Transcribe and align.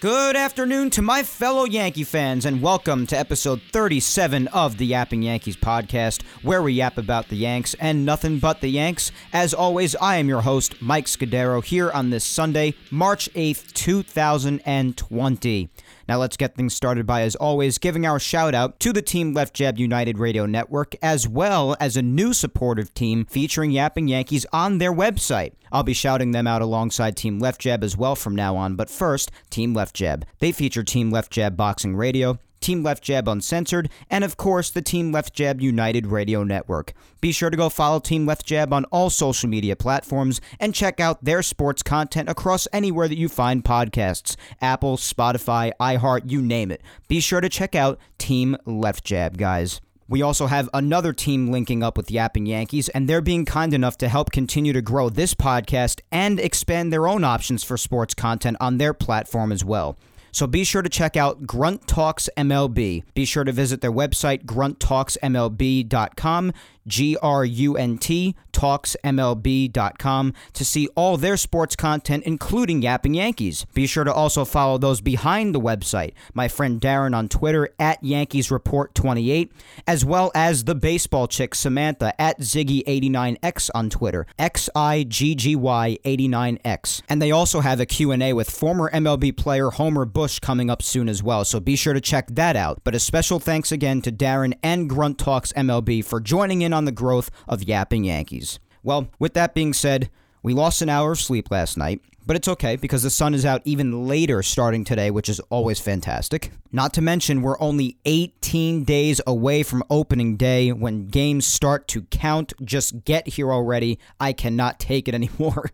Good 0.00 0.36
afternoon 0.36 0.90
to 0.90 1.02
my 1.02 1.24
fellow 1.24 1.64
Yankee 1.64 2.04
fans, 2.04 2.44
and 2.44 2.62
welcome 2.62 3.04
to 3.08 3.18
episode 3.18 3.60
37 3.72 4.46
of 4.48 4.78
the 4.78 4.86
Yapping 4.86 5.22
Yankees 5.22 5.56
podcast, 5.56 6.22
where 6.42 6.62
we 6.62 6.74
yap 6.74 6.98
about 6.98 7.26
the 7.26 7.36
Yanks 7.36 7.74
and 7.80 8.06
nothing 8.06 8.38
but 8.38 8.60
the 8.60 8.68
Yanks. 8.68 9.10
As 9.32 9.52
always, 9.52 9.96
I 9.96 10.18
am 10.18 10.28
your 10.28 10.42
host, 10.42 10.80
Mike 10.80 11.06
Scudero, 11.06 11.64
here 11.64 11.90
on 11.90 12.10
this 12.10 12.22
Sunday, 12.24 12.74
March 12.92 13.28
8th, 13.34 13.72
2020. 13.72 15.68
Now 16.08 16.16
let's 16.16 16.38
get 16.38 16.56
things 16.56 16.72
started 16.72 17.04
by, 17.06 17.20
as 17.22 17.36
always, 17.36 17.76
giving 17.76 18.06
our 18.06 18.18
shout 18.18 18.54
out 18.54 18.80
to 18.80 18.94
the 18.94 19.02
Team 19.02 19.34
Left 19.34 19.52
Jab 19.52 19.78
United 19.78 20.18
Radio 20.18 20.46
Network, 20.46 20.94
as 21.02 21.28
well 21.28 21.76
as 21.78 21.98
a 21.98 22.02
new 22.02 22.32
supportive 22.32 22.94
team 22.94 23.26
featuring 23.26 23.70
Yapping 23.70 24.08
Yankees 24.08 24.46
on 24.50 24.78
their 24.78 24.92
website. 24.92 25.52
I'll 25.70 25.82
be 25.82 25.92
shouting 25.92 26.30
them 26.30 26.46
out 26.46 26.62
alongside 26.62 27.14
Team 27.14 27.38
Left 27.38 27.60
Jab 27.60 27.84
as 27.84 27.94
well 27.94 28.16
from 28.16 28.34
now 28.34 28.56
on, 28.56 28.74
but 28.74 28.88
first, 28.88 29.30
Team 29.50 29.74
Left 29.74 29.94
Jab. 29.94 30.24
They 30.38 30.50
feature 30.50 30.82
Team 30.82 31.10
Left 31.10 31.30
Jab 31.30 31.58
Boxing 31.58 31.94
Radio, 31.94 32.38
Team 32.60 32.82
Left 32.82 33.02
Jab 33.02 33.28
Uncensored, 33.28 33.88
and 34.10 34.24
of 34.24 34.36
course 34.36 34.70
the 34.70 34.82
Team 34.82 35.12
Left 35.12 35.34
Jab 35.34 35.60
United 35.60 36.06
Radio 36.06 36.44
Network. 36.44 36.92
Be 37.20 37.32
sure 37.32 37.50
to 37.50 37.56
go 37.56 37.68
follow 37.68 38.00
Team 38.00 38.26
Left 38.26 38.44
Jab 38.44 38.72
on 38.72 38.84
all 38.86 39.10
social 39.10 39.48
media 39.48 39.76
platforms 39.76 40.40
and 40.60 40.74
check 40.74 41.00
out 41.00 41.24
their 41.24 41.42
sports 41.42 41.82
content 41.82 42.28
across 42.28 42.68
anywhere 42.72 43.08
that 43.08 43.18
you 43.18 43.28
find 43.28 43.64
podcasts 43.64 44.36
Apple, 44.60 44.96
Spotify, 44.96 45.72
iHeart, 45.80 46.30
you 46.30 46.40
name 46.40 46.70
it. 46.70 46.82
Be 47.08 47.20
sure 47.20 47.40
to 47.40 47.48
check 47.48 47.74
out 47.74 47.98
Team 48.18 48.56
Left 48.64 49.04
Jab, 49.04 49.38
guys. 49.38 49.80
We 50.10 50.22
also 50.22 50.46
have 50.46 50.70
another 50.72 51.12
team 51.12 51.48
linking 51.52 51.82
up 51.82 51.98
with 51.98 52.10
Yapping 52.10 52.46
Yankees, 52.46 52.88
and 52.88 53.06
they're 53.06 53.20
being 53.20 53.44
kind 53.44 53.74
enough 53.74 53.98
to 53.98 54.08
help 54.08 54.32
continue 54.32 54.72
to 54.72 54.80
grow 54.80 55.10
this 55.10 55.34
podcast 55.34 56.00
and 56.10 56.40
expand 56.40 56.90
their 56.90 57.06
own 57.06 57.24
options 57.24 57.62
for 57.62 57.76
sports 57.76 58.14
content 58.14 58.56
on 58.58 58.78
their 58.78 58.94
platform 58.94 59.52
as 59.52 59.66
well. 59.66 59.98
So 60.38 60.46
be 60.46 60.62
sure 60.62 60.82
to 60.82 60.88
check 60.88 61.16
out 61.16 61.48
Grunt 61.48 61.88
Talks 61.88 62.30
MLB. 62.36 63.02
Be 63.12 63.24
sure 63.24 63.42
to 63.42 63.50
visit 63.50 63.80
their 63.80 63.90
website, 63.90 64.44
grunttalksmlb.com, 64.44 66.52
G 66.86 67.16
R 67.20 67.44
U 67.44 67.76
N 67.76 67.98
T, 67.98 68.36
talksmlb.com, 68.52 70.34
to 70.52 70.64
see 70.64 70.86
all 70.94 71.16
their 71.16 71.36
sports 71.36 71.74
content, 71.74 72.22
including 72.24 72.82
Yapping 72.82 73.14
Yankees. 73.14 73.66
Be 73.74 73.88
sure 73.88 74.04
to 74.04 74.14
also 74.14 74.44
follow 74.44 74.78
those 74.78 75.00
behind 75.00 75.56
the 75.56 75.60
website, 75.60 76.12
my 76.34 76.46
friend 76.46 76.80
Darren 76.80 77.16
on 77.16 77.28
Twitter 77.28 77.70
at 77.80 78.00
Yankees 78.02 78.52
Report 78.52 78.94
28, 78.94 79.50
as 79.88 80.04
well 80.04 80.30
as 80.36 80.62
the 80.64 80.76
baseball 80.76 81.26
chick 81.26 81.56
Samantha 81.56 82.14
at 82.20 82.40
Ziggy89X 82.40 83.70
on 83.74 83.90
Twitter, 83.90 84.24
X 84.38 84.70
I 84.74 85.02
G 85.02 85.34
G 85.34 85.56
Y 85.56 85.98
89X. 86.04 87.02
And 87.08 87.20
they 87.20 87.32
also 87.32 87.60
have 87.60 87.80
a 87.80 87.86
Q&A 87.86 88.32
with 88.32 88.48
former 88.48 88.88
MLB 88.90 89.36
player 89.36 89.70
Homer 89.70 90.04
Bush 90.04 90.27
coming 90.36 90.68
up 90.68 90.82
soon 90.82 91.08
as 91.08 91.22
well, 91.22 91.44
so 91.44 91.60
be 91.60 91.76
sure 91.76 91.94
to 91.94 92.00
check 92.00 92.26
that 92.32 92.56
out. 92.56 92.80
But 92.82 92.96
a 92.96 92.98
special 92.98 93.38
thanks 93.38 93.70
again 93.70 94.02
to 94.02 94.10
Darren 94.10 94.54
and 94.62 94.88
Grunt 94.88 95.16
Talks 95.18 95.52
MLB 95.52 96.04
for 96.04 96.20
joining 96.20 96.62
in 96.62 96.72
on 96.72 96.84
the 96.84 96.92
growth 96.92 97.30
of 97.46 97.62
Yapping 97.62 98.04
Yankees. 98.04 98.58
Well, 98.82 99.08
with 99.18 99.34
that 99.34 99.54
being 99.54 99.72
said, 99.72 100.10
we 100.42 100.54
lost 100.54 100.82
an 100.82 100.88
hour 100.88 101.12
of 101.12 101.20
sleep 101.20 101.50
last 101.50 101.76
night, 101.76 102.00
but 102.28 102.36
it's 102.36 102.46
okay 102.46 102.76
because 102.76 103.02
the 103.02 103.08
sun 103.08 103.32
is 103.32 103.46
out 103.46 103.62
even 103.64 104.06
later 104.06 104.42
starting 104.42 104.84
today, 104.84 105.10
which 105.10 105.30
is 105.30 105.40
always 105.48 105.80
fantastic. 105.80 106.52
Not 106.70 106.92
to 106.92 107.00
mention, 107.00 107.40
we're 107.40 107.58
only 107.58 107.96
18 108.04 108.84
days 108.84 109.18
away 109.26 109.62
from 109.62 109.82
opening 109.88 110.36
day 110.36 110.70
when 110.70 111.08
games 111.08 111.46
start 111.46 111.88
to 111.88 112.02
count. 112.02 112.52
Just 112.62 113.06
get 113.06 113.26
here 113.28 113.50
already. 113.50 113.98
I 114.20 114.34
cannot 114.34 114.78
take 114.78 115.08
it 115.08 115.14
anymore. 115.16 115.70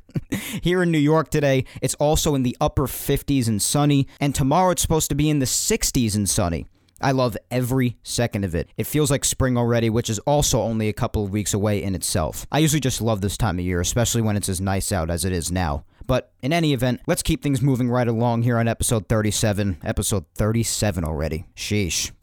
here 0.63 0.85
in 0.85 0.93
New 0.93 0.99
York 0.99 1.29
today, 1.29 1.65
it's 1.83 1.95
also 1.95 2.37
in 2.37 2.45
the 2.45 2.57
upper 2.61 2.87
50s 2.87 3.49
and 3.49 3.61
sunny, 3.61 4.07
and 4.21 4.33
tomorrow 4.33 4.71
it's 4.71 4.83
supposed 4.83 5.09
to 5.09 5.17
be 5.17 5.29
in 5.29 5.41
the 5.41 5.47
60s 5.47 6.15
and 6.15 6.29
sunny. 6.29 6.67
I 7.01 7.11
love 7.11 7.37
every 7.51 7.99
second 8.05 8.45
of 8.45 8.55
it. 8.55 8.71
It 8.77 8.87
feels 8.87 9.11
like 9.11 9.25
spring 9.25 9.59
already, 9.59 9.91
which 9.91 10.09
is 10.09 10.21
also 10.21 10.61
only 10.61 10.89
a 10.89 10.93
couple 10.93 11.25
of 11.25 11.31
weeks 11.31 11.53
away 11.53 11.83
in 11.83 11.97
itself. 11.97 12.47
I 12.53 12.61
usually 12.61 12.79
just 12.79 13.03
love 13.03 13.21
this 13.21 13.37
time 13.37 13.59
of 13.59 13.65
year, 13.65 13.81
especially 13.81 14.23
when 14.23 14.37
it's 14.37 14.49
as 14.49 14.61
nice 14.61 14.93
out 14.93 15.11
as 15.11 15.25
it 15.25 15.33
is 15.33 15.51
now. 15.51 15.85
But 16.07 16.33
in 16.43 16.53
any 16.53 16.73
event, 16.73 17.01
let's 17.07 17.23
keep 17.23 17.43
things 17.43 17.63
moving 17.63 17.89
right 17.89 18.09
along 18.09 18.43
here 18.43 18.59
on 18.59 18.69
episode 18.69 19.09
37. 19.09 19.79
Episode 19.85 20.25
37 20.35 21.05
already. 21.05 21.47
Sheesh. 21.57 22.13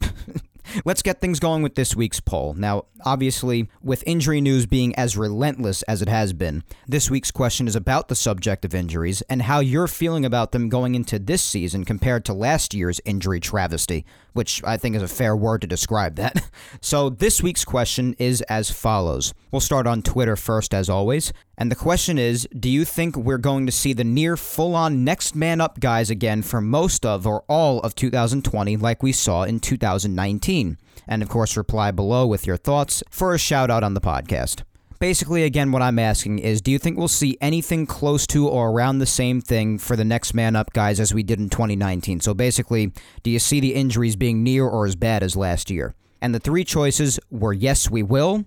Let's 0.84 1.02
get 1.02 1.20
things 1.20 1.40
going 1.40 1.62
with 1.62 1.74
this 1.74 1.94
week's 1.94 2.20
poll. 2.20 2.54
Now, 2.54 2.86
obviously, 3.04 3.68
with 3.82 4.04
injury 4.06 4.40
news 4.40 4.64
being 4.64 4.94
as 4.94 5.16
relentless 5.16 5.82
as 5.82 6.02
it 6.02 6.08
has 6.08 6.32
been, 6.32 6.62
this 6.86 7.10
week's 7.10 7.30
question 7.30 7.66
is 7.66 7.76
about 7.76 8.08
the 8.08 8.14
subject 8.14 8.64
of 8.64 8.74
injuries 8.74 9.22
and 9.22 9.42
how 9.42 9.60
you're 9.60 9.88
feeling 9.88 10.24
about 10.24 10.52
them 10.52 10.68
going 10.68 10.94
into 10.94 11.18
this 11.18 11.42
season 11.42 11.84
compared 11.84 12.24
to 12.24 12.32
last 12.32 12.74
year's 12.74 13.00
injury 13.04 13.40
travesty, 13.40 14.06
which 14.32 14.62
I 14.64 14.76
think 14.76 14.96
is 14.96 15.02
a 15.02 15.08
fair 15.08 15.36
word 15.36 15.60
to 15.62 15.66
describe 15.66 16.16
that. 16.16 16.48
So, 16.80 17.10
this 17.10 17.42
week's 17.42 17.64
question 17.64 18.14
is 18.18 18.40
as 18.42 18.70
follows. 18.70 19.34
We'll 19.50 19.60
start 19.60 19.86
on 19.86 20.02
Twitter 20.02 20.36
first, 20.36 20.72
as 20.72 20.88
always. 20.88 21.32
And 21.58 21.70
the 21.70 21.76
question 21.76 22.18
is 22.18 22.48
Do 22.58 22.68
you 22.68 22.84
think 22.84 23.16
we're 23.16 23.38
going 23.38 23.66
to 23.66 23.72
see 23.72 23.92
the 23.92 24.04
near 24.04 24.36
full 24.36 24.74
on 24.74 25.04
next 25.04 25.34
man 25.34 25.60
up 25.60 25.80
guys 25.80 26.10
again 26.10 26.42
for 26.42 26.60
most 26.60 27.04
of 27.04 27.26
or 27.26 27.44
all 27.48 27.80
of 27.80 27.94
2020 27.94 28.76
like 28.76 29.02
we 29.02 29.12
saw 29.12 29.42
in 29.42 29.60
2019? 29.60 30.78
And 31.06 31.22
of 31.22 31.28
course, 31.28 31.56
reply 31.56 31.90
below 31.90 32.26
with 32.26 32.46
your 32.46 32.56
thoughts 32.56 33.02
for 33.10 33.34
a 33.34 33.38
shout 33.38 33.70
out 33.70 33.84
on 33.84 33.94
the 33.94 34.00
podcast. 34.00 34.62
Basically, 35.02 35.42
again, 35.42 35.72
what 35.72 35.82
I'm 35.82 35.98
asking 35.98 36.38
is 36.38 36.60
do 36.60 36.70
you 36.70 36.78
think 36.78 36.96
we'll 36.96 37.08
see 37.08 37.36
anything 37.40 37.86
close 37.86 38.24
to 38.28 38.46
or 38.46 38.70
around 38.70 39.00
the 39.00 39.04
same 39.04 39.40
thing 39.40 39.76
for 39.76 39.96
the 39.96 40.04
next 40.04 40.32
man 40.32 40.54
up 40.54 40.72
guys 40.72 41.00
as 41.00 41.12
we 41.12 41.24
did 41.24 41.40
in 41.40 41.48
2019? 41.48 42.20
So 42.20 42.34
basically, 42.34 42.92
do 43.24 43.30
you 43.32 43.40
see 43.40 43.58
the 43.58 43.74
injuries 43.74 44.14
being 44.14 44.44
near 44.44 44.64
or 44.64 44.86
as 44.86 44.94
bad 44.94 45.24
as 45.24 45.34
last 45.34 45.72
year? 45.72 45.96
And 46.20 46.32
the 46.32 46.38
three 46.38 46.62
choices 46.62 47.18
were 47.32 47.52
yes, 47.52 47.90
we 47.90 48.04
will, 48.04 48.44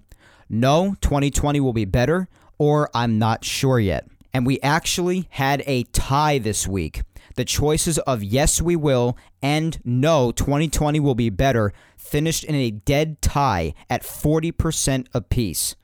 no, 0.48 0.96
2020 1.02 1.60
will 1.60 1.74
be 1.74 1.84
better, 1.84 2.30
or 2.58 2.90
I'm 2.94 3.20
not 3.20 3.44
sure 3.44 3.78
yet. 3.78 4.08
And 4.34 4.46
we 4.46 4.62
actually 4.62 5.28
had 5.32 5.62
a 5.68 5.84
tie 5.92 6.38
this 6.38 6.66
week. 6.66 7.02
The 7.36 7.44
choices 7.44 8.00
of 8.00 8.24
yes, 8.24 8.62
we 8.62 8.78
will 8.78 9.18
and 9.42 9.78
no, 9.84 10.32
2020 10.32 11.02
will 11.02 11.16
be 11.16 11.30
better 11.30 11.74
finished 11.98 12.46
in 12.46 12.56
a 12.56 12.72
dead 12.72 13.22
tie 13.22 13.74
at 13.90 14.04
40% 14.04 15.08
apiece, 15.14 15.76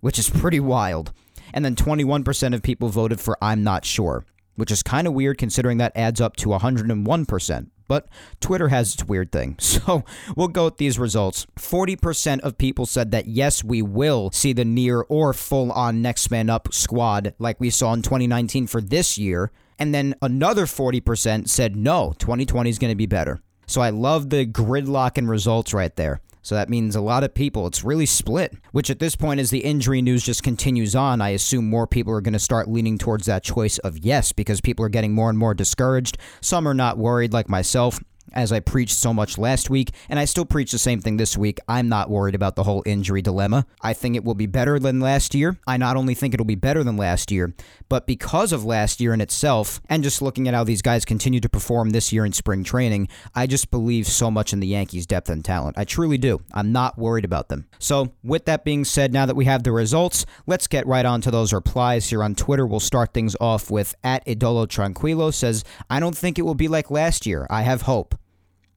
which 0.00 0.18
is 0.18 0.30
pretty 0.30 0.60
wild. 0.60 1.12
And 1.52 1.64
then 1.64 1.74
21% 1.74 2.54
of 2.54 2.62
people 2.62 2.88
voted 2.88 3.20
for 3.20 3.36
I'm 3.42 3.62
not 3.62 3.84
sure, 3.84 4.24
which 4.56 4.70
is 4.70 4.82
kind 4.82 5.06
of 5.06 5.14
weird 5.14 5.38
considering 5.38 5.78
that 5.78 5.96
adds 5.96 6.20
up 6.20 6.36
to 6.36 6.50
101%. 6.50 7.70
But 7.88 8.06
Twitter 8.40 8.68
has 8.68 8.92
its 8.92 9.04
weird 9.04 9.32
thing. 9.32 9.56
So 9.88 10.04
we'll 10.36 10.48
go 10.48 10.66
with 10.66 10.76
these 10.76 10.98
results. 10.98 11.46
40% 11.56 12.40
of 12.40 12.58
people 12.58 12.84
said 12.84 13.10
that 13.12 13.26
yes, 13.26 13.64
we 13.64 13.80
will 13.80 14.30
see 14.32 14.52
the 14.52 14.64
near 14.64 15.00
or 15.08 15.32
full 15.32 15.72
on 15.72 16.02
next 16.02 16.30
man 16.30 16.50
up 16.50 16.74
squad 16.74 17.32
like 17.38 17.58
we 17.58 17.70
saw 17.70 17.94
in 17.94 18.02
2019 18.02 18.66
for 18.66 18.82
this 18.82 19.16
year. 19.16 19.50
And 19.78 19.94
then 19.94 20.14
another 20.20 20.66
40% 20.66 21.48
said 21.48 21.74
no, 21.74 22.12
2020 22.18 22.68
is 22.68 22.78
going 22.78 22.90
to 22.90 22.96
be 22.96 23.06
better. 23.06 23.40
So 23.66 23.80
I 23.80 23.90
love 23.90 24.28
the 24.28 24.46
gridlock 24.46 25.16
and 25.16 25.28
results 25.28 25.72
right 25.72 25.94
there. 25.96 26.20
So 26.48 26.54
that 26.54 26.70
means 26.70 26.96
a 26.96 27.02
lot 27.02 27.24
of 27.24 27.34
people, 27.34 27.66
it's 27.66 27.84
really 27.84 28.06
split, 28.06 28.56
which 28.72 28.88
at 28.88 29.00
this 29.00 29.14
point, 29.14 29.38
as 29.38 29.50
the 29.50 29.58
injury 29.58 30.00
news 30.00 30.22
just 30.22 30.42
continues 30.42 30.96
on, 30.96 31.20
I 31.20 31.28
assume 31.28 31.68
more 31.68 31.86
people 31.86 32.14
are 32.14 32.22
going 32.22 32.32
to 32.32 32.38
start 32.38 32.70
leaning 32.70 32.96
towards 32.96 33.26
that 33.26 33.44
choice 33.44 33.76
of 33.80 33.98
yes 33.98 34.32
because 34.32 34.62
people 34.62 34.82
are 34.82 34.88
getting 34.88 35.12
more 35.12 35.28
and 35.28 35.38
more 35.38 35.52
discouraged. 35.52 36.16
Some 36.40 36.66
are 36.66 36.72
not 36.72 36.96
worried, 36.96 37.34
like 37.34 37.50
myself. 37.50 38.00
As 38.32 38.52
I 38.52 38.60
preached 38.60 38.94
so 38.94 39.14
much 39.14 39.38
last 39.38 39.70
week, 39.70 39.90
and 40.08 40.18
I 40.18 40.24
still 40.24 40.44
preach 40.44 40.72
the 40.72 40.78
same 40.78 41.00
thing 41.00 41.16
this 41.16 41.36
week. 41.36 41.58
I'm 41.68 41.88
not 41.88 42.10
worried 42.10 42.34
about 42.34 42.56
the 42.56 42.64
whole 42.64 42.82
injury 42.86 43.22
dilemma. 43.22 43.66
I 43.82 43.92
think 43.92 44.16
it 44.16 44.24
will 44.24 44.34
be 44.34 44.46
better 44.46 44.78
than 44.78 45.00
last 45.00 45.34
year. 45.34 45.58
I 45.66 45.76
not 45.76 45.96
only 45.96 46.14
think 46.14 46.34
it'll 46.34 46.46
be 46.46 46.54
better 46.54 46.82
than 46.82 46.96
last 46.96 47.30
year, 47.30 47.54
but 47.88 48.06
because 48.06 48.52
of 48.52 48.64
last 48.64 49.00
year 49.00 49.14
in 49.14 49.20
itself, 49.20 49.80
and 49.88 50.02
just 50.02 50.20
looking 50.20 50.48
at 50.48 50.54
how 50.54 50.64
these 50.64 50.82
guys 50.82 51.04
continue 51.04 51.40
to 51.40 51.48
perform 51.48 51.90
this 51.90 52.12
year 52.12 52.24
in 52.24 52.32
spring 52.32 52.64
training, 52.64 53.08
I 53.34 53.46
just 53.46 53.70
believe 53.70 54.06
so 54.06 54.30
much 54.30 54.52
in 54.52 54.60
the 54.60 54.66
Yankees' 54.66 55.06
depth 55.06 55.30
and 55.30 55.44
talent. 55.44 55.78
I 55.78 55.84
truly 55.84 56.18
do. 56.18 56.40
I'm 56.52 56.72
not 56.72 56.98
worried 56.98 57.24
about 57.24 57.48
them. 57.48 57.66
So, 57.78 58.12
with 58.22 58.44
that 58.46 58.64
being 58.64 58.84
said, 58.84 59.12
now 59.12 59.26
that 59.26 59.36
we 59.36 59.44
have 59.44 59.62
the 59.62 59.72
results, 59.72 60.26
let's 60.46 60.66
get 60.66 60.86
right 60.86 61.06
on 61.06 61.20
to 61.22 61.30
those 61.30 61.52
replies 61.52 62.10
here 62.10 62.22
on 62.22 62.34
Twitter. 62.34 62.66
We'll 62.66 62.80
start 62.80 63.14
things 63.14 63.36
off 63.40 63.70
with 63.70 63.94
at 64.02 64.24
Idolo 64.26 64.66
Tranquilo 64.66 65.32
says, 65.32 65.64
I 65.88 66.00
don't 66.00 66.16
think 66.16 66.38
it 66.38 66.42
will 66.42 66.54
be 66.54 66.68
like 66.68 66.90
last 66.90 67.26
year. 67.26 67.46
I 67.50 67.62
have 67.62 67.82
hope. 67.82 68.17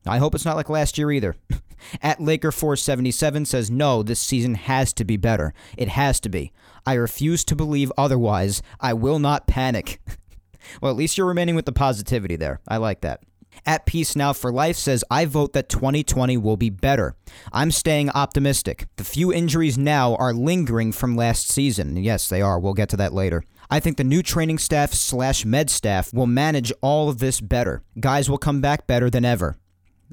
I 0.06 0.18
hope 0.18 0.36
it's 0.36 0.46
not 0.46 0.56
like 0.56 0.70
last 0.70 0.98
year 0.98 1.12
either. 1.12 1.36
At 2.02 2.20
Laker477 2.20 3.48
says, 3.48 3.72
No, 3.72 4.04
this 4.04 4.20
season 4.20 4.56
has 4.56 4.94
to 4.94 5.04
be 5.04 5.18
better. 5.18 5.54
It 5.78 5.90
has 5.90 6.20
to 6.22 6.30
be. 6.30 6.52
I 6.86 6.94
refuse 6.94 7.44
to 7.46 7.56
believe 7.56 7.92
otherwise. 7.98 8.62
I 8.80 8.94
will 8.94 9.20
not 9.20 9.48
panic. 9.48 10.00
well, 10.82 10.92
at 10.92 10.98
least 10.98 11.18
you're 11.18 11.28
remaining 11.28 11.56
with 11.56 11.66
the 11.66 11.72
positivity 11.72 12.36
there. 12.36 12.60
I 12.68 12.78
like 12.78 13.02
that. 13.02 13.22
At 13.66 13.86
Peace 13.86 14.16
Now 14.16 14.34
for 14.34 14.52
Life 14.52 14.78
says, 14.78 15.04
I 15.12 15.26
vote 15.26 15.54
that 15.54 15.70
2020 15.70 16.38
will 16.38 16.58
be 16.58 16.70
better. 16.70 17.16
I'm 17.52 17.70
staying 17.70 18.10
optimistic. 18.12 18.88
The 18.96 19.04
few 19.04 19.32
injuries 19.32 19.78
now 19.78 20.16
are 20.16 20.34
lingering 20.34 20.92
from 20.92 21.16
last 21.16 21.50
season. 21.50 21.98
Yes, 21.98 22.28
they 22.28 22.42
are. 22.42 22.60
We'll 22.60 22.74
get 22.74 22.90
to 22.90 22.98
that 22.98 23.14
later. 23.14 23.44
I 23.70 23.80
think 23.80 23.98
the 23.98 24.04
new 24.04 24.24
training 24.24 24.58
staff 24.58 24.94
slash 24.94 25.46
med 25.46 25.70
staff 25.70 26.14
will 26.14 26.28
manage 26.28 26.74
all 26.82 27.10
of 27.10 27.20
this 27.20 27.40
better. 27.40 27.84
Guys 28.00 28.30
will 28.30 28.38
come 28.38 28.62
back 28.62 28.88
better 28.88 29.10
than 29.10 29.26
ever. 29.26 29.58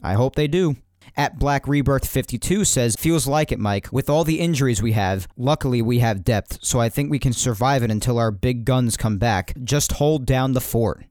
I 0.02 0.14
hope 0.14 0.34
they 0.34 0.48
do. 0.48 0.76
At 1.16 1.38
Black 1.38 1.66
Rebirth 1.66 2.06
52 2.06 2.64
says, 2.64 2.94
Feels 2.96 3.26
like 3.26 3.50
it, 3.50 3.58
Mike. 3.58 3.88
With 3.90 4.08
all 4.08 4.24
the 4.24 4.40
injuries 4.40 4.82
we 4.82 4.92
have, 4.92 5.26
luckily 5.36 5.82
we 5.82 5.98
have 5.98 6.24
depth, 6.24 6.58
so 6.62 6.80
I 6.80 6.88
think 6.88 7.10
we 7.10 7.18
can 7.18 7.32
survive 7.32 7.82
it 7.82 7.90
until 7.90 8.18
our 8.18 8.30
big 8.30 8.64
guns 8.64 8.96
come 8.96 9.18
back. 9.18 9.54
Just 9.62 9.92
hold 9.92 10.26
down 10.26 10.52
the 10.52 10.60
fort. 10.60 11.04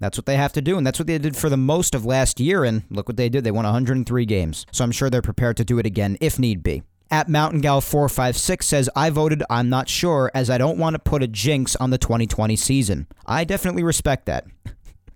That's 0.00 0.18
what 0.18 0.26
they 0.26 0.36
have 0.36 0.52
to 0.54 0.62
do, 0.62 0.76
and 0.76 0.86
that's 0.86 0.98
what 0.98 1.06
they 1.06 1.18
did 1.18 1.36
for 1.36 1.48
the 1.48 1.56
most 1.56 1.94
of 1.94 2.04
last 2.04 2.40
year, 2.40 2.64
and 2.64 2.84
look 2.90 3.08
what 3.08 3.16
they 3.16 3.28
did. 3.28 3.44
They 3.44 3.50
won 3.50 3.64
103 3.64 4.26
games, 4.26 4.66
so 4.72 4.84
I'm 4.84 4.92
sure 4.92 5.08
they're 5.10 5.22
prepared 5.22 5.56
to 5.58 5.64
do 5.64 5.78
it 5.78 5.86
again 5.86 6.16
if 6.20 6.38
need 6.38 6.62
be. 6.62 6.82
At 7.10 7.28
Mountain 7.28 7.60
Gal 7.60 7.80
456 7.80 8.66
says, 8.66 8.90
I 8.96 9.10
voted 9.10 9.42
I'm 9.48 9.68
not 9.68 9.88
sure 9.88 10.30
as 10.34 10.50
I 10.50 10.58
don't 10.58 10.78
want 10.78 10.94
to 10.94 10.98
put 10.98 11.22
a 11.22 11.28
jinx 11.28 11.76
on 11.76 11.90
the 11.90 11.98
2020 11.98 12.56
season. 12.56 13.06
I 13.26 13.44
definitely 13.44 13.82
respect 13.82 14.26
that. 14.26 14.46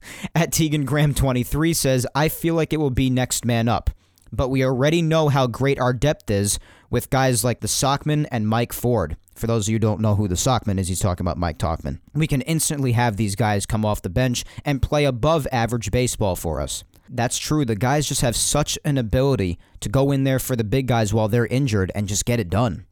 At 0.35 0.53
Tegan 0.53 0.85
Graham 0.85 1.15
23 1.15 1.73
says, 1.75 2.07
I 2.15 2.29
feel 2.29 2.55
like 2.55 2.73
it 2.73 2.79
will 2.79 2.91
be 2.91 3.11
next 3.11 3.45
man 3.45 3.69
up, 3.69 3.91
but 4.33 4.49
we 4.49 4.65
already 4.65 5.03
know 5.03 5.29
how 5.29 5.47
great 5.47 5.79
our 5.79 5.93
depth 5.93 6.31
is 6.31 6.59
with 6.91 7.11
guys 7.11 7.45
like 7.45 7.61
the 7.61 7.69
Sockman 7.69 8.27
and 8.31 8.49
Mike 8.49 8.73
Ford. 8.73 9.17
For 9.35 9.47
those 9.47 9.67
of 9.67 9.73
you 9.73 9.77
who 9.77 9.81
don't 9.81 10.01
know 10.01 10.17
who 10.17 10.27
the 10.27 10.35
Sockman 10.35 10.79
is, 10.79 10.89
he's 10.89 10.99
talking 10.99 11.25
about 11.25 11.39
Mike 11.39 11.59
Tauchman. 11.59 12.01
We 12.13 12.27
can 12.27 12.41
instantly 12.43 12.93
have 12.93 13.17
these 13.17 13.37
guys 13.37 13.67
come 13.67 13.85
off 13.85 14.03
the 14.03 14.11
bench 14.11 14.45
and 14.65 14.83
play 14.83 15.05
above 15.05 15.47
average 15.53 15.91
baseball 15.91 16.35
for 16.35 16.61
us. 16.61 16.83
That's 17.09 17.39
true. 17.39 17.65
The 17.65 17.77
guys 17.77 18.09
just 18.09 18.21
have 18.21 18.37
such 18.37 18.79
an 18.85 18.99
ability 18.99 19.59
to 19.81 19.89
go 19.89 20.11
in 20.11 20.25
there 20.25 20.39
for 20.39 20.57
the 20.57 20.65
big 20.65 20.89
guys 20.89 21.15
while 21.15 21.29
they're 21.29 21.47
injured 21.47 21.93
and 21.95 22.09
just 22.09 22.25
get 22.25 22.41
it 22.41 22.51
done. 22.51 22.87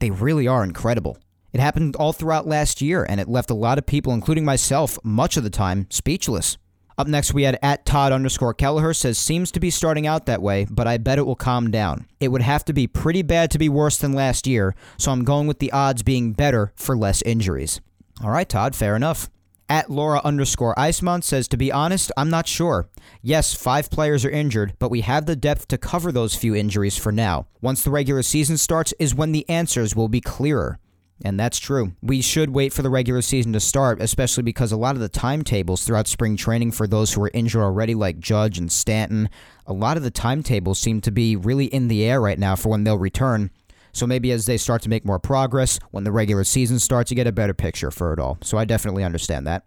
They 0.00 0.10
really 0.10 0.48
are 0.48 0.64
incredible. 0.64 1.16
It 1.52 1.60
happened 1.60 1.96
all 1.96 2.12
throughout 2.12 2.46
last 2.46 2.80
year, 2.80 3.04
and 3.08 3.20
it 3.20 3.28
left 3.28 3.50
a 3.50 3.54
lot 3.54 3.78
of 3.78 3.86
people, 3.86 4.12
including 4.12 4.44
myself, 4.44 4.98
much 5.04 5.36
of 5.36 5.44
the 5.44 5.50
time, 5.50 5.86
speechless. 5.90 6.56
Up 6.98 7.06
next, 7.06 7.34
we 7.34 7.42
had 7.42 7.58
at 7.62 7.84
Todd 7.84 8.12
underscore 8.12 8.54
Kelleher 8.54 8.94
says, 8.94 9.18
seems 9.18 9.50
to 9.52 9.60
be 9.60 9.70
starting 9.70 10.06
out 10.06 10.26
that 10.26 10.42
way, 10.42 10.66
but 10.70 10.86
I 10.86 10.98
bet 10.98 11.18
it 11.18 11.26
will 11.26 11.36
calm 11.36 11.70
down. 11.70 12.06
It 12.20 12.28
would 12.28 12.42
have 12.42 12.64
to 12.66 12.72
be 12.72 12.86
pretty 12.86 13.22
bad 13.22 13.50
to 13.50 13.58
be 13.58 13.68
worse 13.68 13.96
than 13.96 14.12
last 14.12 14.46
year, 14.46 14.74
so 14.98 15.10
I'm 15.10 15.24
going 15.24 15.46
with 15.46 15.58
the 15.58 15.72
odds 15.72 16.02
being 16.02 16.32
better 16.32 16.72
for 16.76 16.96
less 16.96 17.22
injuries. 17.22 17.80
All 18.22 18.30
right, 18.30 18.48
Todd, 18.48 18.74
fair 18.74 18.94
enough. 18.94 19.30
At 19.68 19.90
Laura 19.90 20.20
underscore 20.22 20.74
Icemont 20.74 21.24
says, 21.24 21.48
to 21.48 21.56
be 21.56 21.72
honest, 21.72 22.12
I'm 22.16 22.28
not 22.28 22.46
sure. 22.46 22.88
Yes, 23.22 23.54
five 23.54 23.90
players 23.90 24.24
are 24.24 24.30
injured, 24.30 24.74
but 24.78 24.90
we 24.90 25.00
have 25.00 25.24
the 25.24 25.34
depth 25.34 25.68
to 25.68 25.78
cover 25.78 26.12
those 26.12 26.34
few 26.34 26.54
injuries 26.54 26.98
for 26.98 27.10
now. 27.10 27.46
Once 27.62 27.82
the 27.82 27.90
regular 27.90 28.22
season 28.22 28.58
starts 28.58 28.92
is 28.98 29.14
when 29.14 29.32
the 29.32 29.48
answers 29.48 29.96
will 29.96 30.08
be 30.08 30.20
clearer. 30.20 30.78
And 31.24 31.38
that's 31.38 31.58
true. 31.58 31.92
We 32.02 32.20
should 32.20 32.50
wait 32.50 32.72
for 32.72 32.82
the 32.82 32.90
regular 32.90 33.22
season 33.22 33.52
to 33.52 33.60
start, 33.60 34.02
especially 34.02 34.42
because 34.42 34.72
a 34.72 34.76
lot 34.76 34.96
of 34.96 35.00
the 35.00 35.08
timetables 35.08 35.84
throughout 35.84 36.08
spring 36.08 36.36
training 36.36 36.72
for 36.72 36.86
those 36.86 37.12
who 37.12 37.22
are 37.22 37.30
injured 37.32 37.62
already, 37.62 37.94
like 37.94 38.18
Judge 38.18 38.58
and 38.58 38.72
Stanton, 38.72 39.30
a 39.66 39.72
lot 39.72 39.96
of 39.96 40.02
the 40.02 40.10
timetables 40.10 40.80
seem 40.80 41.00
to 41.02 41.12
be 41.12 41.36
really 41.36 41.66
in 41.66 41.88
the 41.88 42.04
air 42.04 42.20
right 42.20 42.38
now 42.38 42.56
for 42.56 42.70
when 42.70 42.82
they'll 42.84 42.98
return. 42.98 43.50
So 43.92 44.06
maybe 44.06 44.32
as 44.32 44.46
they 44.46 44.56
start 44.56 44.82
to 44.82 44.88
make 44.88 45.04
more 45.04 45.18
progress, 45.18 45.78
when 45.90 46.04
the 46.04 46.12
regular 46.12 46.44
season 46.44 46.78
starts, 46.78 47.10
you 47.10 47.14
get 47.14 47.26
a 47.26 47.32
better 47.32 47.54
picture 47.54 47.90
for 47.90 48.12
it 48.12 48.18
all. 48.18 48.38
So 48.42 48.58
I 48.58 48.64
definitely 48.64 49.04
understand 49.04 49.46
that. 49.46 49.64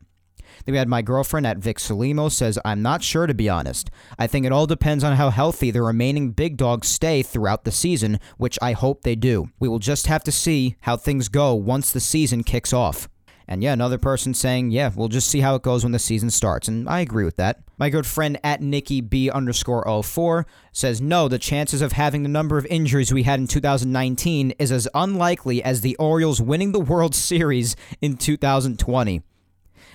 Then 0.63 0.73
we 0.73 0.77
had 0.77 0.87
my 0.87 1.01
girlfriend 1.01 1.45
at 1.47 1.57
Vic 1.57 1.77
Salimo 1.77 2.31
says, 2.31 2.59
I'm 2.63 2.81
not 2.81 3.03
sure 3.03 3.27
to 3.27 3.33
be 3.33 3.49
honest. 3.49 3.89
I 4.17 4.27
think 4.27 4.45
it 4.45 4.51
all 4.51 4.67
depends 4.67 5.03
on 5.03 5.17
how 5.17 5.29
healthy 5.29 5.71
the 5.71 5.81
remaining 5.81 6.31
big 6.31 6.57
dogs 6.57 6.87
stay 6.87 7.23
throughout 7.23 7.63
the 7.63 7.71
season, 7.71 8.19
which 8.37 8.59
I 8.61 8.73
hope 8.73 9.01
they 9.01 9.15
do. 9.15 9.49
We 9.59 9.67
will 9.67 9.79
just 9.79 10.07
have 10.07 10.23
to 10.23 10.31
see 10.31 10.75
how 10.81 10.97
things 10.97 11.27
go 11.27 11.53
once 11.53 11.91
the 11.91 11.99
season 11.99 12.43
kicks 12.43 12.73
off. 12.73 13.09
And 13.47 13.61
yeah, 13.61 13.73
another 13.73 13.97
person 13.97 14.33
saying, 14.33 14.71
yeah, 14.71 14.91
we'll 14.95 15.07
just 15.07 15.29
see 15.29 15.41
how 15.41 15.55
it 15.55 15.61
goes 15.61 15.83
when 15.83 15.91
the 15.91 15.99
season 15.99 16.31
starts. 16.31 16.67
And 16.67 16.89
I 16.89 17.01
agree 17.01 17.25
with 17.25 17.35
that. 17.35 17.59
My 17.77 17.89
good 17.89 18.07
friend 18.07 18.39
at 18.43 18.61
Nikki 18.61 19.01
B 19.01 19.29
underscore 19.29 19.85
04 20.03 20.47
says, 20.71 20.99
no, 20.99 21.27
the 21.27 21.37
chances 21.37 21.81
of 21.81 21.91
having 21.91 22.23
the 22.23 22.29
number 22.29 22.57
of 22.57 22.65
injuries 22.67 23.13
we 23.13 23.23
had 23.23 23.39
in 23.39 23.47
2019 23.47 24.51
is 24.57 24.71
as 24.71 24.87
unlikely 24.95 25.61
as 25.63 25.81
the 25.81 25.95
Orioles 25.97 26.41
winning 26.41 26.71
the 26.71 26.79
World 26.79 27.13
Series 27.13 27.75
in 28.01 28.17
2020. 28.17 29.21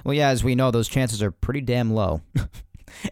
Well, 0.05 0.15
yeah, 0.15 0.29
as 0.29 0.45
we 0.45 0.55
know, 0.55 0.71
those 0.71 0.89
chances 0.89 1.23
are 1.23 1.31
pretty 1.31 1.61
damn 1.61 1.93
low. 1.93 2.23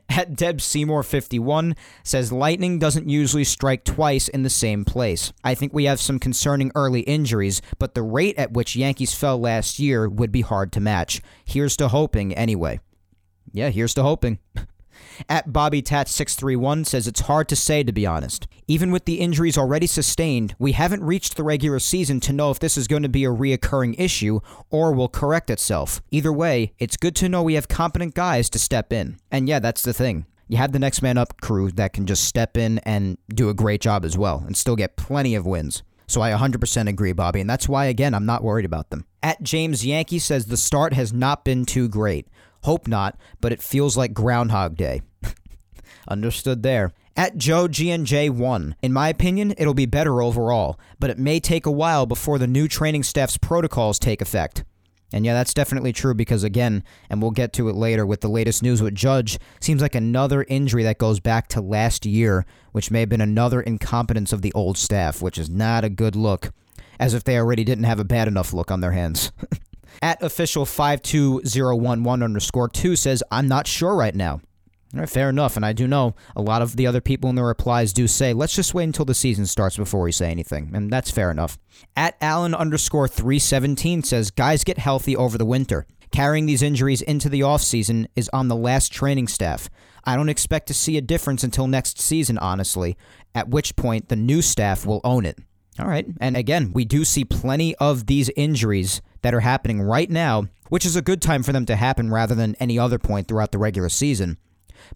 At 0.08 0.34
Deb 0.34 0.60
Seymour 0.60 1.02
51 1.02 1.76
says 2.02 2.32
lightning 2.32 2.78
doesn't 2.78 3.08
usually 3.08 3.44
strike 3.44 3.84
twice 3.84 4.28
in 4.28 4.42
the 4.42 4.50
same 4.50 4.84
place. 4.84 5.32
I 5.44 5.54
think 5.54 5.72
we 5.72 5.84
have 5.84 6.00
some 6.00 6.18
concerning 6.18 6.72
early 6.74 7.00
injuries, 7.02 7.62
but 7.78 7.94
the 7.94 8.02
rate 8.02 8.36
at 8.36 8.52
which 8.52 8.76
Yankees 8.76 9.14
fell 9.14 9.38
last 9.38 9.78
year 9.78 10.08
would 10.08 10.32
be 10.32 10.40
hard 10.40 10.72
to 10.72 10.80
match. 10.80 11.22
Here's 11.44 11.76
to 11.76 11.88
hoping 11.88 12.34
anyway. 12.34 12.80
Yeah, 13.52 13.70
here's 13.70 13.94
to 13.94 14.02
hoping. 14.02 14.38
At 15.28 15.52
Bobby 15.52 15.82
Tat 15.82 16.08
631 16.08 16.84
says 16.84 17.06
it's 17.06 17.20
hard 17.22 17.48
to 17.48 17.56
say 17.56 17.82
to 17.82 17.92
be 17.92 18.06
honest. 18.06 18.46
Even 18.66 18.90
with 18.90 19.04
the 19.04 19.20
injuries 19.20 19.56
already 19.56 19.86
sustained, 19.86 20.54
we 20.58 20.72
haven't 20.72 21.02
reached 21.02 21.36
the 21.36 21.44
regular 21.44 21.78
season 21.78 22.20
to 22.20 22.32
know 22.32 22.50
if 22.50 22.58
this 22.58 22.76
is 22.76 22.86
going 22.86 23.02
to 23.02 23.08
be 23.08 23.24
a 23.24 23.30
reoccurring 23.30 23.94
issue 23.98 24.40
or 24.70 24.92
will 24.92 25.08
correct 25.08 25.50
itself. 25.50 26.02
Either 26.10 26.32
way, 26.32 26.72
it's 26.78 26.96
good 26.96 27.16
to 27.16 27.28
know 27.28 27.42
we 27.42 27.54
have 27.54 27.68
competent 27.68 28.14
guys 28.14 28.50
to 28.50 28.58
step 28.58 28.92
in. 28.92 29.18
And 29.30 29.48
yeah, 29.48 29.58
that's 29.58 29.82
the 29.82 29.94
thing. 29.94 30.26
You 30.48 30.56
have 30.56 30.72
the 30.72 30.78
next 30.78 31.02
man 31.02 31.18
up 31.18 31.40
crew 31.40 31.70
that 31.72 31.92
can 31.92 32.06
just 32.06 32.24
step 32.24 32.56
in 32.56 32.78
and 32.80 33.18
do 33.28 33.50
a 33.50 33.54
great 33.54 33.80
job 33.80 34.04
as 34.04 34.16
well 34.16 34.42
and 34.46 34.56
still 34.56 34.76
get 34.76 34.96
plenty 34.96 35.34
of 35.34 35.46
wins. 35.46 35.82
So 36.06 36.22
I 36.22 36.30
100% 36.30 36.88
agree, 36.88 37.12
Bobby, 37.12 37.40
and 37.40 37.50
that's 37.50 37.68
why, 37.68 37.84
again, 37.84 38.14
I'm 38.14 38.24
not 38.24 38.42
worried 38.42 38.64
about 38.64 38.88
them. 38.88 39.04
At 39.22 39.42
James 39.42 39.84
Yankee 39.84 40.18
says 40.18 40.46
the 40.46 40.56
start 40.56 40.94
has 40.94 41.12
not 41.12 41.44
been 41.44 41.66
too 41.66 41.86
great. 41.86 42.28
Hope 42.64 42.88
not, 42.88 43.18
but 43.42 43.52
it 43.52 43.62
feels 43.62 43.96
like 43.96 44.14
Groundhog 44.14 44.74
Day. 44.74 45.02
Understood 46.08 46.62
there. 46.62 46.92
At 47.16 47.36
Joe 47.36 47.68
GNJ1, 47.68 48.74
in 48.80 48.92
my 48.92 49.08
opinion, 49.08 49.52
it'll 49.58 49.74
be 49.74 49.86
better 49.86 50.22
overall, 50.22 50.78
but 50.98 51.10
it 51.10 51.18
may 51.18 51.40
take 51.40 51.66
a 51.66 51.70
while 51.70 52.06
before 52.06 52.38
the 52.38 52.46
new 52.46 52.68
training 52.68 53.02
staff's 53.02 53.36
protocols 53.36 53.98
take 53.98 54.22
effect. 54.22 54.64
And 55.12 55.24
yeah, 55.24 55.34
that's 55.34 55.54
definitely 55.54 55.92
true 55.92 56.14
because, 56.14 56.44
again, 56.44 56.84
and 57.08 57.20
we'll 57.20 57.30
get 57.30 57.52
to 57.54 57.68
it 57.68 57.74
later 57.74 58.06
with 58.06 58.20
the 58.20 58.28
latest 58.28 58.62
news 58.62 58.82
with 58.82 58.94
Judge, 58.94 59.38
seems 59.60 59.80
like 59.80 59.94
another 59.94 60.44
injury 60.48 60.82
that 60.82 60.98
goes 60.98 61.18
back 61.18 61.48
to 61.48 61.60
last 61.60 62.04
year, 62.04 62.44
which 62.72 62.90
may 62.90 63.00
have 63.00 63.08
been 63.08 63.20
another 63.20 63.60
incompetence 63.60 64.32
of 64.32 64.42
the 64.42 64.52
old 64.52 64.76
staff, 64.76 65.22
which 65.22 65.38
is 65.38 65.48
not 65.48 65.84
a 65.84 65.90
good 65.90 66.14
look, 66.14 66.52
as 67.00 67.14
if 67.14 67.24
they 67.24 67.38
already 67.38 67.64
didn't 67.64 67.84
have 67.84 68.00
a 68.00 68.04
bad 68.04 68.28
enough 68.28 68.52
look 68.52 68.70
on 68.70 68.80
their 68.80 68.92
hands. 68.92 69.32
At 70.02 70.22
official 70.22 70.66
52011 70.66 72.22
underscore 72.22 72.68
2 72.68 72.94
says, 72.94 73.22
I'm 73.30 73.48
not 73.48 73.66
sure 73.66 73.96
right 73.96 74.14
now. 74.14 74.40
Right, 74.94 75.08
fair 75.08 75.28
enough. 75.28 75.56
And 75.56 75.66
I 75.66 75.74
do 75.74 75.86
know 75.86 76.14
a 76.34 76.40
lot 76.40 76.62
of 76.62 76.76
the 76.76 76.86
other 76.86 77.02
people 77.02 77.28
in 77.28 77.36
the 77.36 77.44
replies 77.44 77.92
do 77.92 78.06
say, 78.06 78.32
let's 78.32 78.54
just 78.54 78.72
wait 78.72 78.84
until 78.84 79.04
the 79.04 79.14
season 79.14 79.44
starts 79.44 79.76
before 79.76 80.02
we 80.02 80.12
say 80.12 80.30
anything. 80.30 80.70
And 80.72 80.90
that's 80.90 81.10
fair 81.10 81.30
enough. 81.30 81.58
At 81.94 82.16
Allen 82.22 82.54
underscore 82.54 83.06
317 83.06 84.02
says, 84.02 84.30
guys 84.30 84.64
get 84.64 84.78
healthy 84.78 85.14
over 85.14 85.36
the 85.36 85.44
winter. 85.44 85.86
Carrying 86.10 86.46
these 86.46 86.62
injuries 86.62 87.02
into 87.02 87.28
the 87.28 87.40
offseason 87.40 88.06
is 88.16 88.30
on 88.32 88.48
the 88.48 88.56
last 88.56 88.90
training 88.90 89.28
staff. 89.28 89.68
I 90.04 90.16
don't 90.16 90.30
expect 90.30 90.68
to 90.68 90.74
see 90.74 90.96
a 90.96 91.02
difference 91.02 91.44
until 91.44 91.66
next 91.66 92.00
season, 92.00 92.38
honestly, 92.38 92.96
at 93.34 93.50
which 93.50 93.76
point 93.76 94.08
the 94.08 94.16
new 94.16 94.40
staff 94.40 94.86
will 94.86 95.02
own 95.04 95.26
it. 95.26 95.38
All 95.78 95.86
right. 95.86 96.06
And 96.18 96.34
again, 96.34 96.72
we 96.72 96.86
do 96.86 97.04
see 97.04 97.26
plenty 97.26 97.74
of 97.76 98.06
these 98.06 98.30
injuries 98.30 99.02
that 99.20 99.34
are 99.34 99.40
happening 99.40 99.82
right 99.82 100.10
now, 100.10 100.46
which 100.70 100.86
is 100.86 100.96
a 100.96 101.02
good 101.02 101.20
time 101.20 101.42
for 101.42 101.52
them 101.52 101.66
to 101.66 101.76
happen 101.76 102.10
rather 102.10 102.34
than 102.34 102.56
any 102.58 102.78
other 102.78 102.98
point 102.98 103.28
throughout 103.28 103.52
the 103.52 103.58
regular 103.58 103.90
season. 103.90 104.38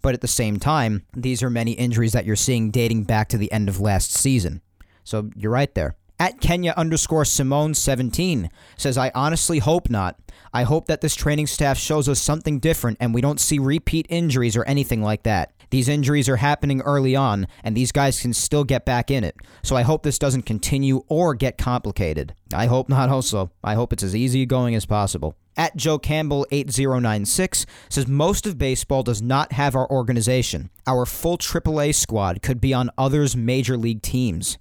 But 0.01 0.13
at 0.13 0.21
the 0.21 0.27
same 0.27 0.57
time, 0.57 1.05
these 1.15 1.43
are 1.43 1.49
many 1.49 1.71
injuries 1.73 2.13
that 2.13 2.25
you're 2.25 2.35
seeing 2.35 2.71
dating 2.71 3.03
back 3.03 3.29
to 3.29 3.37
the 3.37 3.51
end 3.51 3.69
of 3.69 3.79
last 3.79 4.11
season. 4.11 4.61
So 5.03 5.29
you're 5.35 5.51
right 5.51 5.73
there. 5.75 5.95
At 6.19 6.39
Kenya 6.39 6.73
underscore 6.77 7.25
Simone 7.25 7.73
17 7.73 8.49
says, 8.77 8.97
I 8.97 9.11
honestly 9.13 9.59
hope 9.59 9.89
not. 9.89 10.17
I 10.53 10.63
hope 10.63 10.85
that 10.85 11.01
this 11.01 11.15
training 11.15 11.47
staff 11.47 11.77
shows 11.77 12.07
us 12.07 12.21
something 12.21 12.59
different 12.59 12.97
and 13.01 13.13
we 13.13 13.21
don't 13.21 13.39
see 13.39 13.59
repeat 13.59 14.05
injuries 14.09 14.55
or 14.55 14.63
anything 14.65 15.01
like 15.01 15.23
that. 15.23 15.51
These 15.73 15.89
injuries 15.89 16.29
are 16.29 16.35
happening 16.35 16.81
early 16.81 17.15
on, 17.15 17.47
and 17.63 17.75
these 17.75 17.91
guys 17.91 18.19
can 18.19 18.31
still 18.31 18.63
get 18.63 18.85
back 18.85 19.09
in 19.09 19.23
it. 19.23 19.35
So 19.63 19.75
I 19.75 19.81
hope 19.81 20.03
this 20.03 20.19
doesn't 20.19 20.43
continue 20.43 21.03
or 21.07 21.33
get 21.33 21.57
complicated. 21.57 22.35
I 22.53 22.67
hope 22.67 22.89
not, 22.89 23.09
also. 23.09 23.49
I 23.63 23.73
hope 23.73 23.91
it's 23.91 24.03
as 24.03 24.15
easy 24.15 24.45
going 24.45 24.75
as 24.75 24.85
possible. 24.85 25.35
At 25.55 25.75
Joe 25.75 25.99
Campbell 25.99 26.47
8096 26.51 27.65
says 27.89 28.07
most 28.07 28.47
of 28.47 28.57
baseball 28.57 29.03
does 29.03 29.21
not 29.21 29.51
have 29.53 29.75
our 29.75 29.89
organization. 29.89 30.69
Our 30.87 31.05
full 31.05 31.37
AAA 31.37 31.93
squad 31.93 32.41
could 32.41 32.59
be 32.59 32.73
on 32.73 32.89
others' 32.97 33.35
major 33.35 33.77
league 33.77 34.01
teams. 34.01 34.57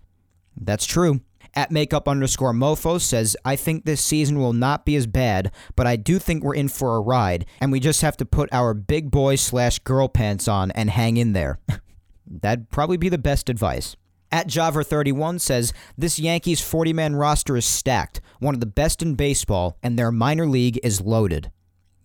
That's 0.56 0.84
true. 0.84 1.20
At 1.54 1.70
makeup 1.70 2.08
underscore 2.08 2.54
mofo 2.54 3.00
says, 3.00 3.36
I 3.44 3.56
think 3.56 3.84
this 3.84 4.02
season 4.02 4.38
will 4.38 4.54
not 4.54 4.86
be 4.86 4.96
as 4.96 5.06
bad, 5.06 5.52
but 5.76 5.86
I 5.86 5.96
do 5.96 6.18
think 6.18 6.42
we're 6.42 6.54
in 6.54 6.68
for 6.68 6.96
a 6.96 7.00
ride, 7.00 7.44
and 7.60 7.70
we 7.70 7.78
just 7.78 8.00
have 8.00 8.16
to 8.18 8.24
put 8.24 8.48
our 8.52 8.72
big 8.72 9.10
boy 9.10 9.36
slash 9.36 9.78
girl 9.80 10.08
pants 10.08 10.48
on 10.48 10.70
and 10.70 10.88
hang 10.88 11.18
in 11.18 11.34
there. 11.34 11.58
That'd 12.26 12.70
probably 12.70 12.96
be 12.96 13.10
the 13.10 13.18
best 13.18 13.50
advice. 13.50 13.96
At 14.32 14.48
Java31 14.48 15.40
says, 15.40 15.74
This 15.96 16.18
Yankees 16.18 16.62
40 16.62 16.94
man 16.94 17.14
roster 17.14 17.54
is 17.54 17.66
stacked, 17.66 18.22
one 18.40 18.54
of 18.54 18.60
the 18.60 18.66
best 18.66 19.02
in 19.02 19.14
baseball, 19.14 19.76
and 19.82 19.98
their 19.98 20.10
minor 20.10 20.46
league 20.46 20.80
is 20.82 21.02
loaded. 21.02 21.52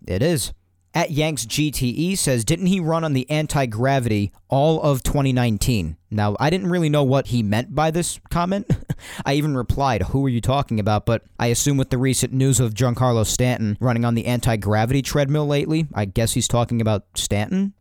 It 0.05 0.21
is. 0.21 0.53
At 0.93 1.11
Yanks 1.11 1.45
GTE 1.45 2.17
says, 2.17 2.43
didn't 2.43 2.65
he 2.65 2.79
run 2.79 3.03
on 3.03 3.13
the 3.13 3.29
anti 3.29 3.65
gravity 3.67 4.31
all 4.49 4.81
of 4.81 5.03
2019? 5.03 5.95
Now, 6.09 6.35
I 6.39 6.49
didn't 6.49 6.69
really 6.69 6.89
know 6.89 7.03
what 7.03 7.27
he 7.27 7.43
meant 7.43 7.75
by 7.75 7.91
this 7.91 8.19
comment. 8.29 8.69
I 9.25 9.35
even 9.35 9.55
replied, 9.55 10.01
Who 10.03 10.25
are 10.25 10.29
you 10.29 10.41
talking 10.41 10.79
about? 10.79 11.05
But 11.05 11.23
I 11.39 11.47
assume 11.47 11.77
with 11.77 11.91
the 11.91 11.97
recent 11.97 12.33
news 12.33 12.59
of 12.59 12.73
Giancarlo 12.73 13.25
Stanton 13.25 13.77
running 13.79 14.05
on 14.05 14.15
the 14.15 14.25
anti 14.25 14.55
gravity 14.57 15.01
treadmill 15.01 15.45
lately, 15.45 15.87
I 15.93 16.05
guess 16.05 16.33
he's 16.33 16.47
talking 16.47 16.81
about 16.81 17.05
Stanton? 17.15 17.73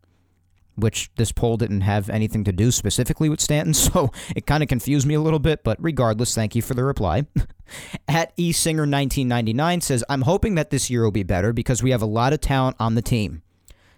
Which 0.77 1.11
this 1.17 1.33
poll 1.33 1.57
didn't 1.57 1.81
have 1.83 2.09
anything 2.09 2.45
to 2.45 2.53
do 2.53 2.71
specifically 2.71 3.29
with 3.29 3.41
Stanton, 3.41 3.75
so 3.75 4.11
it 4.35 4.47
kind 4.47 4.63
of 4.63 4.69
confused 4.69 5.07
me 5.07 5.15
a 5.15 5.21
little 5.21 5.39
bit, 5.39 5.65
but 5.65 5.77
regardless, 5.81 6.35
thank 6.35 6.55
you 6.55 6.63
for 6.63 6.75
the 6.75 6.85
reply. 6.85 7.27
At 8.09 8.37
eSinger1999 8.37 9.83
says, 9.83 10.05
I'm 10.09 10.23
hoping 10.23 10.55
that 10.55 10.71
this 10.71 10.89
year 10.89 11.03
will 11.03 11.11
be 11.11 11.25
better 11.25 11.53
because 11.53 11.83
we 11.83 11.91
have 11.91 12.03
a 12.03 12.07
lot 12.07 12.33
of 12.33 12.41
talent 12.41 12.77
on 12.79 12.95
the 12.95 13.03
team. 13.03 13.43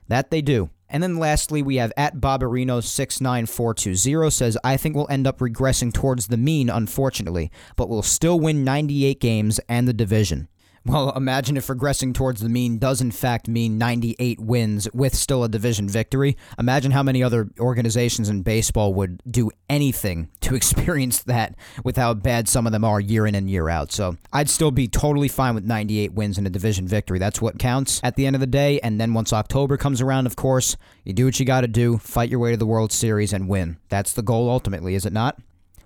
That 0.09 0.31
they 0.31 0.41
do. 0.41 0.71
And 0.91 1.03
then 1.03 1.19
lastly, 1.19 1.63
we 1.63 1.77
have 1.77 1.93
at 1.99 2.17
Bobarino69420 2.17 4.33
says, 4.33 4.57
I 4.65 4.79
think 4.79 4.97
we'll 4.97 5.07
end 5.11 5.27
up 5.27 5.39
regressing 5.39 5.93
towards 5.93 6.29
the 6.29 6.39
mean, 6.39 6.71
unfortunately, 6.71 7.51
but 7.77 7.91
we'll 7.91 8.03
still 8.03 8.41
win 8.41 8.65
98 8.65 9.21
games 9.21 9.61
and 9.69 9.87
the 9.87 9.93
division. 9.93 10.49
Well, 10.87 11.11
imagine 11.17 11.57
if 11.57 11.67
regressing 11.67 12.15
towards 12.15 12.41
the 12.41 12.49
mean 12.49 12.79
does 12.79 13.01
in 13.01 13.11
fact 13.11 13.49
mean 13.49 13.79
98 13.79 14.41
wins 14.41 14.89
with 14.93 15.15
still 15.15 15.45
a 15.45 15.49
division 15.49 15.89
victory. 15.89 16.37
Imagine 16.59 16.93
how 16.93 17.03
many 17.03 17.23
other 17.23 17.49
organizations 17.59 18.29
in 18.29 18.43
baseball 18.43 18.95
would 18.95 19.21
do 19.31 19.51
anything 19.69 20.29
to 20.41 20.55
experience 20.57 21.23
that 21.25 21.55
with 21.85 21.97
how 21.97 22.15
bad 22.15 22.49
some 22.49 22.67
of 22.67 22.73
them 22.73 22.85
are 22.85 23.01
year 23.01 23.27
in 23.27 23.35
and 23.35 23.51
year 23.51 23.69
out. 23.69 23.93
So 23.93 24.17
I'd 24.33 24.49
still 24.49 24.71
be 24.71 24.89
totally 24.89 25.29
fine 25.29 25.55
with 25.55 25.65
98 25.65 26.13
wins 26.13 26.39
and 26.39 26.47
a 26.47 26.51
division 26.51 26.87
victory. 26.87 27.19
That's 27.19 27.43
what 27.43 27.59
counts 27.59 28.01
at 28.03 28.17
the 28.17 28.27
end 28.27 28.37
of 28.37 28.41
the 28.41 28.47
day. 28.47 28.81
And 28.81 29.01
then 29.01 29.15
once 29.15 29.33
October 29.33 29.77
comes 29.77 30.01
around, 30.01 30.27
of 30.27 30.37
course, 30.37 30.77
you 31.05 31.13
do 31.13 31.27
what 31.27 31.39
you 31.39 31.47
got 31.47 31.63
to 31.63 31.69
do, 31.69 31.99
fight 31.99 32.31
your 32.31 32.41
way 32.41 32.53
to 32.53 32.57
the 32.57 32.67
World 32.67 32.93
Series 32.93 33.33
and 33.33 33.49
win. 33.49 33.79
That's 33.89 34.13
the 34.13 34.23
goal 34.23 34.49
ultimately, 34.49 34.95
is 34.95 35.05
it 35.05 35.13
not? 35.13 35.39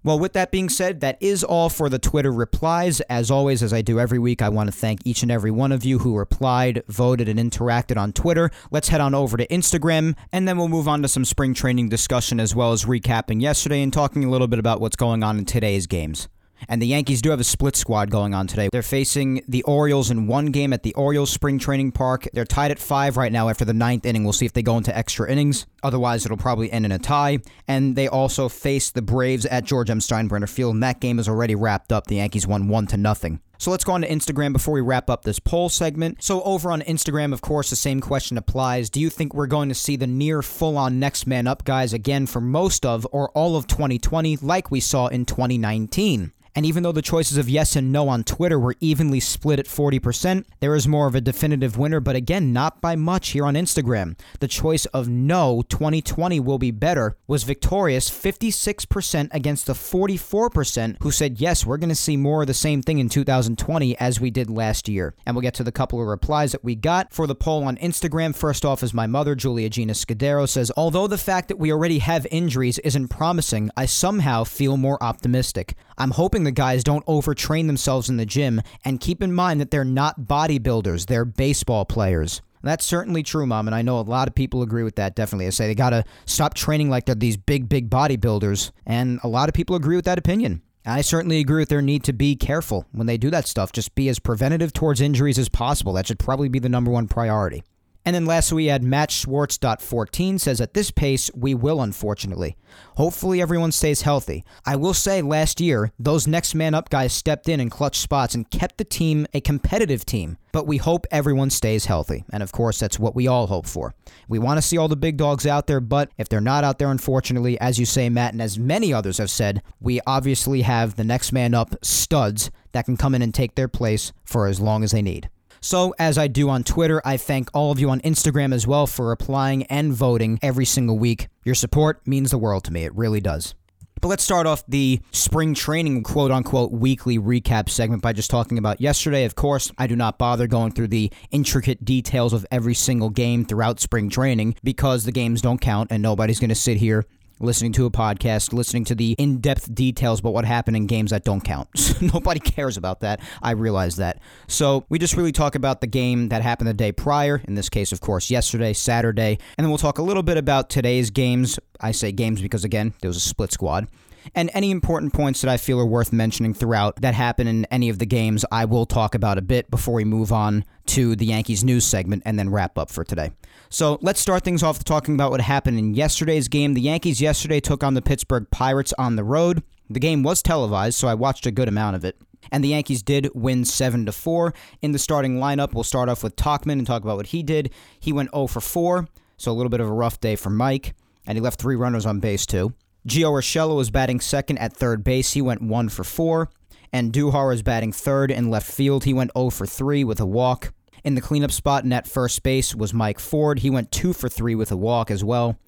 Well, 0.04 0.18
with 0.18 0.32
that 0.32 0.50
being 0.50 0.68
said, 0.68 1.00
that 1.00 1.16
is 1.20 1.44
all 1.44 1.68
for 1.68 1.88
the 1.88 1.98
Twitter 1.98 2.32
replies. 2.32 3.00
As 3.02 3.30
always, 3.30 3.62
as 3.62 3.72
I 3.72 3.82
do 3.82 4.00
every 4.00 4.18
week, 4.18 4.42
I 4.42 4.48
want 4.48 4.66
to 4.68 4.76
thank 4.76 5.00
each 5.04 5.22
and 5.22 5.30
every 5.30 5.52
one 5.52 5.70
of 5.70 5.84
you 5.84 6.00
who 6.00 6.16
replied, 6.16 6.82
voted, 6.88 7.28
and 7.28 7.38
interacted 7.38 7.96
on 7.96 8.12
Twitter. 8.12 8.50
Let's 8.72 8.88
head 8.88 9.00
on 9.00 9.14
over 9.14 9.36
to 9.36 9.46
Instagram, 9.46 10.16
and 10.32 10.48
then 10.48 10.58
we'll 10.58 10.66
move 10.66 10.88
on 10.88 11.02
to 11.02 11.08
some 11.08 11.24
spring 11.24 11.54
training 11.54 11.88
discussion 11.88 12.40
as 12.40 12.52
well 12.52 12.72
as 12.72 12.84
recapping 12.84 13.40
yesterday 13.40 13.80
and 13.80 13.92
talking 13.92 14.24
a 14.24 14.30
little 14.30 14.48
bit 14.48 14.58
about 14.58 14.80
what's 14.80 14.96
going 14.96 15.22
on 15.22 15.38
in 15.38 15.44
today's 15.44 15.86
games. 15.86 16.28
And 16.68 16.82
the 16.82 16.86
Yankees 16.86 17.22
do 17.22 17.30
have 17.30 17.40
a 17.40 17.44
split 17.44 17.76
squad 17.76 18.10
going 18.10 18.34
on 18.34 18.48
today. 18.48 18.68
They're 18.72 18.82
facing 18.82 19.42
the 19.46 19.62
Orioles 19.62 20.10
in 20.10 20.26
one 20.26 20.46
game 20.46 20.72
at 20.72 20.82
the 20.82 20.94
Orioles 20.94 21.30
Spring 21.30 21.58
Training 21.58 21.92
Park. 21.92 22.28
They're 22.32 22.44
tied 22.44 22.70
at 22.72 22.78
five 22.78 23.16
right 23.16 23.32
now 23.32 23.48
after 23.48 23.64
the 23.64 23.74
ninth 23.74 24.04
inning. 24.04 24.24
We'll 24.24 24.32
see 24.32 24.46
if 24.46 24.52
they 24.52 24.62
go 24.62 24.76
into 24.76 24.96
extra 24.96 25.30
innings. 25.30 25.66
Otherwise, 25.82 26.24
it'll 26.24 26.36
probably 26.36 26.70
end 26.70 26.84
in 26.84 26.92
a 26.92 26.98
tie. 26.98 27.38
And 27.66 27.96
they 27.96 28.08
also 28.08 28.48
face 28.48 28.90
the 28.90 29.02
Braves 29.02 29.46
at 29.46 29.64
George 29.64 29.90
M. 29.90 29.98
Steinbrenner 29.98 30.48
Field, 30.48 30.74
and 30.74 30.82
that 30.82 31.00
game 31.00 31.18
is 31.18 31.28
already 31.28 31.54
wrapped 31.54 31.92
up. 31.92 32.06
The 32.06 32.16
Yankees 32.16 32.46
won 32.46 32.68
one 32.68 32.86
to 32.88 32.96
nothing. 32.96 33.40
So 33.58 33.70
let's 33.70 33.84
go 33.84 33.92
on 33.92 34.00
to 34.00 34.08
Instagram 34.08 34.52
before 34.52 34.74
we 34.74 34.80
wrap 34.80 35.08
up 35.08 35.22
this 35.22 35.38
poll 35.38 35.68
segment. 35.68 36.20
So 36.20 36.42
over 36.42 36.72
on 36.72 36.82
Instagram, 36.82 37.32
of 37.32 37.42
course, 37.42 37.70
the 37.70 37.76
same 37.76 38.00
question 38.00 38.36
applies. 38.36 38.90
Do 38.90 39.00
you 39.00 39.08
think 39.08 39.34
we're 39.34 39.46
going 39.46 39.68
to 39.68 39.74
see 39.76 39.94
the 39.94 40.08
near 40.08 40.42
full 40.42 40.76
on 40.76 40.98
next 40.98 41.28
man 41.28 41.46
up 41.46 41.64
guys 41.64 41.92
again 41.92 42.26
for 42.26 42.40
most 42.40 42.84
of 42.84 43.06
or 43.12 43.30
all 43.30 43.54
of 43.54 43.68
2020 43.68 44.38
like 44.38 44.72
we 44.72 44.80
saw 44.80 45.06
in 45.06 45.26
2019? 45.26 46.32
And 46.54 46.66
even 46.66 46.82
though 46.82 46.92
the 46.92 47.02
choices 47.02 47.38
of 47.38 47.48
yes 47.48 47.76
and 47.76 47.90
no 47.90 48.08
on 48.08 48.24
Twitter 48.24 48.58
were 48.58 48.74
evenly 48.80 49.20
split 49.20 49.58
at 49.58 49.66
40%, 49.66 50.44
there 50.60 50.74
is 50.74 50.86
more 50.86 51.06
of 51.06 51.14
a 51.14 51.20
definitive 51.20 51.78
winner, 51.78 52.00
but 52.00 52.16
again, 52.16 52.52
not 52.52 52.80
by 52.80 52.94
much 52.94 53.30
here 53.30 53.46
on 53.46 53.54
Instagram. 53.54 54.18
The 54.40 54.48
choice 54.48 54.84
of 54.86 55.08
no, 55.08 55.62
2020 55.72 56.38
will 56.38 56.58
be 56.58 56.70
better, 56.70 57.16
was 57.26 57.44
victorious 57.44 58.10
56% 58.10 59.28
against 59.32 59.66
the 59.66 59.72
44% 59.72 60.98
who 61.02 61.10
said 61.10 61.40
yes, 61.40 61.64
we're 61.64 61.78
going 61.78 61.88
to 61.88 61.94
see 61.94 62.18
more 62.18 62.42
of 62.42 62.46
the 62.46 62.52
same 62.52 62.82
thing 62.82 62.98
in 62.98 63.08
2020 63.08 63.98
as 63.98 64.20
we 64.20 64.30
did 64.30 64.50
last 64.50 64.86
year. 64.86 65.14
And 65.24 65.34
we'll 65.34 65.40
get 65.40 65.54
to 65.54 65.64
the 65.64 65.72
couple 65.72 65.98
of 65.98 66.06
replies 66.06 66.52
that 66.52 66.62
we 66.62 66.74
got 66.74 67.14
for 67.14 67.26
the 67.26 67.34
poll 67.34 67.64
on 67.64 67.78
Instagram. 67.78 68.36
First 68.36 68.66
off 68.66 68.82
is 68.82 68.92
my 68.92 69.06
mother, 69.06 69.34
Julia 69.34 69.70
Gina 69.70 69.94
Scudero, 69.94 70.46
says, 70.46 70.70
Although 70.76 71.06
the 71.06 71.16
fact 71.16 71.48
that 71.48 71.58
we 71.58 71.72
already 71.72 72.00
have 72.00 72.26
injuries 72.30 72.78
isn't 72.80 73.08
promising, 73.08 73.70
I 73.74 73.86
somehow 73.86 74.44
feel 74.44 74.76
more 74.76 75.02
optimistic. 75.02 75.74
I'm 75.96 76.10
hoping 76.10 76.44
the 76.44 76.52
guys 76.52 76.84
don't 76.84 77.06
overtrain 77.06 77.66
themselves 77.66 78.10
in 78.10 78.18
the 78.18 78.26
gym 78.26 78.60
and 78.84 79.00
keep 79.00 79.22
in 79.22 79.32
mind 79.32 79.58
that 79.60 79.70
they're 79.70 79.84
not 79.84 80.20
bodybuilders, 80.20 81.06
they're 81.06 81.24
baseball 81.24 81.86
players. 81.86 82.42
That's 82.62 82.84
certainly 82.84 83.22
true, 83.22 83.46
Mom, 83.46 83.66
and 83.66 83.74
I 83.74 83.82
know 83.82 83.98
a 83.98 84.02
lot 84.02 84.28
of 84.28 84.34
people 84.34 84.62
agree 84.62 84.84
with 84.84 84.96
that, 84.96 85.16
definitely. 85.16 85.46
They 85.46 85.50
say 85.50 85.66
they 85.66 85.74
gotta 85.74 86.04
stop 86.26 86.54
training 86.54 86.90
like 86.90 87.06
they're 87.06 87.14
these 87.14 87.36
big, 87.36 87.68
big 87.68 87.90
bodybuilders, 87.90 88.70
and 88.86 89.18
a 89.22 89.28
lot 89.28 89.48
of 89.48 89.54
people 89.54 89.76
agree 89.76 89.96
with 89.96 90.04
that 90.04 90.18
opinion. 90.18 90.62
I 90.84 91.00
certainly 91.00 91.38
agree 91.38 91.60
with 91.60 91.68
their 91.68 91.82
need 91.82 92.02
to 92.04 92.12
be 92.12 92.34
careful 92.34 92.86
when 92.92 93.06
they 93.06 93.16
do 93.16 93.30
that 93.30 93.46
stuff. 93.46 93.70
Just 93.72 93.94
be 93.94 94.08
as 94.08 94.18
preventative 94.18 94.72
towards 94.72 95.00
injuries 95.00 95.38
as 95.38 95.48
possible. 95.48 95.92
That 95.92 96.08
should 96.08 96.18
probably 96.18 96.48
be 96.48 96.58
the 96.58 96.68
number 96.68 96.90
one 96.90 97.06
priority. 97.06 97.62
And 98.04 98.16
then 98.16 98.26
lastly, 98.26 98.56
we 98.56 98.66
had 98.66 98.82
Matt 98.82 99.12
Schwartz.14 99.12 100.40
says, 100.40 100.60
At 100.60 100.74
this 100.74 100.90
pace, 100.90 101.30
we 101.34 101.54
will, 101.54 101.80
unfortunately. 101.80 102.56
Hopefully, 102.96 103.40
everyone 103.40 103.70
stays 103.70 104.02
healthy. 104.02 104.44
I 104.66 104.74
will 104.74 104.94
say, 104.94 105.22
last 105.22 105.60
year, 105.60 105.92
those 106.00 106.26
next 106.26 106.54
man 106.54 106.74
up 106.74 106.90
guys 106.90 107.12
stepped 107.12 107.48
in 107.48 107.60
and 107.60 107.70
clutch 107.70 107.98
spots 107.98 108.34
and 108.34 108.50
kept 108.50 108.78
the 108.78 108.84
team 108.84 109.26
a 109.32 109.40
competitive 109.40 110.04
team. 110.04 110.36
But 110.50 110.66
we 110.66 110.78
hope 110.78 111.06
everyone 111.10 111.50
stays 111.50 111.86
healthy. 111.86 112.24
And 112.32 112.42
of 112.42 112.50
course, 112.50 112.80
that's 112.80 112.98
what 112.98 113.14
we 113.14 113.28
all 113.28 113.46
hope 113.46 113.66
for. 113.66 113.94
We 114.28 114.40
want 114.40 114.58
to 114.58 114.62
see 114.62 114.78
all 114.78 114.88
the 114.88 114.96
big 114.96 115.16
dogs 115.16 115.46
out 115.46 115.68
there, 115.68 115.80
but 115.80 116.10
if 116.18 116.28
they're 116.28 116.40
not 116.40 116.64
out 116.64 116.78
there, 116.78 116.90
unfortunately, 116.90 117.58
as 117.60 117.78
you 117.78 117.86
say, 117.86 118.08
Matt, 118.08 118.32
and 118.32 118.42
as 118.42 118.58
many 118.58 118.92
others 118.92 119.18
have 119.18 119.30
said, 119.30 119.62
we 119.80 120.00
obviously 120.06 120.62
have 120.62 120.96
the 120.96 121.04
next 121.04 121.32
man 121.32 121.54
up 121.54 121.76
studs 121.84 122.50
that 122.72 122.84
can 122.84 122.96
come 122.96 123.14
in 123.14 123.22
and 123.22 123.32
take 123.32 123.54
their 123.54 123.68
place 123.68 124.12
for 124.24 124.46
as 124.46 124.60
long 124.60 124.82
as 124.82 124.90
they 124.90 125.02
need. 125.02 125.30
So, 125.64 125.94
as 125.96 126.18
I 126.18 126.26
do 126.26 126.50
on 126.50 126.64
Twitter, 126.64 127.00
I 127.04 127.16
thank 127.16 127.48
all 127.54 127.70
of 127.70 127.78
you 127.78 127.88
on 127.88 128.00
Instagram 128.00 128.52
as 128.52 128.66
well 128.66 128.88
for 128.88 129.06
replying 129.06 129.62
and 129.66 129.92
voting 129.92 130.40
every 130.42 130.64
single 130.64 130.98
week. 130.98 131.28
Your 131.44 131.54
support 131.54 132.04
means 132.04 132.32
the 132.32 132.38
world 132.38 132.64
to 132.64 132.72
me. 132.72 132.84
It 132.84 132.92
really 132.96 133.20
does. 133.20 133.54
But 134.00 134.08
let's 134.08 134.24
start 134.24 134.48
off 134.48 134.66
the 134.66 135.00
spring 135.12 135.54
training 135.54 136.02
quote 136.02 136.32
unquote 136.32 136.72
weekly 136.72 137.16
recap 137.16 137.68
segment 137.68 138.02
by 138.02 138.12
just 138.12 138.28
talking 138.28 138.58
about 138.58 138.80
yesterday. 138.80 139.24
Of 139.24 139.36
course, 139.36 139.70
I 139.78 139.86
do 139.86 139.94
not 139.94 140.18
bother 140.18 140.48
going 140.48 140.72
through 140.72 140.88
the 140.88 141.12
intricate 141.30 141.84
details 141.84 142.32
of 142.32 142.44
every 142.50 142.74
single 142.74 143.10
game 143.10 143.44
throughout 143.44 143.78
spring 143.78 144.10
training 144.10 144.56
because 144.64 145.04
the 145.04 145.12
games 145.12 145.42
don't 145.42 145.60
count 145.60 145.92
and 145.92 146.02
nobody's 146.02 146.40
going 146.40 146.48
to 146.48 146.56
sit 146.56 146.78
here 146.78 147.04
listening 147.42 147.72
to 147.72 147.86
a 147.86 147.90
podcast, 147.90 148.52
listening 148.52 148.84
to 148.84 148.94
the 148.94 149.12
in 149.18 149.38
depth 149.38 149.74
details 149.74 150.20
about 150.20 150.32
what 150.32 150.44
happened 150.44 150.76
in 150.76 150.86
games 150.86 151.10
that 151.10 151.24
don't 151.24 151.42
count. 151.42 151.68
Nobody 152.00 152.40
cares 152.40 152.76
about 152.76 153.00
that. 153.00 153.20
I 153.42 153.50
realize 153.50 153.96
that. 153.96 154.20
So 154.46 154.84
we 154.88 154.98
just 154.98 155.16
really 155.16 155.32
talk 155.32 155.54
about 155.54 155.80
the 155.80 155.86
game 155.86 156.28
that 156.28 156.42
happened 156.42 156.68
the 156.68 156.74
day 156.74 156.92
prior, 156.92 157.42
in 157.46 157.54
this 157.54 157.68
case, 157.68 157.92
of 157.92 158.00
course, 158.00 158.30
yesterday, 158.30 158.72
Saturday, 158.72 159.38
and 159.58 159.64
then 159.64 159.68
we'll 159.70 159.78
talk 159.78 159.98
a 159.98 160.02
little 160.02 160.22
bit 160.22 160.36
about 160.36 160.70
today's 160.70 161.10
games. 161.10 161.58
I 161.80 161.90
say 161.90 162.12
games 162.12 162.40
because, 162.40 162.64
again, 162.64 162.94
there 163.00 163.08
was 163.08 163.16
a 163.16 163.20
split 163.20 163.52
squad. 163.52 163.88
And 164.34 164.50
any 164.54 164.70
important 164.70 165.12
points 165.12 165.40
that 165.40 165.50
I 165.50 165.56
feel 165.56 165.80
are 165.80 165.86
worth 165.86 166.12
mentioning 166.12 166.54
throughout 166.54 166.96
that 167.02 167.14
happen 167.14 167.46
in 167.46 167.64
any 167.66 167.88
of 167.88 167.98
the 167.98 168.06
games, 168.06 168.44
I 168.50 168.64
will 168.64 168.86
talk 168.86 169.14
about 169.14 169.38
a 169.38 169.42
bit 169.42 169.70
before 169.70 169.94
we 169.94 170.04
move 170.04 170.32
on 170.32 170.64
to 170.86 171.16
the 171.16 171.26
Yankees 171.26 171.64
news 171.64 171.84
segment 171.84 172.22
and 172.24 172.38
then 172.38 172.50
wrap 172.50 172.78
up 172.78 172.90
for 172.90 173.04
today. 173.04 173.32
So 173.68 173.98
let's 174.02 174.20
start 174.20 174.44
things 174.44 174.62
off 174.62 174.82
talking 174.84 175.14
about 175.14 175.30
what 175.30 175.40
happened 175.40 175.78
in 175.78 175.94
yesterday's 175.94 176.48
game. 176.48 176.74
The 176.74 176.80
Yankees 176.80 177.20
yesterday 177.20 177.60
took 177.60 177.82
on 177.82 177.94
the 177.94 178.02
Pittsburgh 178.02 178.46
Pirates 178.50 178.92
on 178.98 179.16
the 179.16 179.24
road. 179.24 179.62
The 179.88 180.00
game 180.00 180.22
was 180.22 180.42
televised, 180.42 180.98
so 180.98 181.08
I 181.08 181.14
watched 181.14 181.46
a 181.46 181.50
good 181.50 181.68
amount 181.68 181.96
of 181.96 182.04
it. 182.04 182.16
And 182.50 182.62
the 182.62 182.68
Yankees 182.68 183.02
did 183.02 183.30
win 183.34 183.64
7 183.64 184.06
to 184.06 184.12
4. 184.12 184.52
In 184.82 184.92
the 184.92 184.98
starting 184.98 185.38
lineup, 185.38 185.74
we'll 185.74 185.84
start 185.84 186.08
off 186.08 186.22
with 186.22 186.36
Tauchman 186.36 186.72
and 186.72 186.86
talk 186.86 187.02
about 187.02 187.16
what 187.16 187.28
he 187.28 187.42
did. 187.42 187.70
He 188.00 188.12
went 188.12 188.30
0 188.32 188.46
for 188.48 188.60
4, 188.60 189.06
so 189.36 189.52
a 189.52 189.54
little 189.54 189.70
bit 189.70 189.80
of 189.80 189.88
a 189.88 189.92
rough 189.92 190.20
day 190.20 190.36
for 190.36 190.50
Mike, 190.50 190.94
and 191.26 191.36
he 191.36 191.42
left 191.42 191.60
three 191.60 191.76
runners 191.76 192.04
on 192.04 192.20
base 192.20 192.46
too. 192.46 192.74
Gio 193.06 193.32
Urshela 193.32 193.76
was 193.76 193.90
batting 193.90 194.20
second 194.20 194.58
at 194.58 194.72
third 194.72 195.02
base. 195.02 195.32
He 195.32 195.42
went 195.42 195.62
1 195.62 195.88
for 195.88 196.04
4. 196.04 196.48
Andujar 196.92 197.48
was 197.48 197.62
batting 197.62 197.92
third 197.92 198.30
in 198.30 198.50
left 198.50 198.70
field. 198.70 199.04
He 199.04 199.12
went 199.12 199.32
0 199.36 199.50
for 199.50 199.66
3 199.66 200.04
with 200.04 200.20
a 200.20 200.26
walk. 200.26 200.72
In 201.02 201.16
the 201.16 201.20
cleanup 201.20 201.50
spot 201.50 201.82
and 201.82 201.92
at 201.92 202.06
first 202.06 202.42
base 202.44 202.74
was 202.76 202.94
Mike 202.94 203.18
Ford. 203.18 203.58
He 203.60 203.70
went 203.70 203.90
2 203.90 204.12
for 204.12 204.28
3 204.28 204.54
with 204.54 204.70
a 204.70 204.76
walk 204.76 205.10
as 205.10 205.24
well. 205.24 205.58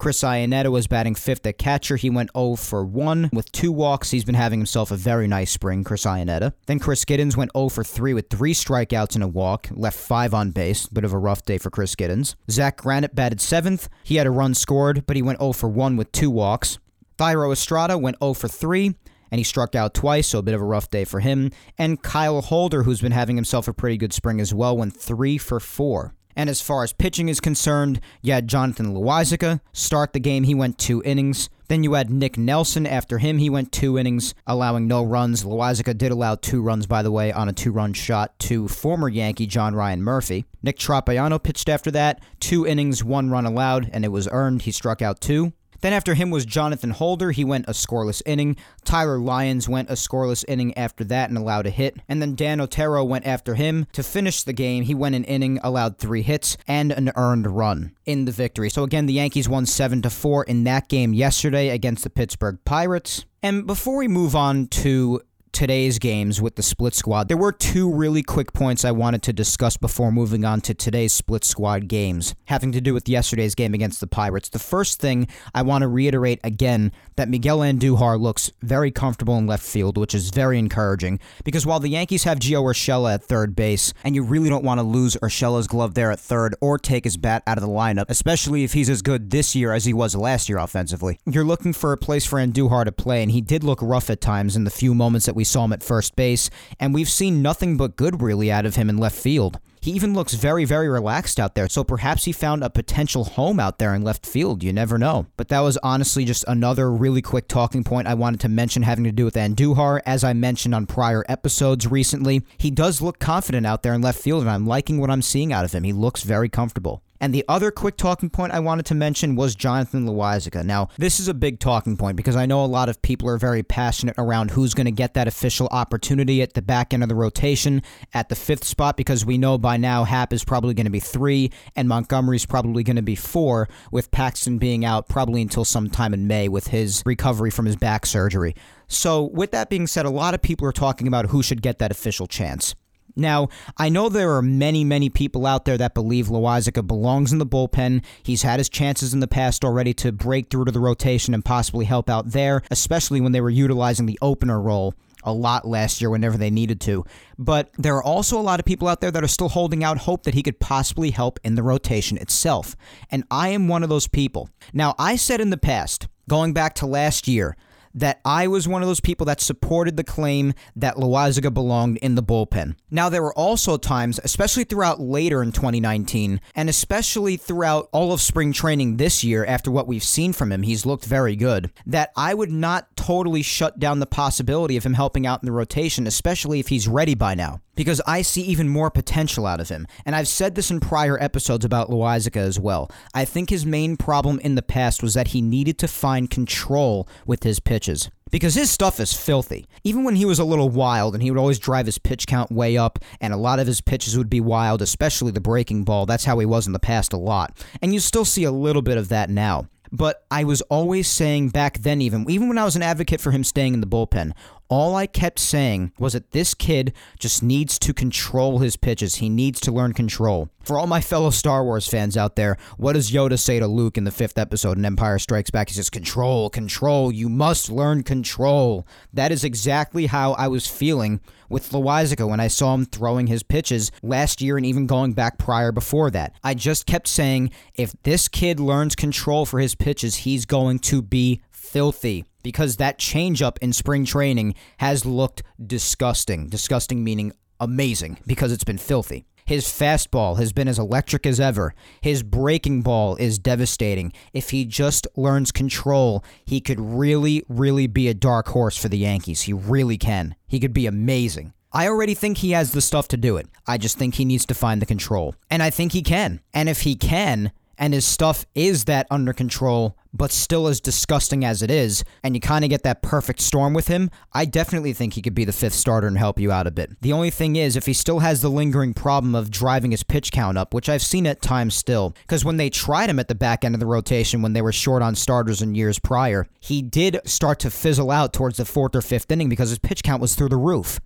Chris 0.00 0.22
Iannetta 0.22 0.72
was 0.72 0.86
batting 0.86 1.14
fifth 1.14 1.46
at 1.46 1.58
catcher. 1.58 1.96
He 1.96 2.08
went 2.08 2.30
0 2.34 2.56
for 2.56 2.82
1 2.86 3.28
with 3.34 3.52
two 3.52 3.70
walks. 3.70 4.10
He's 4.10 4.24
been 4.24 4.34
having 4.34 4.58
himself 4.58 4.90
a 4.90 4.96
very 4.96 5.28
nice 5.28 5.50
spring, 5.50 5.84
Chris 5.84 6.06
Iannetta. 6.06 6.54
Then 6.64 6.78
Chris 6.78 7.04
Gittens 7.04 7.36
went 7.36 7.50
0 7.54 7.68
for 7.68 7.84
3 7.84 8.14
with 8.14 8.30
three 8.30 8.54
strikeouts 8.54 9.14
and 9.14 9.22
a 9.22 9.28
walk, 9.28 9.68
left 9.70 9.98
five 9.98 10.32
on 10.32 10.52
base. 10.52 10.86
Bit 10.86 11.04
of 11.04 11.12
a 11.12 11.18
rough 11.18 11.44
day 11.44 11.58
for 11.58 11.68
Chris 11.68 11.94
Gittens. 11.94 12.34
Zach 12.50 12.78
Granite 12.78 13.14
batted 13.14 13.42
seventh. 13.42 13.90
He 14.02 14.16
had 14.16 14.26
a 14.26 14.30
run 14.30 14.54
scored, 14.54 15.04
but 15.06 15.16
he 15.16 15.22
went 15.22 15.38
0 15.38 15.52
for 15.52 15.68
1 15.68 15.98
with 15.98 16.10
two 16.12 16.30
walks. 16.30 16.78
Thairo 17.18 17.52
Estrada 17.52 17.98
went 17.98 18.16
0 18.22 18.32
for 18.32 18.48
3 18.48 18.94
and 19.30 19.38
he 19.38 19.44
struck 19.44 19.74
out 19.74 19.92
twice, 19.92 20.28
so 20.28 20.38
a 20.38 20.42
bit 20.42 20.54
of 20.54 20.62
a 20.62 20.64
rough 20.64 20.90
day 20.90 21.04
for 21.04 21.20
him. 21.20 21.52
And 21.76 22.02
Kyle 22.02 22.40
Holder, 22.40 22.84
who's 22.84 23.02
been 23.02 23.12
having 23.12 23.36
himself 23.36 23.68
a 23.68 23.74
pretty 23.74 23.98
good 23.98 24.14
spring 24.14 24.40
as 24.40 24.54
well, 24.54 24.78
went 24.78 24.96
3 24.96 25.36
for 25.36 25.60
4. 25.60 26.14
And 26.40 26.48
as 26.48 26.62
far 26.62 26.82
as 26.82 26.94
pitching 26.94 27.28
is 27.28 27.38
concerned, 27.38 28.00
you 28.22 28.32
had 28.32 28.48
Jonathan 28.48 28.94
Loaisiga 28.94 29.60
start 29.74 30.14
the 30.14 30.20
game. 30.20 30.44
He 30.44 30.54
went 30.54 30.78
two 30.78 31.02
innings. 31.04 31.50
Then 31.68 31.84
you 31.84 31.92
had 31.92 32.08
Nick 32.08 32.38
Nelson. 32.38 32.86
After 32.86 33.18
him, 33.18 33.36
he 33.36 33.50
went 33.50 33.72
two 33.72 33.98
innings, 33.98 34.34
allowing 34.46 34.88
no 34.88 35.04
runs. 35.04 35.44
Loaisiga 35.44 35.98
did 35.98 36.10
allow 36.10 36.36
two 36.36 36.62
runs, 36.62 36.86
by 36.86 37.02
the 37.02 37.10
way, 37.10 37.30
on 37.30 37.50
a 37.50 37.52
two 37.52 37.72
run 37.72 37.92
shot 37.92 38.38
to 38.38 38.68
former 38.68 39.10
Yankee 39.10 39.46
John 39.46 39.74
Ryan 39.74 40.02
Murphy. 40.02 40.46
Nick 40.62 40.78
Tropeano 40.78 41.42
pitched 41.42 41.68
after 41.68 41.90
that. 41.90 42.22
Two 42.40 42.66
innings, 42.66 43.04
one 43.04 43.28
run 43.28 43.44
allowed, 43.44 43.90
and 43.92 44.02
it 44.02 44.08
was 44.08 44.26
earned. 44.32 44.62
He 44.62 44.72
struck 44.72 45.02
out 45.02 45.20
two. 45.20 45.52
Then 45.80 45.92
after 45.92 46.14
him 46.14 46.30
was 46.30 46.44
Jonathan 46.44 46.90
Holder. 46.90 47.30
He 47.30 47.44
went 47.44 47.68
a 47.68 47.72
scoreless 47.72 48.22
inning. 48.26 48.56
Tyler 48.84 49.18
Lyons 49.18 49.68
went 49.68 49.90
a 49.90 49.94
scoreless 49.94 50.44
inning 50.48 50.76
after 50.76 51.04
that 51.04 51.28
and 51.28 51.38
allowed 51.38 51.66
a 51.66 51.70
hit. 51.70 51.96
And 52.08 52.20
then 52.20 52.34
Dan 52.34 52.60
Otero 52.60 53.04
went 53.04 53.26
after 53.26 53.54
him 53.54 53.86
to 53.92 54.02
finish 54.02 54.42
the 54.42 54.52
game. 54.52 54.84
He 54.84 54.94
went 54.94 55.14
an 55.14 55.24
inning, 55.24 55.58
allowed 55.62 55.98
three 55.98 56.22
hits, 56.22 56.56
and 56.66 56.92
an 56.92 57.12
earned 57.16 57.46
run 57.46 57.92
in 58.04 58.24
the 58.24 58.32
victory. 58.32 58.70
So 58.70 58.82
again, 58.82 59.06
the 59.06 59.14
Yankees 59.14 59.48
won 59.48 59.66
7 59.66 60.02
to 60.02 60.10
4 60.10 60.44
in 60.44 60.64
that 60.64 60.88
game 60.88 61.14
yesterday 61.14 61.70
against 61.70 62.04
the 62.04 62.10
Pittsburgh 62.10 62.58
Pirates. 62.64 63.24
And 63.42 63.66
before 63.66 63.96
we 63.96 64.08
move 64.08 64.36
on 64.36 64.66
to 64.68 65.22
today's 65.52 65.98
games 65.98 66.40
with 66.40 66.56
the 66.56 66.62
split 66.62 66.94
squad, 66.94 67.28
there 67.28 67.36
were 67.36 67.52
two 67.52 67.90
really 67.90 68.22
quick 68.22 68.52
points 68.52 68.84
I 68.84 68.90
wanted 68.90 69.22
to 69.24 69.32
discuss 69.32 69.76
before 69.76 70.12
moving 70.12 70.44
on 70.44 70.60
to 70.62 70.74
today's 70.74 71.12
split 71.12 71.44
squad 71.44 71.88
games, 71.88 72.34
having 72.46 72.72
to 72.72 72.80
do 72.80 72.94
with 72.94 73.08
yesterday's 73.08 73.54
game 73.54 73.74
against 73.74 74.00
the 74.00 74.06
Pirates. 74.06 74.48
The 74.48 74.58
first 74.58 75.00
thing 75.00 75.28
I 75.54 75.62
want 75.62 75.82
to 75.82 75.88
reiterate 75.88 76.40
again 76.44 76.92
that 77.16 77.28
Miguel 77.28 77.58
Andujar 77.58 78.20
looks 78.20 78.50
very 78.62 78.90
comfortable 78.90 79.36
in 79.38 79.46
left 79.46 79.64
field, 79.64 79.98
which 79.98 80.14
is 80.14 80.30
very 80.30 80.58
encouraging 80.58 81.20
because 81.44 81.66
while 81.66 81.80
the 81.80 81.88
Yankees 81.88 82.24
have 82.24 82.38
Gio 82.38 82.62
Urshela 82.62 83.14
at 83.14 83.24
third 83.24 83.54
base, 83.56 83.92
and 84.04 84.14
you 84.14 84.22
really 84.22 84.48
don't 84.48 84.64
want 84.64 84.78
to 84.78 84.82
lose 84.82 85.16
Urshela's 85.22 85.66
glove 85.66 85.94
there 85.94 86.10
at 86.10 86.20
third 86.20 86.54
or 86.60 86.78
take 86.78 87.04
his 87.04 87.16
bat 87.16 87.42
out 87.46 87.58
of 87.58 87.62
the 87.62 87.68
lineup, 87.68 88.06
especially 88.08 88.64
if 88.64 88.72
he's 88.72 88.88
as 88.88 89.02
good 89.02 89.30
this 89.30 89.54
year 89.54 89.72
as 89.72 89.84
he 89.84 89.92
was 89.92 90.14
last 90.14 90.48
year 90.48 90.58
offensively. 90.58 91.18
You're 91.26 91.44
looking 91.44 91.72
for 91.72 91.92
a 91.92 91.98
place 91.98 92.26
for 92.26 92.38
Andujar 92.38 92.84
to 92.84 92.92
play, 92.92 93.22
and 93.22 93.30
he 93.30 93.40
did 93.40 93.64
look 93.64 93.80
rough 93.82 94.10
at 94.10 94.20
times 94.20 94.56
in 94.56 94.64
the 94.64 94.70
few 94.70 94.94
moments 94.94 95.26
that 95.26 95.34
we 95.34 95.39
saw 95.44 95.64
him 95.64 95.72
at 95.72 95.82
first 95.82 96.16
base, 96.16 96.50
and 96.78 96.94
we've 96.94 97.08
seen 97.08 97.42
nothing 97.42 97.76
but 97.76 97.96
good 97.96 98.22
really 98.22 98.50
out 98.50 98.66
of 98.66 98.76
him 98.76 98.88
in 98.88 98.98
left 98.98 99.18
field. 99.18 99.58
He 99.82 99.92
even 99.92 100.12
looks 100.12 100.34
very, 100.34 100.66
very 100.66 100.90
relaxed 100.90 101.40
out 101.40 101.54
there, 101.54 101.66
so 101.66 101.82
perhaps 101.82 102.26
he 102.26 102.32
found 102.32 102.62
a 102.62 102.68
potential 102.68 103.24
home 103.24 103.58
out 103.58 103.78
there 103.78 103.94
in 103.94 104.02
left 104.02 104.26
field. 104.26 104.62
You 104.62 104.74
never 104.74 104.98
know. 104.98 105.26
But 105.38 105.48
that 105.48 105.60
was 105.60 105.78
honestly 105.78 106.26
just 106.26 106.44
another 106.46 106.92
really 106.92 107.22
quick 107.22 107.48
talking 107.48 107.82
point 107.82 108.06
I 108.06 108.12
wanted 108.12 108.40
to 108.40 108.50
mention 108.50 108.82
having 108.82 109.04
to 109.04 109.12
do 109.12 109.24
with 109.24 109.36
Andujar. 109.36 110.00
As 110.04 110.22
I 110.22 110.34
mentioned 110.34 110.74
on 110.74 110.84
prior 110.84 111.24
episodes 111.30 111.86
recently, 111.86 112.42
he 112.58 112.70
does 112.70 113.00
look 113.00 113.18
confident 113.18 113.66
out 113.66 113.82
there 113.82 113.94
in 113.94 114.02
left 114.02 114.20
field, 114.20 114.42
and 114.42 114.50
I'm 114.50 114.66
liking 114.66 114.98
what 114.98 115.10
I'm 115.10 115.22
seeing 115.22 115.50
out 115.50 115.64
of 115.64 115.72
him. 115.72 115.84
He 115.84 115.94
looks 115.94 116.24
very 116.24 116.50
comfortable. 116.50 117.02
And 117.20 117.34
the 117.34 117.44
other 117.48 117.70
quick 117.70 117.96
talking 117.96 118.30
point 118.30 118.52
I 118.52 118.60
wanted 118.60 118.86
to 118.86 118.94
mention 118.94 119.36
was 119.36 119.54
Jonathan 119.54 120.06
Loaisiga. 120.06 120.64
Now, 120.64 120.88
this 120.96 121.20
is 121.20 121.28
a 121.28 121.34
big 121.34 121.60
talking 121.60 121.96
point 121.96 122.16
because 122.16 122.34
I 122.34 122.46
know 122.46 122.64
a 122.64 122.66
lot 122.66 122.88
of 122.88 123.02
people 123.02 123.28
are 123.28 123.36
very 123.36 123.62
passionate 123.62 124.14
around 124.16 124.50
who's 124.50 124.72
going 124.72 124.86
to 124.86 124.90
get 124.90 125.14
that 125.14 125.28
official 125.28 125.68
opportunity 125.70 126.40
at 126.40 126.54
the 126.54 126.62
back 126.62 126.94
end 126.94 127.02
of 127.02 127.08
the 127.10 127.14
rotation 127.14 127.82
at 128.14 128.30
the 128.30 128.34
fifth 128.34 128.64
spot 128.64 128.96
because 128.96 129.26
we 129.26 129.36
know 129.36 129.58
by 129.58 129.76
now 129.76 130.04
Hap 130.04 130.32
is 130.32 130.44
probably 130.44 130.72
going 130.72 130.86
to 130.86 130.90
be 130.90 131.00
three 131.00 131.50
and 131.76 131.88
Montgomery's 131.88 132.46
probably 132.46 132.82
going 132.82 132.96
to 132.96 133.02
be 133.02 133.16
four, 133.16 133.68
with 133.90 134.10
Paxton 134.10 134.58
being 134.58 134.84
out 134.84 135.08
probably 135.08 135.42
until 135.42 135.64
sometime 135.64 136.14
in 136.14 136.26
May 136.26 136.48
with 136.48 136.68
his 136.68 137.02
recovery 137.04 137.50
from 137.50 137.66
his 137.66 137.76
back 137.76 138.06
surgery. 138.06 138.54
So, 138.86 139.24
with 139.24 139.52
that 139.52 139.70
being 139.70 139.86
said, 139.86 140.06
a 140.06 140.10
lot 140.10 140.34
of 140.34 140.42
people 140.42 140.66
are 140.66 140.72
talking 140.72 141.06
about 141.06 141.26
who 141.26 141.42
should 141.42 141.62
get 141.62 141.78
that 141.78 141.90
official 141.90 142.26
chance. 142.26 142.74
Now, 143.20 143.48
I 143.76 143.88
know 143.88 144.08
there 144.08 144.34
are 144.34 144.42
many, 144.42 144.82
many 144.82 145.10
people 145.10 145.46
out 145.46 145.64
there 145.64 145.78
that 145.78 145.94
believe 145.94 146.26
Loaisiga 146.26 146.86
belongs 146.86 147.32
in 147.32 147.38
the 147.38 147.46
bullpen. 147.46 148.04
He's 148.22 148.42
had 148.42 148.58
his 148.58 148.68
chances 148.68 149.14
in 149.14 149.20
the 149.20 149.28
past 149.28 149.64
already 149.64 149.94
to 149.94 150.10
break 150.10 150.50
through 150.50 150.64
to 150.64 150.72
the 150.72 150.80
rotation 150.80 151.34
and 151.34 151.44
possibly 151.44 151.84
help 151.84 152.08
out 152.08 152.30
there, 152.30 152.62
especially 152.70 153.20
when 153.20 153.32
they 153.32 153.40
were 153.40 153.50
utilizing 153.50 154.06
the 154.06 154.18
opener 154.22 154.60
role 154.60 154.94
a 155.22 155.32
lot 155.32 155.66
last 155.66 156.00
year 156.00 156.08
whenever 156.10 156.38
they 156.38 156.50
needed 156.50 156.80
to. 156.80 157.04
But 157.38 157.70
there 157.76 157.94
are 157.96 158.02
also 158.02 158.38
a 158.38 158.42
lot 158.42 158.58
of 158.58 158.66
people 158.66 158.88
out 158.88 159.00
there 159.00 159.10
that 159.10 159.22
are 159.22 159.28
still 159.28 159.50
holding 159.50 159.84
out 159.84 159.98
hope 159.98 160.22
that 160.22 160.34
he 160.34 160.42
could 160.42 160.58
possibly 160.60 161.10
help 161.10 161.38
in 161.44 161.54
the 161.54 161.62
rotation 161.62 162.16
itself. 162.16 162.74
And 163.10 163.24
I 163.30 163.48
am 163.48 163.68
one 163.68 163.82
of 163.82 163.88
those 163.88 164.08
people. 164.08 164.48
Now, 164.72 164.94
I 164.98 165.16
said 165.16 165.40
in 165.40 165.50
the 165.50 165.58
past, 165.58 166.08
going 166.28 166.52
back 166.52 166.74
to 166.76 166.86
last 166.86 167.28
year, 167.28 167.56
that 167.94 168.20
I 168.24 168.46
was 168.46 168.68
one 168.68 168.82
of 168.82 168.88
those 168.88 169.00
people 169.00 169.26
that 169.26 169.40
supported 169.40 169.96
the 169.96 170.04
claim 170.04 170.54
that 170.76 170.96
Loaisiga 170.96 171.52
belonged 171.52 171.98
in 171.98 172.14
the 172.14 172.22
bullpen. 172.22 172.76
Now, 172.90 173.08
there 173.08 173.22
were 173.22 173.34
also 173.34 173.76
times, 173.76 174.20
especially 174.22 174.64
throughout 174.64 175.00
later 175.00 175.42
in 175.42 175.52
2019, 175.52 176.40
and 176.54 176.68
especially 176.68 177.36
throughout 177.36 177.88
all 177.92 178.12
of 178.12 178.20
spring 178.20 178.52
training 178.52 178.96
this 178.96 179.24
year, 179.24 179.44
after 179.44 179.70
what 179.70 179.86
we've 179.86 180.04
seen 180.04 180.32
from 180.32 180.52
him, 180.52 180.62
he's 180.62 180.86
looked 180.86 181.04
very 181.04 181.36
good, 181.36 181.70
that 181.86 182.12
I 182.16 182.34
would 182.34 182.50
not 182.50 182.96
totally 182.96 183.42
shut 183.42 183.78
down 183.78 184.00
the 184.00 184.06
possibility 184.06 184.76
of 184.76 184.84
him 184.84 184.94
helping 184.94 185.26
out 185.26 185.42
in 185.42 185.46
the 185.46 185.52
rotation, 185.52 186.06
especially 186.06 186.60
if 186.60 186.68
he's 186.68 186.88
ready 186.88 187.14
by 187.14 187.34
now 187.34 187.60
because 187.80 188.02
I 188.06 188.20
see 188.20 188.42
even 188.42 188.68
more 188.68 188.90
potential 188.90 189.46
out 189.46 189.58
of 189.58 189.70
him. 189.70 189.86
And 190.04 190.14
I've 190.14 190.28
said 190.28 190.54
this 190.54 190.70
in 190.70 190.80
prior 190.80 191.18
episodes 191.18 191.64
about 191.64 191.88
Loaisiga 191.88 192.36
as 192.36 192.60
well. 192.60 192.90
I 193.14 193.24
think 193.24 193.48
his 193.48 193.64
main 193.64 193.96
problem 193.96 194.38
in 194.40 194.54
the 194.54 194.60
past 194.60 195.02
was 195.02 195.14
that 195.14 195.28
he 195.28 195.40
needed 195.40 195.78
to 195.78 195.88
find 195.88 196.28
control 196.28 197.08
with 197.24 197.42
his 197.42 197.58
pitches. 197.58 198.10
Because 198.30 198.54
his 198.54 198.70
stuff 198.70 199.00
is 199.00 199.14
filthy. 199.14 199.64
Even 199.82 200.04
when 200.04 200.16
he 200.16 200.26
was 200.26 200.38
a 200.38 200.44
little 200.44 200.68
wild 200.68 201.14
and 201.14 201.22
he 201.22 201.30
would 201.30 201.40
always 201.40 201.58
drive 201.58 201.86
his 201.86 201.96
pitch 201.96 202.26
count 202.26 202.52
way 202.52 202.76
up, 202.76 202.98
and 203.18 203.32
a 203.32 203.38
lot 203.38 203.58
of 203.58 203.66
his 203.66 203.80
pitches 203.80 204.14
would 204.14 204.28
be 204.28 204.42
wild, 204.42 204.82
especially 204.82 205.32
the 205.32 205.40
breaking 205.40 205.84
ball. 205.84 206.04
That's 206.04 206.26
how 206.26 206.38
he 206.38 206.44
was 206.44 206.66
in 206.66 206.74
the 206.74 206.78
past 206.78 207.14
a 207.14 207.16
lot. 207.16 207.56
And 207.80 207.94
you 207.94 208.00
still 208.00 208.26
see 208.26 208.44
a 208.44 208.52
little 208.52 208.82
bit 208.82 208.98
of 208.98 209.08
that 209.08 209.30
now. 209.30 209.68
But 209.90 210.24
I 210.30 210.44
was 210.44 210.60
always 210.62 211.08
saying 211.08 211.48
back 211.48 211.78
then, 211.78 212.00
even 212.00 212.30
even 212.30 212.46
when 212.46 212.58
I 212.58 212.64
was 212.64 212.76
an 212.76 212.82
advocate 212.82 213.20
for 213.20 213.32
him 213.32 213.42
staying 213.42 213.74
in 213.74 213.80
the 213.80 213.88
bullpen, 213.88 214.32
all 214.70 214.94
I 214.94 215.06
kept 215.06 215.40
saying 215.40 215.92
was 215.98 216.12
that 216.12 216.30
this 216.30 216.54
kid 216.54 216.92
just 217.18 217.42
needs 217.42 217.76
to 217.80 217.92
control 217.92 218.60
his 218.60 218.76
pitches. 218.76 219.16
He 219.16 219.28
needs 219.28 219.60
to 219.62 219.72
learn 219.72 219.92
control. 219.92 220.48
For 220.62 220.78
all 220.78 220.86
my 220.86 221.00
fellow 221.00 221.30
Star 221.30 221.64
Wars 221.64 221.88
fans 221.88 222.16
out 222.16 222.36
there, 222.36 222.56
what 222.76 222.92
does 222.92 223.10
Yoda 223.10 223.38
say 223.38 223.58
to 223.58 223.66
Luke 223.66 223.98
in 223.98 224.04
the 224.04 224.12
fifth 224.12 224.38
episode 224.38 224.78
in 224.78 224.84
Empire 224.84 225.18
Strikes 225.18 225.50
Back? 225.50 225.68
He 225.68 225.74
says, 225.74 225.90
Control, 225.90 226.48
control, 226.48 227.10
you 227.10 227.28
must 227.28 227.70
learn 227.70 228.04
control. 228.04 228.86
That 229.12 229.32
is 229.32 229.42
exactly 229.42 230.06
how 230.06 230.32
I 230.34 230.46
was 230.46 230.68
feeling 230.68 231.20
with 231.48 231.70
Loaisiga 231.70 232.28
when 232.28 232.38
I 232.38 232.46
saw 232.46 232.74
him 232.74 232.84
throwing 232.86 233.26
his 233.26 233.42
pitches 233.42 233.90
last 234.02 234.40
year 234.40 234.56
and 234.56 234.64
even 234.64 234.86
going 234.86 235.14
back 235.14 235.36
prior 235.36 235.72
before 235.72 236.10
that. 236.12 236.34
I 236.44 236.54
just 236.54 236.86
kept 236.86 237.08
saying, 237.08 237.50
if 237.74 237.92
this 238.04 238.28
kid 238.28 238.60
learns 238.60 238.94
control 238.94 239.44
for 239.44 239.58
his 239.58 239.74
pitches, 239.74 240.16
he's 240.16 240.46
going 240.46 240.78
to 240.80 241.02
be 241.02 241.42
filthy 241.70 242.24
because 242.42 242.76
that 242.76 242.98
changeup 242.98 243.56
in 243.60 243.72
spring 243.72 244.04
training 244.04 244.54
has 244.78 245.06
looked 245.06 245.42
disgusting. 245.64 246.48
Disgusting 246.48 247.04
meaning 247.04 247.32
amazing 247.60 248.18
because 248.26 248.52
it's 248.52 248.64
been 248.64 248.78
filthy. 248.78 249.24
His 249.44 249.66
fastball 249.66 250.38
has 250.38 250.52
been 250.52 250.68
as 250.68 250.78
electric 250.78 251.26
as 251.26 251.40
ever. 251.40 251.74
His 252.00 252.22
breaking 252.22 252.82
ball 252.82 253.16
is 253.16 253.38
devastating. 253.38 254.12
If 254.32 254.50
he 254.50 254.64
just 254.64 255.06
learns 255.16 255.50
control, 255.50 256.24
he 256.44 256.60
could 256.60 256.80
really, 256.80 257.44
really 257.48 257.86
be 257.88 258.08
a 258.08 258.14
dark 258.14 258.48
horse 258.48 258.76
for 258.76 258.88
the 258.88 258.98
Yankees. 258.98 259.42
He 259.42 259.52
really 259.52 259.98
can. 259.98 260.36
He 260.46 260.60
could 260.60 260.72
be 260.72 260.86
amazing. 260.86 261.52
I 261.72 261.88
already 261.88 262.14
think 262.14 262.38
he 262.38 262.52
has 262.52 262.72
the 262.72 262.80
stuff 262.80 263.08
to 263.08 263.16
do 263.16 263.36
it. 263.36 263.48
I 263.66 263.76
just 263.78 263.98
think 263.98 264.14
he 264.14 264.24
needs 264.24 264.46
to 264.46 264.54
find 264.54 264.80
the 264.80 264.86
control. 264.86 265.34
And 265.50 265.62
I 265.62 265.70
think 265.70 265.92
he 265.92 266.02
can. 266.02 266.40
And 266.54 266.68
if 266.68 266.82
he 266.82 266.94
can, 266.94 267.52
and 267.78 267.94
his 267.94 268.06
stuff 268.06 268.44
is 268.54 268.84
that 268.84 269.06
under 269.10 269.32
control, 269.32 269.96
but 270.12 270.32
still 270.32 270.66
as 270.66 270.80
disgusting 270.80 271.44
as 271.44 271.62
it 271.62 271.70
is, 271.70 272.04
and 272.22 272.34
you 272.34 272.40
kind 272.40 272.64
of 272.64 272.70
get 272.70 272.82
that 272.82 273.02
perfect 273.02 273.40
storm 273.40 273.74
with 273.74 273.88
him, 273.88 274.10
I 274.32 274.44
definitely 274.44 274.92
think 274.92 275.14
he 275.14 275.22
could 275.22 275.34
be 275.34 275.44
the 275.44 275.52
fifth 275.52 275.74
starter 275.74 276.06
and 276.06 276.18
help 276.18 276.38
you 276.38 276.50
out 276.52 276.66
a 276.66 276.70
bit. 276.70 277.00
The 277.00 277.12
only 277.12 277.30
thing 277.30 277.56
is, 277.56 277.76
if 277.76 277.86
he 277.86 277.92
still 277.92 278.20
has 278.20 278.42
the 278.42 278.48
lingering 278.48 278.94
problem 278.94 279.34
of 279.34 279.50
driving 279.50 279.90
his 279.90 280.02
pitch 280.02 280.32
count 280.32 280.58
up, 280.58 280.74
which 280.74 280.88
I've 280.88 281.02
seen 281.02 281.26
at 281.26 281.42
times 281.42 281.74
still, 281.74 282.14
because 282.22 282.44
when 282.44 282.56
they 282.56 282.70
tried 282.70 283.10
him 283.10 283.18
at 283.18 283.28
the 283.28 283.34
back 283.34 283.64
end 283.64 283.74
of 283.74 283.80
the 283.80 283.86
rotation 283.86 284.42
when 284.42 284.52
they 284.52 284.62
were 284.62 284.72
short 284.72 285.02
on 285.02 285.14
starters 285.14 285.62
in 285.62 285.74
years 285.74 285.98
prior, 285.98 286.46
he 286.60 286.82
did 286.82 287.20
start 287.24 287.58
to 287.60 287.70
fizzle 287.70 288.10
out 288.10 288.32
towards 288.32 288.56
the 288.56 288.64
fourth 288.64 288.94
or 288.96 289.02
fifth 289.02 289.30
inning 289.30 289.48
because 289.48 289.70
his 289.70 289.78
pitch 289.78 290.02
count 290.02 290.20
was 290.20 290.34
through 290.34 290.48
the 290.48 290.56
roof 290.56 291.00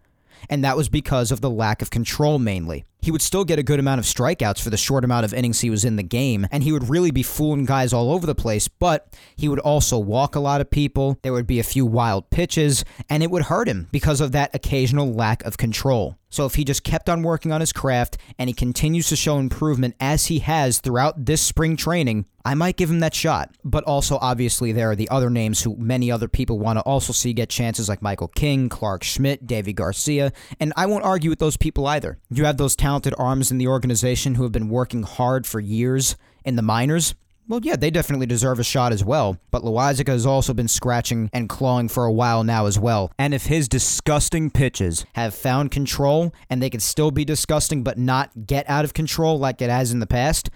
and 0.49 0.65
that 0.65 0.77
was 0.77 0.89
because 0.89 1.31
of 1.31 1.41
the 1.41 1.51
lack 1.51 1.83
of 1.83 1.91
control 1.91 2.39
mainly. 2.39 2.85
He 3.01 3.11
would 3.11 3.21
still 3.21 3.45
get 3.45 3.59
a 3.59 3.63
good 3.63 3.79
amount 3.79 3.99
of 3.99 4.07
strikeouts 4.07 4.63
for 4.63 4.71
the 4.71 4.79
short 4.79 5.05
amount 5.05 5.27
of 5.27 5.35
innings 5.35 5.61
he 5.61 5.69
was 5.69 5.85
in 5.85 5.97
the 5.97 6.03
game, 6.03 6.47
and 6.51 6.63
he 6.63 6.73
would 6.73 6.89
really 6.89 7.11
be 7.11 7.23
fooling 7.23 7.67
guys 7.67 7.93
all 7.93 8.11
over 8.11 8.27
the 8.27 8.35
place, 8.35 8.67
but 8.67 9.15
he 9.37 9.47
would 9.47 9.59
also 9.59 9.99
walk 9.99 10.35
a 10.35 10.41
lot 10.41 10.63
of 10.63 10.71
people. 10.71 11.19
There 11.23 11.35
would 11.35 11.47
be 11.47 11.61
a 11.61 11.65
few 11.65 11.85
wild 11.85 12.31
pitches, 12.31 12.85
and 13.11 13.23
it 13.23 13.31
would 13.31 13.43
hurt 13.43 13.69
him 13.69 13.89
because 13.93 14.23
of 14.23 14.33
that 14.33 14.55
occasional 14.55 15.13
lack 15.13 15.45
of 15.45 15.59
control. 15.59 16.17
So 16.35 16.47
if 16.47 16.57
he 16.57 16.65
just 16.65 16.83
kept 16.83 17.09
on 17.09 17.23
working 17.23 17.53
on 17.53 17.61
his 17.61 17.73
craft 17.73 18.19
and 18.41 18.51
he 18.51 18.55
continues 18.55 19.09
to 19.11 19.15
show 19.15 19.39
improvement 19.39 19.95
as 20.01 20.27
he 20.27 20.41
has 20.41 20.81
throughout 20.81 21.27
this 21.27 21.41
spring 21.41 21.77
training, 21.77 22.27
I 22.45 22.55
might 22.55 22.77
give 22.77 22.91
him 22.91 22.99
that 22.99 23.15
shot. 23.15 23.55
But 23.65 23.85
also, 23.85 24.19
obviously, 24.21 24.73
there 24.73 24.91
are 24.91 24.97
the 24.97 25.09
other 25.11 25.31
names 25.31 25.63
who 25.63 25.77
many 25.77 26.11
other 26.11 26.27
people 26.27 26.59
want 26.59 26.81
to 26.81 26.83
also 26.83 27.13
see 27.13 27.35
get 27.35 27.51
chances 27.51 27.89
like 27.89 28.03
Michael 28.03 28.27
King, 28.27 28.69
Clarke 28.69 29.05
Schmidt, 29.05 29.47
Deivi 29.47 29.73
Garcia, 29.73 30.33
and 30.59 30.73
I 30.77 30.87
won't 30.87 31.05
argue 31.05 31.31
with 31.31 31.39
those 31.39 31.57
people 31.57 31.87
either. 31.87 32.19
You 32.29 32.47
have 32.47 32.57
those 32.57 32.75
talented 32.75 33.15
arms 33.17 33.53
in 33.53 33.59
the 33.59 33.69
organization 33.69 34.35
who 34.35 34.43
have 34.43 34.51
been 34.51 34.69
working 34.69 35.05
hard 35.05 35.47
for 35.47 35.61
years 35.61 36.17
in 36.45 36.57
the 36.57 36.63
minors. 36.63 37.15
Well, 37.47 37.61
yeah, 37.63 37.77
they 37.77 37.91
definitely 37.91 38.25
deserve 38.27 38.59
a 38.59 38.65
shot 38.65 38.93
as 38.93 39.05
well. 39.05 39.37
But 39.51 39.63
Loaisiga 39.63 40.09
has 40.09 40.25
also 40.25 40.55
been 40.55 40.69
scratching 40.69 41.29
and 41.33 41.49
clawing 41.49 41.89
for 41.89 42.07
a 42.07 42.13
while 42.13 42.43
now 42.43 42.65
as 42.65 42.79
well. 42.79 43.13
And 43.19 43.35
if 43.35 43.47
his 43.47 43.69
disgusting 43.69 44.51
pitches 44.51 45.05
have 45.15 45.35
found 45.35 45.71
control 45.71 46.35
and 46.49 46.63
they 46.63 46.71
can 46.71 46.81
still 46.81 47.11
be 47.11 47.25
disgusting 47.25 47.83
but 47.83 47.99
not 47.99 48.47
get 48.47 48.69
out 48.69 48.85
of 48.85 48.95
control 48.95 49.39
like 49.39 49.61
it 49.61 49.69
has 49.69 49.93
in 49.93 49.99
the 49.99 50.07
past, 50.07 50.49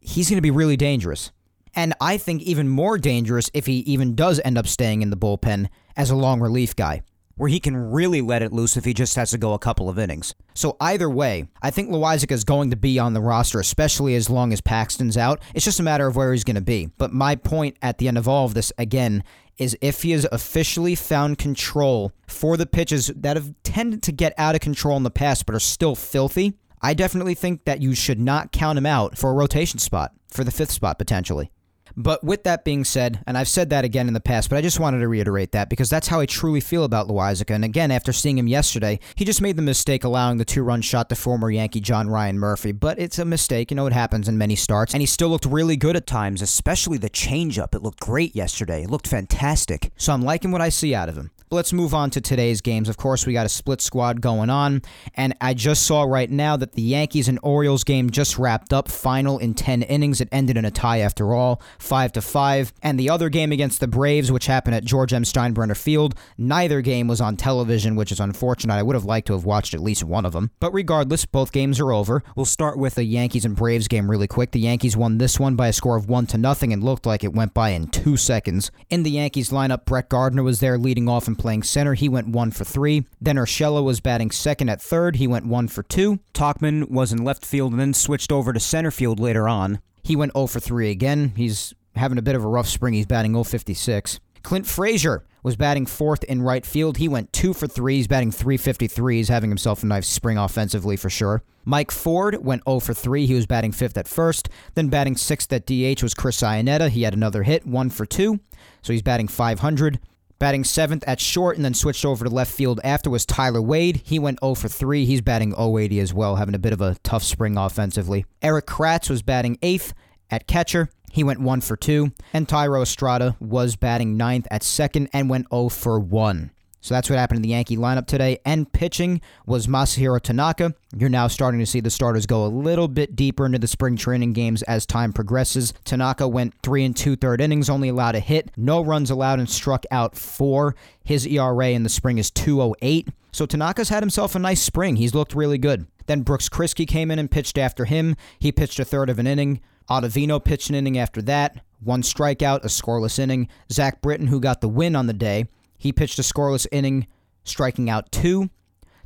he's 0.00 0.28
going 0.28 0.36
to 0.36 0.42
be 0.42 0.50
really 0.50 0.76
dangerous. 0.76 1.32
And 1.74 1.94
I 2.00 2.18
think 2.18 2.42
even 2.42 2.68
more 2.68 2.98
dangerous 2.98 3.50
if 3.54 3.64
he 3.66 3.78
even 3.80 4.14
does 4.14 4.40
end 4.44 4.58
up 4.58 4.66
staying 4.66 5.00
in 5.00 5.10
the 5.10 5.16
bullpen 5.16 5.68
as 5.96 6.10
a 6.10 6.16
long 6.16 6.40
relief 6.40 6.76
guy 6.76 7.02
where 7.36 7.48
he 7.48 7.60
can 7.60 7.76
really 7.76 8.20
let 8.20 8.42
it 8.42 8.52
loose 8.52 8.76
if 8.76 8.84
he 8.84 8.94
just 8.94 9.16
has 9.16 9.30
to 9.30 9.38
go 9.38 9.52
a 9.52 9.58
couple 9.58 9.88
of 9.88 9.98
innings. 9.98 10.34
So 10.54 10.76
either 10.80 11.10
way, 11.10 11.48
I 11.62 11.70
think 11.70 11.90
Loaisiga 11.90 12.32
is 12.32 12.44
going 12.44 12.70
to 12.70 12.76
be 12.76 12.98
on 12.98 13.14
the 13.14 13.20
roster, 13.20 13.60
especially 13.60 14.14
as 14.14 14.30
long 14.30 14.52
as 14.52 14.60
Paxton's 14.60 15.16
out. 15.16 15.40
It's 15.54 15.64
just 15.64 15.80
a 15.80 15.84
matter 15.84 16.06
of 16.06 16.16
where 16.16 16.32
he's 16.32 16.44
going 16.44 16.54
to 16.56 16.62
be. 16.62 16.90
But 16.98 17.12
my 17.12 17.36
point 17.36 17.76
at 17.82 17.98
the 17.98 18.08
end 18.08 18.18
of 18.18 18.28
all 18.28 18.44
of 18.44 18.54
this, 18.54 18.72
again, 18.78 19.24
is 19.58 19.76
if 19.80 20.02
he 20.02 20.10
has 20.12 20.26
officially 20.32 20.94
found 20.94 21.38
control 21.38 22.12
for 22.26 22.56
the 22.56 22.66
pitches 22.66 23.08
that 23.08 23.36
have 23.36 23.54
tended 23.62 24.02
to 24.02 24.12
get 24.12 24.34
out 24.36 24.54
of 24.54 24.60
control 24.60 24.96
in 24.96 25.02
the 25.02 25.10
past 25.10 25.46
but 25.46 25.54
are 25.54 25.60
still 25.60 25.94
filthy, 25.94 26.54
I 26.82 26.94
definitely 26.94 27.34
think 27.34 27.64
that 27.64 27.80
you 27.80 27.94
should 27.94 28.20
not 28.20 28.52
count 28.52 28.78
him 28.78 28.86
out 28.86 29.16
for 29.16 29.30
a 29.30 29.34
rotation 29.34 29.78
spot, 29.78 30.12
for 30.28 30.44
the 30.44 30.50
fifth 30.50 30.72
spot 30.72 30.98
potentially. 30.98 31.50
But 31.96 32.24
with 32.24 32.44
that 32.44 32.64
being 32.64 32.84
said, 32.84 33.22
and 33.26 33.38
I've 33.38 33.48
said 33.48 33.70
that 33.70 33.84
again 33.84 34.08
in 34.08 34.14
the 34.14 34.20
past, 34.20 34.50
but 34.50 34.56
I 34.56 34.62
just 34.62 34.80
wanted 34.80 35.00
to 35.00 35.08
reiterate 35.08 35.52
that 35.52 35.68
because 35.68 35.88
that's 35.88 36.08
how 36.08 36.20
I 36.20 36.26
truly 36.26 36.60
feel 36.60 36.84
about 36.84 37.08
Loaisiga. 37.08 37.54
And 37.54 37.64
again, 37.64 37.90
after 37.90 38.12
seeing 38.12 38.36
him 38.38 38.48
yesterday, 38.48 38.98
he 39.14 39.24
just 39.24 39.40
made 39.40 39.56
the 39.56 39.62
mistake 39.62 40.04
allowing 40.04 40.38
the 40.38 40.44
two-run 40.44 40.82
shot 40.82 41.08
to 41.08 41.14
former 41.14 41.50
Yankee 41.50 41.80
John 41.80 42.08
Ryan 42.08 42.38
Murphy. 42.38 42.72
But 42.72 42.98
it's 42.98 43.18
a 43.18 43.24
mistake, 43.24 43.70
you 43.70 43.76
know, 43.76 43.86
it 43.86 43.92
happens 43.92 44.28
in 44.28 44.38
many 44.38 44.56
starts. 44.56 44.92
And 44.92 45.02
he 45.02 45.06
still 45.06 45.28
looked 45.28 45.46
really 45.46 45.76
good 45.76 45.96
at 45.96 46.06
times, 46.06 46.42
especially 46.42 46.98
the 46.98 47.10
changeup. 47.10 47.74
It 47.74 47.82
looked 47.82 48.00
great 48.00 48.34
yesterday. 48.34 48.82
It 48.82 48.90
looked 48.90 49.06
fantastic. 49.06 49.92
So 49.96 50.12
I'm 50.12 50.22
liking 50.22 50.50
what 50.50 50.60
I 50.60 50.70
see 50.70 50.94
out 50.94 51.08
of 51.08 51.16
him. 51.16 51.30
But 51.50 51.56
let's 51.56 51.72
move 51.72 51.94
on 51.94 52.10
to 52.10 52.20
today's 52.20 52.60
games. 52.60 52.88
Of 52.88 52.96
course, 52.96 53.26
we 53.26 53.32
got 53.34 53.46
a 53.46 53.50
split 53.50 53.82
squad 53.82 54.22
going 54.22 54.48
on, 54.48 54.80
and 55.14 55.34
I 55.42 55.52
just 55.52 55.86
saw 55.86 56.02
right 56.02 56.30
now 56.30 56.56
that 56.56 56.72
the 56.72 56.82
Yankees 56.82 57.28
and 57.28 57.38
Orioles 57.42 57.84
game 57.84 58.08
just 58.08 58.38
wrapped 58.38 58.72
up, 58.72 58.88
final 58.88 59.38
in 59.38 59.52
10 59.52 59.82
innings. 59.82 60.22
It 60.22 60.28
ended 60.32 60.56
in 60.56 60.64
a 60.64 60.70
tie 60.70 61.00
after 61.00 61.34
all, 61.34 61.60
5 61.84 62.12
to 62.12 62.22
5. 62.22 62.72
And 62.82 62.98
the 62.98 63.10
other 63.10 63.28
game 63.28 63.52
against 63.52 63.80
the 63.80 63.88
Braves, 63.88 64.32
which 64.32 64.46
happened 64.46 64.74
at 64.74 64.84
George 64.84 65.12
M. 65.12 65.22
Steinbrenner 65.22 65.76
Field, 65.76 66.14
neither 66.38 66.80
game 66.80 67.06
was 67.06 67.20
on 67.20 67.36
television, 67.36 67.96
which 67.96 68.10
is 68.10 68.20
unfortunate. 68.20 68.74
I 68.74 68.82
would 68.82 68.94
have 68.94 69.04
liked 69.04 69.26
to 69.28 69.34
have 69.34 69.44
watched 69.44 69.74
at 69.74 69.80
least 69.80 70.04
one 70.04 70.26
of 70.26 70.32
them. 70.32 70.50
But 70.60 70.72
regardless, 70.72 71.26
both 71.26 71.52
games 71.52 71.80
are 71.80 71.92
over. 71.92 72.22
We'll 72.36 72.46
start 72.46 72.78
with 72.78 72.94
the 72.94 73.04
Yankees 73.04 73.44
and 73.44 73.56
Braves 73.56 73.88
game 73.88 74.10
really 74.10 74.26
quick. 74.26 74.52
The 74.52 74.60
Yankees 74.60 74.96
won 74.96 75.18
this 75.18 75.38
one 75.38 75.56
by 75.56 75.68
a 75.68 75.72
score 75.72 75.96
of 75.96 76.08
1 76.08 76.26
to 76.28 76.38
nothing 76.38 76.72
and 76.72 76.82
looked 76.82 77.06
like 77.06 77.22
it 77.22 77.34
went 77.34 77.54
by 77.54 77.70
in 77.70 77.88
2 77.88 78.16
seconds. 78.16 78.70
In 78.90 79.02
the 79.02 79.10
Yankees 79.10 79.50
lineup, 79.50 79.84
Brett 79.84 80.08
Gardner 80.08 80.42
was 80.42 80.60
there 80.60 80.78
leading 80.78 81.08
off 81.08 81.28
and 81.28 81.38
playing 81.38 81.62
center. 81.62 81.94
He 81.94 82.08
went 82.08 82.28
one 82.28 82.50
for 82.50 82.64
three. 82.64 83.06
Then 83.20 83.36
Urshela 83.36 83.82
was 83.82 84.00
batting 84.00 84.30
second 84.30 84.68
at 84.68 84.80
third. 84.80 85.16
He 85.16 85.26
went 85.26 85.46
one 85.46 85.68
for 85.68 85.82
two. 85.82 86.20
Tauchman 86.32 86.90
was 86.90 87.12
in 87.12 87.24
left 87.24 87.44
field 87.44 87.72
and 87.72 87.80
then 87.80 87.94
switched 87.94 88.32
over 88.32 88.52
to 88.52 88.60
center 88.60 88.90
field 88.90 89.20
later 89.20 89.48
on. 89.48 89.80
He 90.04 90.14
went 90.14 90.32
0 90.34 90.46
for 90.46 90.60
3 90.60 90.90
again. 90.90 91.32
He's 91.34 91.74
having 91.96 92.18
a 92.18 92.22
bit 92.22 92.36
of 92.36 92.44
a 92.44 92.48
rough 92.48 92.68
spring. 92.68 92.94
He's 92.94 93.06
batting 93.06 93.42
056. 93.42 94.20
Clint 94.42 94.66
Frazier 94.66 95.24
was 95.42 95.56
batting 95.56 95.86
fourth 95.86 96.22
in 96.24 96.42
right 96.42 96.64
field. 96.64 96.98
He 96.98 97.08
went 97.08 97.32
two 97.32 97.54
for 97.54 97.66
three. 97.66 97.96
He's 97.96 98.06
batting 98.06 98.30
353. 98.30 99.16
He's 99.16 99.28
having 99.28 99.50
himself 99.50 99.82
a 99.82 99.86
nice 99.86 100.06
spring 100.06 100.36
offensively 100.36 100.96
for 100.96 101.08
sure. 101.08 101.42
Mike 101.64 101.90
Ford 101.90 102.44
went 102.44 102.62
0 102.68 102.80
for 102.80 102.92
3. 102.92 103.24
He 103.24 103.34
was 103.34 103.46
batting 103.46 103.72
fifth 103.72 103.96
at 103.96 104.06
first. 104.06 104.50
Then 104.74 104.88
batting 104.88 105.16
sixth 105.16 105.50
at 105.52 105.66
DH 105.66 106.02
was 106.02 106.12
Chris 106.12 106.42
Iannetta. 106.42 106.90
He 106.90 107.02
had 107.02 107.14
another 107.14 107.42
hit, 107.42 107.66
one 107.66 107.88
for 107.88 108.04
two. 108.04 108.40
So 108.82 108.92
he's 108.92 109.02
batting 109.02 109.28
500. 109.28 109.98
Batting 110.38 110.64
seventh 110.64 111.04
at 111.06 111.20
short 111.20 111.56
and 111.56 111.64
then 111.64 111.74
switched 111.74 112.04
over 112.04 112.24
to 112.24 112.30
left 112.30 112.52
field 112.52 112.80
after 112.84 113.08
was 113.08 113.24
Tyler 113.24 113.62
Wade. 113.62 114.02
He 114.04 114.18
went 114.18 114.40
0 114.40 114.54
for 114.54 114.68
3. 114.68 115.04
He's 115.04 115.20
batting 115.20 115.54
080 115.56 116.00
as 116.00 116.12
well, 116.12 116.36
having 116.36 116.54
a 116.54 116.58
bit 116.58 116.72
of 116.72 116.80
a 116.80 116.96
tough 117.02 117.22
spring 117.22 117.56
offensively. 117.56 118.26
Erik 118.42 118.66
Kratz 118.66 119.08
was 119.08 119.22
batting 119.22 119.58
eighth 119.62 119.94
at 120.30 120.46
catcher. 120.46 120.90
He 121.12 121.22
went 121.22 121.40
1 121.40 121.60
for 121.60 121.76
2. 121.76 122.12
And 122.32 122.48
Thairo 122.48 122.82
Estrada 122.82 123.36
was 123.40 123.76
batting 123.76 124.16
ninth 124.16 124.48
at 124.50 124.62
second 124.62 125.08
and 125.12 125.30
went 125.30 125.46
0 125.50 125.68
for 125.68 126.00
1. 126.00 126.50
So 126.84 126.94
that's 126.94 127.08
what 127.08 127.18
happened 127.18 127.38
in 127.38 127.42
the 127.42 127.48
Yankee 127.48 127.78
lineup 127.78 128.06
today. 128.06 128.40
And 128.44 128.70
pitching 128.70 129.22
was 129.46 129.66
Masahiro 129.66 130.20
Tanaka. 130.20 130.74
You're 130.94 131.08
now 131.08 131.28
starting 131.28 131.58
to 131.60 131.64
see 131.64 131.80
the 131.80 131.88
starters 131.88 132.26
go 132.26 132.44
a 132.44 132.48
little 132.48 132.88
bit 132.88 133.16
deeper 133.16 133.46
into 133.46 133.58
the 133.58 133.66
spring 133.66 133.96
training 133.96 134.34
games 134.34 134.62
as 134.64 134.84
time 134.84 135.14
progresses. 135.14 135.72
Tanaka 135.86 136.28
went 136.28 136.52
three 136.62 136.84
and 136.84 136.94
two 136.94 137.16
third 137.16 137.40
innings, 137.40 137.70
only 137.70 137.88
allowed 137.88 138.16
a 138.16 138.20
hit, 138.20 138.50
no 138.58 138.82
runs 138.82 139.10
allowed, 139.10 139.38
and 139.38 139.48
struck 139.48 139.86
out 139.90 140.14
four. 140.14 140.76
His 141.02 141.26
ERA 141.26 141.68
in 141.68 141.84
the 141.84 141.88
spring 141.88 142.18
is 142.18 142.30
208. 142.30 143.08
So 143.32 143.46
Tanaka's 143.46 143.88
had 143.88 144.02
himself 144.02 144.34
a 144.34 144.38
nice 144.38 144.60
spring. 144.60 144.96
He's 144.96 145.14
looked 145.14 145.34
really 145.34 145.56
good. 145.56 145.86
Then 146.04 146.20
Brooks 146.20 146.50
Kriske 146.50 146.86
came 146.86 147.10
in 147.10 147.18
and 147.18 147.30
pitched 147.30 147.56
after 147.56 147.86
him. 147.86 148.14
He 148.38 148.52
pitched 148.52 148.78
a 148.78 148.84
third 148.84 149.08
of 149.08 149.18
an 149.18 149.26
inning. 149.26 149.62
Ottavino 149.88 150.44
pitched 150.44 150.68
an 150.68 150.74
inning 150.74 150.98
after 150.98 151.22
that. 151.22 151.64
One 151.80 152.02
strikeout, 152.02 152.62
a 152.62 152.68
scoreless 152.68 153.18
inning. 153.18 153.48
Zach 153.72 154.02
Britton, 154.02 154.26
who 154.26 154.38
got 154.38 154.60
the 154.60 154.68
win 154.68 154.94
on 154.94 155.06
the 155.06 155.14
day, 155.14 155.46
he 155.84 155.92
pitched 155.92 156.18
a 156.18 156.22
scoreless 156.22 156.66
inning, 156.72 157.06
striking 157.44 157.90
out 157.90 158.10
two. 158.10 158.48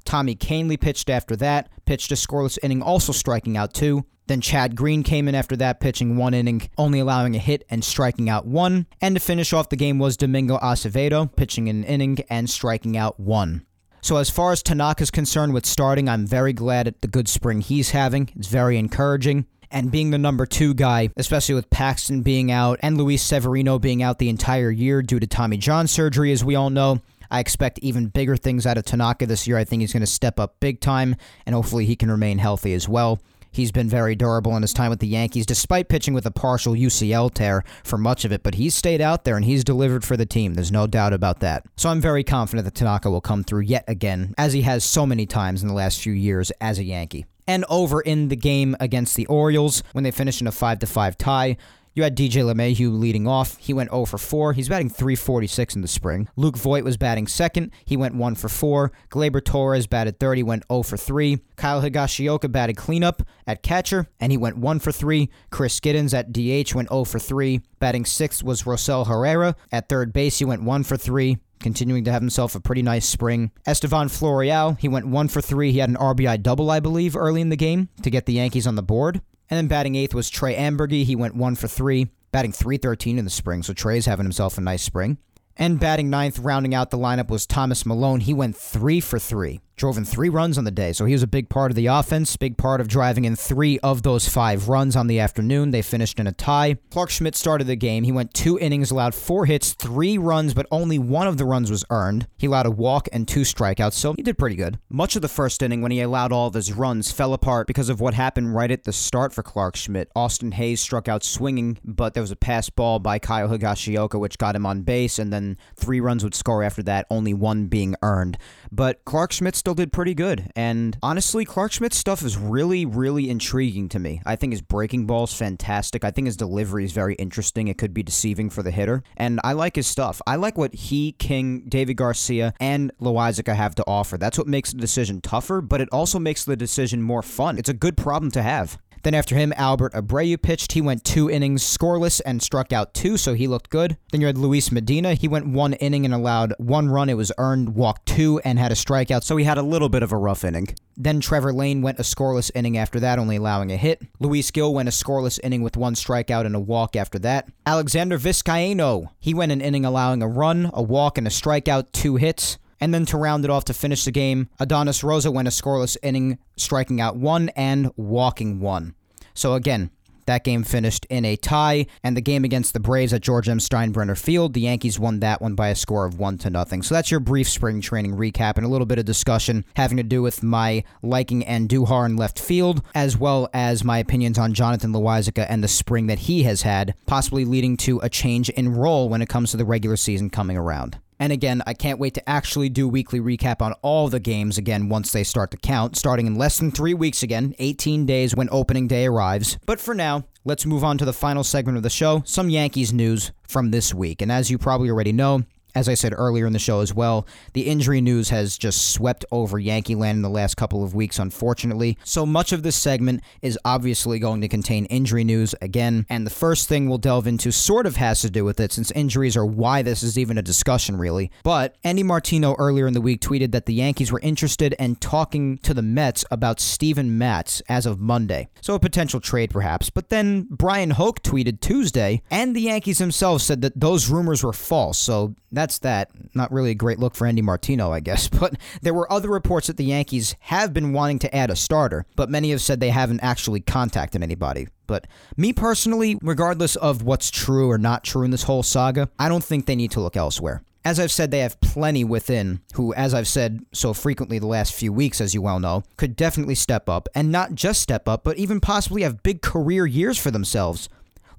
Tommy 0.05 0.37
Kahnle 0.37 0.81
pitched 0.81 1.11
after 1.11 1.35
that, 1.35 1.69
pitched 1.87 2.13
a 2.13 2.15
scoreless 2.15 2.57
inning, 2.63 2.83
also 2.83 3.13
striking 3.13 3.57
out 3.57 3.75
two. 3.75 4.07
Then 4.29 4.41
Chad 4.41 4.77
Green 4.77 5.03
came 5.03 5.27
in 5.27 5.35
after 5.35 5.57
that, 5.57 5.81
pitching 5.81 6.17
one 6.17 6.35
inning, 6.35 6.71
only 6.79 7.01
allowing 7.01 7.35
a 7.35 7.41
hit 7.41 7.65
and 7.69 7.85
striking 7.85 8.31
out 8.31 8.47
one. 8.47 8.87
And 9.01 9.17
to 9.17 9.21
finish 9.21 9.53
off 9.53 9.71
the 9.71 9.77
game 9.77 9.99
was 9.99 10.17
Domingo 10.17 10.57
Acevedo, 10.59 11.35
pitching 11.35 11.69
an 11.69 11.83
inning 11.83 12.19
and 12.31 12.49
striking 12.49 12.97
out 12.97 13.19
one. 13.19 13.67
So 14.01 14.19
as 14.19 14.31
far 14.31 14.53
as 14.53 14.63
Tanaka's 14.63 15.11
concerned 15.11 15.55
with 15.55 15.67
starting, 15.67 16.09
I'm 16.09 16.29
very 16.29 16.53
glad 16.53 16.87
at 16.87 17.01
the 17.01 17.09
good 17.09 17.27
spring 17.27 17.61
he's 17.61 17.91
having. 17.91 18.31
It's 18.37 18.47
very 18.47 18.79
encouraging 18.79 19.47
and 19.71 19.91
being 19.91 20.11
the 20.11 20.19
number 20.19 20.47
two 20.47 20.75
guy, 20.75 21.11
especially 21.17 21.55
with 21.55 21.71
Paxton 21.71 22.23
being 22.23 22.51
out 22.51 22.79
and 22.83 22.97
Luis 22.97 23.23
Severino 23.23 23.79
being 23.79 24.03
out 24.03 24.19
the 24.19 24.29
entire 24.29 24.71
year 24.71 25.03
due 25.03 25.21
to 25.21 25.27
Tommy 25.27 25.57
John 25.57 25.87
surgery, 25.87 26.33
as 26.33 26.45
we 26.45 26.55
all 26.55 26.71
know. 26.71 27.01
I 27.31 27.41
expect 27.41 27.79
even 27.81 28.07
bigger 28.07 28.37
things 28.37 28.67
out 28.67 28.79
of 28.79 28.85
Tanaka 28.85 29.27
this 29.27 29.47
year. 29.47 29.59
I 29.59 29.65
think 29.65 29.81
he's 29.81 29.93
going 29.93 30.01
to 30.01 30.07
step 30.07 30.41
up 30.41 30.61
big 30.61 30.81
time, 30.81 31.17
and 31.47 31.55
hopefully 31.55 31.85
he 31.85 31.97
can 31.97 32.11
remain 32.11 32.39
healthy 32.39 32.73
as 32.73 32.89
well. 32.89 33.21
He's 33.51 33.73
been 33.73 33.89
very 33.89 34.15
durable 34.15 34.55
in 34.57 34.63
his 34.63 34.73
time 34.73 34.91
with 34.91 35.01
the 35.01 35.07
Yankees, 35.07 35.47
despite 35.47 35.89
pitching 35.89 36.15
with 36.15 36.27
a 36.27 36.31
partial 36.31 36.75
UCL 36.75 37.33
tear 37.33 37.65
for 37.83 37.99
much 37.99 38.25
of 38.25 38.33
it, 38.33 38.43
but 38.43 38.55
he's 38.55 38.75
stayed 38.75 39.01
out 39.01 39.25
there 39.25 39.37
and 39.37 39.45
he's 39.45 39.65
delivered 39.65 40.05
for 40.05 40.17
the 40.17 40.27
team. 40.27 40.55
There's 40.55 40.73
no 40.73 40.87
doubt 40.87 41.13
about 41.13 41.41
that. 41.41 41.65
So 41.77 41.89
I'm 41.89 42.01
very 42.01 42.25
confident 42.25 42.67
that 42.67 42.75
Tanaka 42.75 43.11
will 43.11 43.21
come 43.21 43.45
through 43.45 43.63
yet 43.63 43.85
again, 43.89 44.35
as 44.39 44.53
he 44.53 44.63
has 44.63 44.85
so 44.85 45.07
many 45.07 45.27
times 45.27 45.63
in 45.63 45.69
the 45.69 45.75
last 45.75 46.01
few 46.01 46.13
years 46.13 46.51
as 46.61 46.79
a 46.79 46.85
Yankee. 46.85 47.27
And 47.49 47.65
over 47.69 48.01
in 48.01 48.29
the 48.29 48.37
game 48.37 48.77
against 48.79 49.17
the 49.17 49.27
Orioles 49.27 49.83
when 49.93 50.05
they 50.05 50.13
finished 50.13 50.41
in 50.41 50.47
a 50.47 50.53
5 50.53 50.79
5 50.85 51.19
tie. 51.19 51.57
You 51.95 52.05
had 52.05 52.17
DJ 52.17 52.45
LeMahieu 52.45 52.97
leading 52.97 53.27
off. 53.27 53.57
He 53.57 53.73
went 53.73 53.91
0 53.91 54.05
for 54.05 54.19
4. 54.19 54.53
He's 54.53 54.69
batting 54.69 54.89
346 54.89 55.75
in 55.75 55.83
the 55.83 55.89
spring. 55.89 56.29
Luke 56.37 56.57
Voit 56.57 56.85
was 56.85 56.97
batting 56.97 57.27
second. 57.27 57.73
He 57.85 57.97
went 57.97 58.15
1 58.15 58.37
for 58.37 58.49
4. 58.49 58.93
Gleyber 59.11 59.45
Torres 59.45 59.89
batted 59.89 60.21
30, 60.21 60.45
went 60.45 60.65
0 60.71 60.85
for 60.85 60.97
3. 60.97 61.41
Kyle 61.57 61.83
Higashioka 61.83 62.53
batted 62.53 62.77
cleanup 62.77 63.23
at 63.49 63.65
catcher, 63.65 64.07
and 64.21 64.31
he 64.31 64.39
went 64.39 64.59
1 64.59 64.79
for 64.79 64.93
3. 64.93 65.29
Chris 65.51 65.81
Gittens 65.81 66.15
at 66.15 66.33
DH 66.33 66.73
went 66.73 66.89
0 66.89 67.03
for 67.03 67.19
3. 67.19 67.63
Batting 67.81 68.05
sixth 68.05 68.45
was 68.45 68.63
Rosell 68.63 69.09
Herrera. 69.09 69.57
At 69.73 69.89
third 69.89 70.13
base, 70.13 70.39
he 70.39 70.45
went 70.45 70.63
1 70.63 70.85
for 70.85 70.97
3 70.97 71.39
continuing 71.61 72.05
to 72.05 72.13
have 72.13 72.23
himself 72.23 72.55
a 72.55 72.61
pretty 72.61 72.83
nice 72.83 73.07
spring. 73.07 73.51
Estevan 73.67 74.09
Florial, 74.09 74.79
he 74.79 74.89
went 74.89 75.07
one 75.07 75.29
for 75.29 75.41
three. 75.41 75.73
He 75.73 75.79
had 75.79 75.91
an 75.91 75.97
RBI 75.97 76.43
double, 76.43 76.71
I 76.71 76.81
believe, 76.81 77.17
early 77.17 77.41
in 77.41 77.49
the 77.49 77.57
game 77.57 77.89
to 78.03 78.11
get 78.11 78.27
the 78.27 78.35
Yankees 78.35 78.67
on 78.67 78.75
the 78.75 78.83
board. 78.83 79.21
And 79.51 79.57
then 79.57 79.69
batting 79.69 79.95
eighth 79.95 80.15
was 80.15 80.31
Trey 80.31 80.55
Amburgey. 80.55 81.05
He 81.05 81.17
went 81.17 81.35
one 81.35 81.55
for 81.55 81.69
three, 81.69 82.09
batting 82.33 82.53
313 82.53 83.19
in 83.19 83.25
the 83.25 83.31
spring. 83.31 83.63
So 83.63 83.73
Trey's 83.73 84.07
having 84.07 84.27
himself 84.27 84.59
a 84.59 84.61
nice 84.61 84.83
spring. 84.83 85.19
And 85.57 85.81
batting 85.81 86.11
ninth, 86.11 86.39
rounding 86.39 86.75
out 86.75 86.91
the 86.91 86.99
lineup, 86.99 87.29
was 87.29 87.47
Thomas 87.47 87.85
Malone. 87.85 88.21
He 88.21 88.35
went 88.35 88.57
three 88.57 89.01
for 89.01 89.19
three 89.19 89.61
drove 89.79 89.97
in 89.97 90.05
three 90.05 90.29
runs 90.29 90.59
on 90.59 90.65
the 90.65 90.71
day. 90.71 90.93
So 90.93 91.05
he 91.05 91.13
was 91.13 91.23
a 91.23 91.27
big 91.29 91.49
part 91.49 91.71
of 91.71 91.77
the 91.77 91.87
offense, 91.87 92.37
big 92.37 92.59
part 92.59 92.81
of 92.81 92.89
driving 92.89 93.25
in 93.25 93.37
three 93.37 93.79
of 93.81 94.03
those 94.03 94.29
five 94.29 94.69
runs 94.69 94.97
on 94.97 95.07
the 95.07 95.21
afternoon. 95.21 95.71
They 95.71 95.83
finished 95.83 96.21
in 96.21 96.27
a 96.27 96.33
tie. 96.33 96.77
Clarke 96.91 97.11
Schmidt 97.11 97.37
started 97.37 97.67
the 97.67 97.77
game. 97.77 98.05
He 98.05 98.13
went 98.13 98.35
two 98.35 98.59
innings, 98.59 98.91
allowed 98.91 99.15
four 99.15 99.47
hits, 99.47 99.73
three 99.73 100.19
runs, 100.19 100.55
but 100.55 100.67
only 100.71 100.99
one 100.99 101.27
of 101.27 101.39
the 101.39 101.45
runs 101.45 101.71
was 101.71 101.85
earned. 101.91 102.27
He 102.37 102.47
allowed 102.47 102.67
a 102.67 102.71
walk 102.71 103.09
and 103.13 103.27
two 103.27 103.43
strikeouts, 103.43 103.95
so 103.95 104.15
he 104.15 104.23
did 104.23 104.39
pretty 104.39 104.57
good. 104.57 104.79
Much 104.89 105.17
of 105.17 105.23
the 105.23 105.29
first 105.29 105.63
inning, 105.63 105.81
when 105.81 105.93
he 105.93 106.01
allowed 106.01 106.33
all 106.33 106.49
of 106.49 106.55
his 106.55 106.73
runs, 106.73 107.13
fell 107.13 107.33
apart 107.33 107.67
because 107.67 107.89
of 107.89 108.01
what 108.01 108.15
happened 108.15 108.55
right 108.55 108.71
at 108.71 108.85
the 108.85 108.93
start 108.93 109.33
for 109.33 109.43
Clarke 109.43 109.77
Schmidt. 109.77 110.11
Austin 110.15 110.53
Hays 110.53 110.81
struck 110.81 111.09
out 111.09 111.23
swinging, 111.23 111.79
but 111.85 112.15
there 112.15 112.23
was 112.23 112.31
a 112.31 112.37
pass 112.37 112.69
ball 112.69 112.99
by 112.99 113.19
Kyle 113.19 113.49
Higashioka, 113.49 114.19
which 114.19 114.39
got 114.39 114.57
him 114.57 114.67
on 114.67 114.83
base, 114.83 115.19
and 115.19 115.33
then 115.33 115.57
three 115.77 116.01
runs 116.01 116.25
would 116.25 116.35
score 116.35 116.63
after 116.63 116.83
that, 116.83 117.07
only 117.11 117.35
one 117.35 117.67
being 117.67 117.95
earned. 118.03 118.39
But 118.73 119.05
Clarke 119.05 119.33
Schmidt 119.33 119.57
still 119.69 119.75
did 119.75 119.93
pretty 119.93 120.15
good. 120.15 120.51
And 120.57 120.97
honestly, 121.03 121.45
Clarke 121.45 121.73
Schmidt's 121.73 121.99
stuff 121.99 122.23
is 122.23 122.39
really, 122.39 122.87
really 122.87 123.29
intriguing 123.29 123.91
to 123.91 123.99
me. 123.99 124.23
I 124.25 124.35
think 124.35 124.55
his 124.55 124.63
breaking 124.63 125.05
ball 125.05 125.25
is 125.25 125.35
fantastic. 125.35 126.05
I 126.05 126.11
think 126.11 126.25
his 126.25 126.39
delivery 126.39 126.87
is 126.87 126.93
very 126.93 127.15
interesting. 127.17 127.69
It 127.69 127.77
could 127.77 127.93
be 127.93 128.03
deceiving 128.03 128.49
for 128.49 128.63
the 128.63 128.71
hitter. 128.71 129.03
And 129.19 129.41
I 129.45 129.53
like 129.53 129.77
his 129.77 129.87
stuff. 129.87 130.23
I 130.27 130.37
like 130.37 130.57
what 130.57 130.75
he, 130.75 131.13
King, 131.13 131.65
David 131.69 131.99
Garcia, 131.99 132.55
and 132.59 132.93
Loaisiga 132.99 133.55
have 133.55 133.75
to 133.75 133.85
offer. 133.87 134.17
That's 134.17 134.39
what 134.39 134.47
makes 134.47 134.73
the 134.73 134.81
decision 134.81 135.21
tougher, 135.21 135.61
but 135.61 135.83
it 135.83 135.91
also 135.93 136.19
makes 136.19 136.47
the 136.47 136.57
decision 136.57 137.03
more 137.03 137.23
fun. 137.23 137.59
It's 137.59 137.69
a 137.69 137.75
good 137.75 137.99
problem 137.99 138.31
to 138.31 138.43
have. 138.43 138.79
Then 139.03 139.15
after 139.15 139.35
him, 139.35 139.53
Albert 139.57 139.93
Abreu 139.95 140.41
pitched. 140.41 140.73
He 140.73 140.81
went 140.81 141.05
two 141.05 141.31
innings 141.31 141.63
scoreless 141.63 142.21
and 142.25 142.43
struck 142.43 142.73
out 142.73 142.95
two, 142.95 143.17
so 143.17 143.35
he 143.35 143.47
looked 143.47 143.71
good. 143.71 143.97
Then 144.13 144.21
you 144.21 144.27
had 144.27 144.39
Luis 144.39 144.73
Medina. 144.73 145.15
He 145.15 145.29
went 145.29 145.47
one 145.47 145.75
inning 145.75 146.05
and 146.05 146.15
allowed 146.15 146.55
one 146.59 146.89
run. 146.89 147.09
It 147.09 147.15
was 147.15 147.33
earned, 147.39 147.75
walked 147.75 148.07
two, 148.07 148.41
and 148.45 148.59
had 148.59 148.73
a 148.73 148.77
strikeout, 148.77 149.23
so 149.23 149.37
he 149.37 149.45
had 149.45 149.59
a 149.59 149.63
little 149.63 149.89
bit 149.89 150.03
of 150.03 150.13
a 150.13 150.17
rough 150.17 150.45
inning. 150.45 150.69
Then 150.97 151.21
Trevor 151.21 151.53
Lane 151.53 151.81
went 151.81 152.01
a 152.01 152.03
scoreless 152.03 152.51
inning 152.55 152.77
after 152.77 152.99
that, 153.01 153.19
only 153.19 153.37
allowing 153.37 153.71
a 153.71 153.77
hit. 153.77 154.03
Luis 154.19 154.51
Gil 154.51 154.75
went 154.75 154.89
a 154.89 154.93
scoreless 154.93 155.39
inning 155.45 155.63
with 155.63 155.77
one 155.77 155.95
strikeout 155.95 156.45
and 156.45 156.57
a 156.57 156.61
walk 156.61 156.97
after 156.97 157.19
that. 157.21 157.49
Alexander 157.67 158.19
Vizcaino, 158.19 159.11
he 159.21 159.33
went 159.33 159.53
an 159.53 159.61
inning 159.61 159.85
allowing 159.85 160.23
a 160.23 160.29
run, 160.29 160.71
a 160.75 160.83
walk, 160.83 161.17
and 161.17 161.27
a 161.27 161.31
strikeout, 161.31 161.93
two 161.93 162.17
hits. 162.17 162.59
And 162.81 162.95
then 162.95 163.07
to 163.07 163.17
round 163.17 163.45
it 163.45 163.51
off 163.51 163.65
to 163.67 163.75
finish 163.75 164.05
the 164.05 164.11
game, 164.11 164.49
Adonis 164.61 165.03
Rosa 165.03 165.31
went 165.31 165.49
a 165.49 165.51
scoreless 165.51 165.97
inning, 166.03 166.39
striking 166.57 167.01
out 167.01 167.17
one 167.17 167.49
and 167.51 167.91
walking 167.97 168.61
one. 168.61 168.95
So 169.35 169.55
again, 169.55 169.91
that 170.29 170.45
game 170.45 170.63
finished 170.63 171.07
in 171.09 171.25
a 171.25 171.37
tie, 171.37 171.87
and 172.05 172.15
the 172.15 172.21
game 172.21 172.45
against 172.45 172.75
the 172.75 172.81
Braves 172.81 173.15
at 173.15 173.23
George 173.23 173.49
M. 173.49 173.59
Steinbrenner 173.59 174.17
Field, 174.17 174.53
the 174.53 174.61
Yankees 174.61 174.99
won 174.99 175.21
that 175.21 175.41
one 175.41 175.55
by 175.55 175.69
a 175.69 175.75
score 175.75 176.05
of 176.05 176.19
one 176.19 176.37
to 176.39 176.51
nothing. 176.51 176.83
So 176.83 176.95
that's 176.95 177.11
your 177.11 177.19
brief 177.19 177.49
spring 177.49 177.81
training 177.81 178.15
recap 178.15 178.59
and 178.59 178.67
a 178.67 178.69
little 178.69 178.87
bit 178.87 178.99
of 178.99 179.07
discussion 179.07 179.65
having 179.75 179.97
to 179.97 180.03
do 180.03 180.21
with 180.21 180.43
my 180.43 180.85
liking 181.03 181.45
Andujar 181.45 182.05
in 182.05 182.17
left 182.17 182.39
field, 182.39 182.83
as 182.95 183.17
well 183.17 183.49
as 183.55 183.85
my 183.85 183.97
opinions 183.97 184.39
on 184.39 184.53
Jonathan 184.53 184.93
Loaisiga 184.93 185.47
and 185.49 185.65
the 185.65 185.69
spring 185.69 186.09
that 186.09 186.19
he 186.19 186.43
has 186.43 186.61
had, 186.61 186.95
possibly 187.07 187.47
leading 187.47 187.79
to 187.79 187.99
a 188.01 188.11
change 188.11 188.51
in 188.51 188.75
role 188.75 189.09
when 189.09 189.23
it 189.23 189.31
comes 189.31 189.51
to 189.53 189.57
the 189.57 189.65
regular 189.65 189.97
season 189.97 190.29
coming 190.29 190.59
around. 190.59 190.99
And 191.21 191.33
again, 191.33 191.63
I 191.67 191.75
can't 191.75 191.99
wait 191.99 192.15
to 192.15 192.29
actually 192.29 192.69
do 192.69 192.89
weekly 192.89 193.21
recap 193.21 193.61
on 193.61 193.73
all 193.83 194.09
the 194.09 194.21
games 194.21 194.59
again 194.59 194.89
once 194.89 195.13
they 195.13 195.25
start 195.25 195.51
to 195.51 195.57
count, 195.57 195.97
starting 195.97 196.27
in 196.27 196.37
less 196.37 196.59
than 196.59 196.71
three 196.71 196.95
weeks 196.95 197.23
again, 197.23 197.55
18 197.59 198.07
days 198.07 198.37
when 198.37 198.49
opening 198.53 198.87
day 198.87 199.07
arrives. 199.07 199.59
But 199.67 199.81
for 199.81 199.95
now, 199.95 200.25
let's 200.45 200.67
move 200.67 200.85
on 200.85 200.97
to 200.99 201.05
the 201.05 201.13
final 201.13 201.43
segment 201.43 201.77
of 201.77 201.83
the 201.83 201.91
show 201.91 202.23
some 202.25 202.51
Yankees 202.51 202.93
news 202.93 203.33
from 203.49 203.71
this 203.71 203.93
week. 203.93 204.23
And 204.23 204.31
as 204.31 204.51
you 204.51 204.59
probably 204.59 204.91
already 204.91 205.13
know, 205.13 205.43
as 205.75 205.89
I 205.89 205.95
said 205.95 206.15
earlier 206.17 206.47
in 206.47 206.53
the 206.53 206.59
show 206.59 206.81
as 206.81 206.95
well, 206.95 207.27
the 207.53 207.63
injury 207.63 208.01
news 208.01 208.31
has 208.31 208.59
just 208.59 208.93
swept 208.93 209.25
over 209.31 209.59
Yankee 209.59 209.95
land 209.95 210.17
in 210.17 210.23
the 210.23 210.31
last 210.31 210.57
couple 210.57 210.83
of 210.83 210.95
weeks, 210.95 211.19
unfortunately. 211.19 211.99
So 212.05 212.27
much 212.27 212.53
of 212.53 212.63
this 212.63 212.77
segment 212.77 213.23
is 213.43 213.59
obviously 213.65 214.19
going 214.19 214.41
to 214.41 214.49
contain 214.49 214.87
injury 214.87 215.25
news 215.25 215.55
again. 215.61 216.07
And 216.09 216.27
the 216.27 216.31
first 216.31 216.69
thing 216.69 216.89
we'll 216.89 216.99
delve 216.99 217.27
into 217.27 217.53
sort 217.53 217.87
of 217.87 217.97
has 217.97 218.21
to 218.23 218.31
do 218.31 218.45
with 218.45 218.61
it, 218.61 218.73
since 218.73 218.91
injuries 218.93 219.37
are 219.37 219.47
why 219.47 219.83
this 219.83 220.03
is 220.03 220.19
even 220.19 220.39
a 220.39 220.43
discussion, 220.43 220.97
really. 220.97 221.31
But 221.43 221.77
Andy 221.85 222.03
Martino 222.03 222.55
earlier 222.59 222.87
in 222.87 222.95
the 222.95 223.01
week 223.01 223.21
tweeted 223.21 223.53
that 223.53 223.67
the 223.67 223.75
Yankees 223.75 224.11
were 224.11 224.21
interested 224.21 224.75
in 224.79 224.97
talking 224.97 225.59
to 225.59 225.75
the 225.75 225.83
Mets 225.83 226.25
about 226.31 226.61
Steven 226.61 227.19
Matz 227.19 227.61
as 227.69 227.87
of 227.87 228.01
Monday. 228.01 228.49
So 228.61 228.75
a 228.75 228.81
potential 228.81 229.21
trade, 229.21 229.51
perhaps. 229.51 229.91
But 229.91 230.09
then 230.09 230.47
Brian 230.51 230.91
Hoch 230.91 231.23
tweeted 231.23 231.61
Tuesday, 231.61 232.23
and 232.31 232.57
the 232.57 232.63
Yankees 232.63 232.99
themselves 232.99 233.45
said 233.45 233.63
that 233.63 233.79
those 233.79 234.09
rumors 234.09 234.43
were 234.43 234.53
false. 234.53 234.99
So 234.99 235.35
that's 235.51 235.79
that. 235.79 236.11
Not 236.35 236.53
really 236.53 236.71
a 236.71 236.75
great 236.75 236.99
look 236.99 237.15
for 237.15 237.27
Andy 237.27 237.43
Martino, 237.43 237.93
I 237.93 238.01
guess. 238.01 238.29
But 238.39 238.55
there 238.83 238.95
were 238.95 239.11
other 239.13 239.29
reports 239.29 239.67
that 239.67 239.79
the 239.79 239.85
Yankees 239.85 240.37
have 240.41 240.73
been 240.73 240.93
wanting 240.93 241.19
to 241.21 241.35
add 241.35 241.51
a 241.51 241.57
starter, 241.57 242.07
but 242.15 242.31
many 242.31 242.51
have 242.51 242.61
said 242.61 242.79
they 242.79 242.91
haven't 242.91 243.21
actually 243.21 243.61
contacted 243.61 244.23
anybody. 244.23 244.69
But 244.87 245.09
me 245.37 245.53
personally, 245.53 246.19
regardless 246.23 246.77
of 246.77 247.03
what's 247.03 247.31
true 247.31 247.69
or 247.69 247.79
not 247.79 248.05
true 248.05 248.23
in 248.23 248.31
this 248.31 248.45
whole 248.45 248.63
saga, 248.63 249.11
I 249.19 249.29
don't 249.29 249.43
think 249.43 249.67
they 249.67 249.75
need 249.75 249.91
to 249.93 250.01
look 250.01 250.17
elsewhere. 250.17 250.63
As 250.85 251.01
I've 251.01 251.11
said, 251.11 251.31
they 251.31 251.41
have 251.41 251.61
plenty 251.61 252.05
within 252.05 252.61
who, 252.75 252.95
as 252.95 253.13
I've 253.13 253.27
said 253.27 253.67
so 253.73 253.93
frequently 253.93 254.39
the 254.39 254.47
last 254.47 254.73
few 254.73 254.93
weeks, 254.93 255.21
as 255.21 255.35
you 255.35 255.43
well 255.43 255.59
know, 255.59 255.83
could 255.97 256.15
definitely 256.15 256.55
step 256.55 256.89
up, 256.89 257.09
and 257.15 257.33
not 257.33 257.55
just 257.55 257.83
step 257.83 258.09
up, 258.09 258.23
but 258.23 258.39
even 258.39 258.61
possibly 258.61 259.03
have 259.03 259.23
big 259.23 259.43
career 259.43 259.85
years 259.85 260.17
for 260.17 260.31
themselves. 260.31 260.89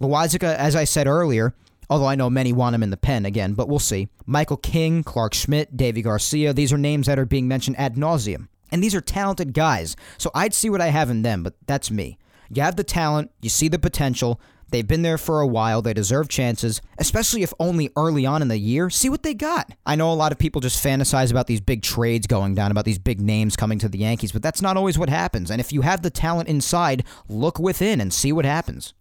Loaisiga, 0.02 0.56
as 0.56 0.76
I 0.76 0.84
said 0.84 1.08
earlier, 1.08 1.56
although 1.90 2.08
I 2.08 2.16
know 2.16 2.30
many 2.30 2.54
want 2.54 2.76
him 2.76 2.84
in 2.84 2.90
the 2.90 2.98
pen 2.98 3.26
again, 3.26 3.54
but 3.54 3.68
we'll 3.68 3.80
see. 3.80 4.08
Michael 4.26 4.58
King, 4.58 5.04
Clarke 5.04 5.34
Schmidt, 5.34 5.76
Deivi 5.76 6.04
Garcia, 6.04 6.54
these 6.54 6.72
are 6.72 6.78
names 6.78 7.08
that 7.08 7.20
are 7.20 7.26
being 7.26 7.48
mentioned 7.48 7.80
ad 7.80 7.96
nauseum. 7.96 8.48
And 8.72 8.84
these 8.84 8.94
are 8.94 9.02
talented 9.02 9.54
guys, 9.54 9.96
so 10.18 10.30
I'd 10.36 10.54
see 10.54 10.70
what 10.70 10.82
I 10.82 10.88
have 10.88 11.10
in 11.10 11.24
them, 11.24 11.42
but 11.42 11.56
that's 11.66 11.90
me. 11.90 12.20
You 12.52 12.62
have 12.62 12.76
the 12.76 12.84
talent, 12.84 13.32
you 13.42 13.50
see 13.50 13.68
the 13.68 13.80
potential, 13.80 14.40
they've 14.70 14.88
been 14.88 15.02
there 15.02 15.18
for 15.18 15.42
a 15.42 15.48
while, 15.48 15.82
they 15.82 15.94
deserve 15.94 16.30
chances, 16.30 16.80
especially 17.00 17.42
if 17.42 17.54
only 17.60 17.90
early 17.96 18.28
on 18.28 18.44
in 18.44 18.48
the 18.48 18.58
year. 18.58 18.92
See 18.92 19.10
what 19.10 19.24
they 19.24 19.34
got. 19.34 19.72
I 19.86 19.96
know 19.96 20.12
a 20.12 20.14
lot 20.14 20.32
of 20.32 20.38
people 20.38 20.62
just 20.62 20.84
fantasize 20.84 21.32
about 21.32 21.48
these 21.48 21.62
big 21.62 21.82
trades 21.82 22.28
going 22.28 22.54
down, 22.54 22.70
about 22.70 22.86
these 22.86 23.00
big 23.00 23.22
names 23.22 23.56
coming 23.56 23.80
to 23.80 23.90
the 23.90 24.00
Yankees, 24.00 24.32
but 24.32 24.44
that's 24.44 24.62
not 24.62 24.78
always 24.78 24.98
what 24.98 25.10
happens. 25.10 25.50
And 25.50 25.60
if 25.60 25.74
you 25.74 25.82
have 25.82 26.04
the 26.04 26.12
talent 26.12 26.50
inside, 26.50 27.04
look 27.28 27.58
within 27.58 28.00
and 28.00 28.14
see 28.14 28.32
what 28.32 28.46
happens. 28.46 28.94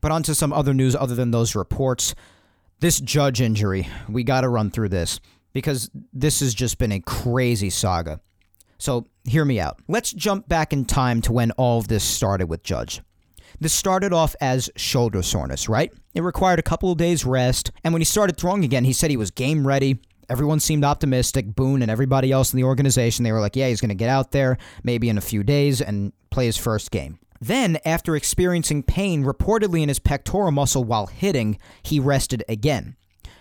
But 0.00 0.12
onto 0.12 0.34
some 0.34 0.52
other 0.52 0.74
news 0.74 0.94
other 0.94 1.14
than 1.14 1.30
those 1.30 1.54
reports. 1.54 2.14
This 2.80 3.00
judge 3.00 3.40
injury, 3.40 3.88
we 4.08 4.22
got 4.22 4.42
to 4.42 4.48
run 4.48 4.70
through 4.70 4.90
this 4.90 5.18
because 5.52 5.90
this 6.12 6.40
has 6.40 6.54
just 6.54 6.78
been 6.78 6.92
a 6.92 7.00
crazy 7.00 7.70
saga. 7.70 8.20
So, 8.78 9.08
hear 9.24 9.44
me 9.44 9.58
out. 9.58 9.80
Let's 9.88 10.12
jump 10.12 10.48
back 10.48 10.72
in 10.72 10.84
time 10.84 11.20
to 11.22 11.32
when 11.32 11.50
all 11.52 11.80
of 11.80 11.88
this 11.88 12.04
started 12.04 12.48
with 12.48 12.62
Judge. 12.62 13.00
This 13.58 13.72
started 13.72 14.12
off 14.12 14.36
as 14.40 14.70
shoulder 14.76 15.22
soreness, 15.22 15.68
right? 15.68 15.92
It 16.14 16.22
required 16.22 16.60
a 16.60 16.62
couple 16.62 16.92
of 16.92 16.98
days 16.98 17.24
rest, 17.24 17.72
and 17.82 17.92
when 17.92 18.00
he 18.00 18.04
started 18.04 18.36
throwing 18.36 18.64
again, 18.64 18.84
he 18.84 18.92
said 18.92 19.10
he 19.10 19.16
was 19.16 19.32
game 19.32 19.66
ready. 19.66 19.98
Everyone 20.30 20.60
seemed 20.60 20.84
optimistic. 20.84 21.56
Boone 21.56 21.82
and 21.82 21.90
everybody 21.90 22.30
else 22.30 22.52
in 22.52 22.58
the 22.58 22.64
organization, 22.64 23.24
they 23.24 23.32
were 23.32 23.40
like, 23.40 23.56
yeah, 23.56 23.68
he's 23.68 23.80
going 23.80 23.88
to 23.88 23.94
get 23.96 24.10
out 24.10 24.30
there 24.30 24.58
maybe 24.84 25.08
in 25.08 25.18
a 25.18 25.22
few 25.22 25.42
days 25.42 25.80
and 25.80 26.12
play 26.30 26.46
his 26.46 26.56
first 26.56 26.90
game. 26.92 27.18
Then, 27.40 27.78
after 27.84 28.16
experiencing 28.16 28.82
pain 28.82 29.24
reportedly 29.24 29.82
in 29.82 29.88
his 29.88 29.98
pectoral 29.98 30.50
muscle 30.50 30.84
while 30.84 31.06
hitting, 31.06 31.58
he 31.82 32.00
rested 32.00 32.44
again. 32.48 32.96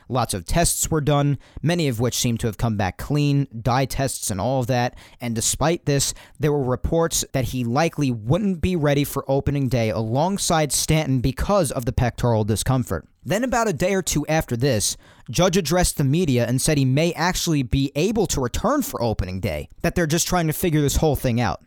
Lots 0.10 0.33
of 0.33 0.45
tests 0.45 0.89
were 0.89 1.01
done, 1.01 1.38
many 1.62 1.88
of 1.88 1.99
which 1.99 2.15
seemed 2.15 2.39
to 2.39 2.47
have 2.47 2.57
come 2.57 2.77
back 2.77 2.97
clean, 2.97 3.47
dye 3.62 3.86
tests 3.86 4.31
and 4.31 4.39
all 4.39 4.62
of 4.62 4.67
that. 4.67 4.95
And 5.19 5.36
despite 5.36 5.86
this, 5.86 6.13
there 6.39 6.51
were 6.51 6.63
reports 6.63 7.25
that 7.33 7.45
he 7.45 7.65
likely 7.65 8.10
wouldn't 8.10 8.62
be 8.62 8.75
ready 8.75 9.03
for 9.03 9.29
opening 9.29 9.67
day 9.67 9.89
alongside 9.89 10.71
Stanton 10.71 11.19
because 11.19 11.71
of 11.71 11.86
the 11.86 11.91
pectoral 11.91 12.45
discomfort. 12.45 13.05
Then, 13.25 13.43
about 13.43 13.67
a 13.67 13.73
day 13.73 13.93
or 13.93 14.01
two 14.01 14.25
after 14.27 14.55
this, 14.55 14.95
Judge 15.29 15.57
addressed 15.57 15.97
the 15.97 16.05
media 16.05 16.45
and 16.45 16.62
said 16.62 16.77
he 16.77 16.86
may 16.86 17.12
actually 17.12 17.63
be 17.63 17.91
able 17.95 18.27
to 18.27 18.39
return 18.39 18.83
for 18.83 19.03
opening 19.03 19.41
day, 19.41 19.67
that 19.81 19.95
they're 19.95 20.07
just 20.07 20.27
trying 20.27 20.47
to 20.47 20.53
figure 20.53 20.79
this 20.79 20.95
whole 20.95 21.17
thing 21.17 21.41
out. 21.41 21.62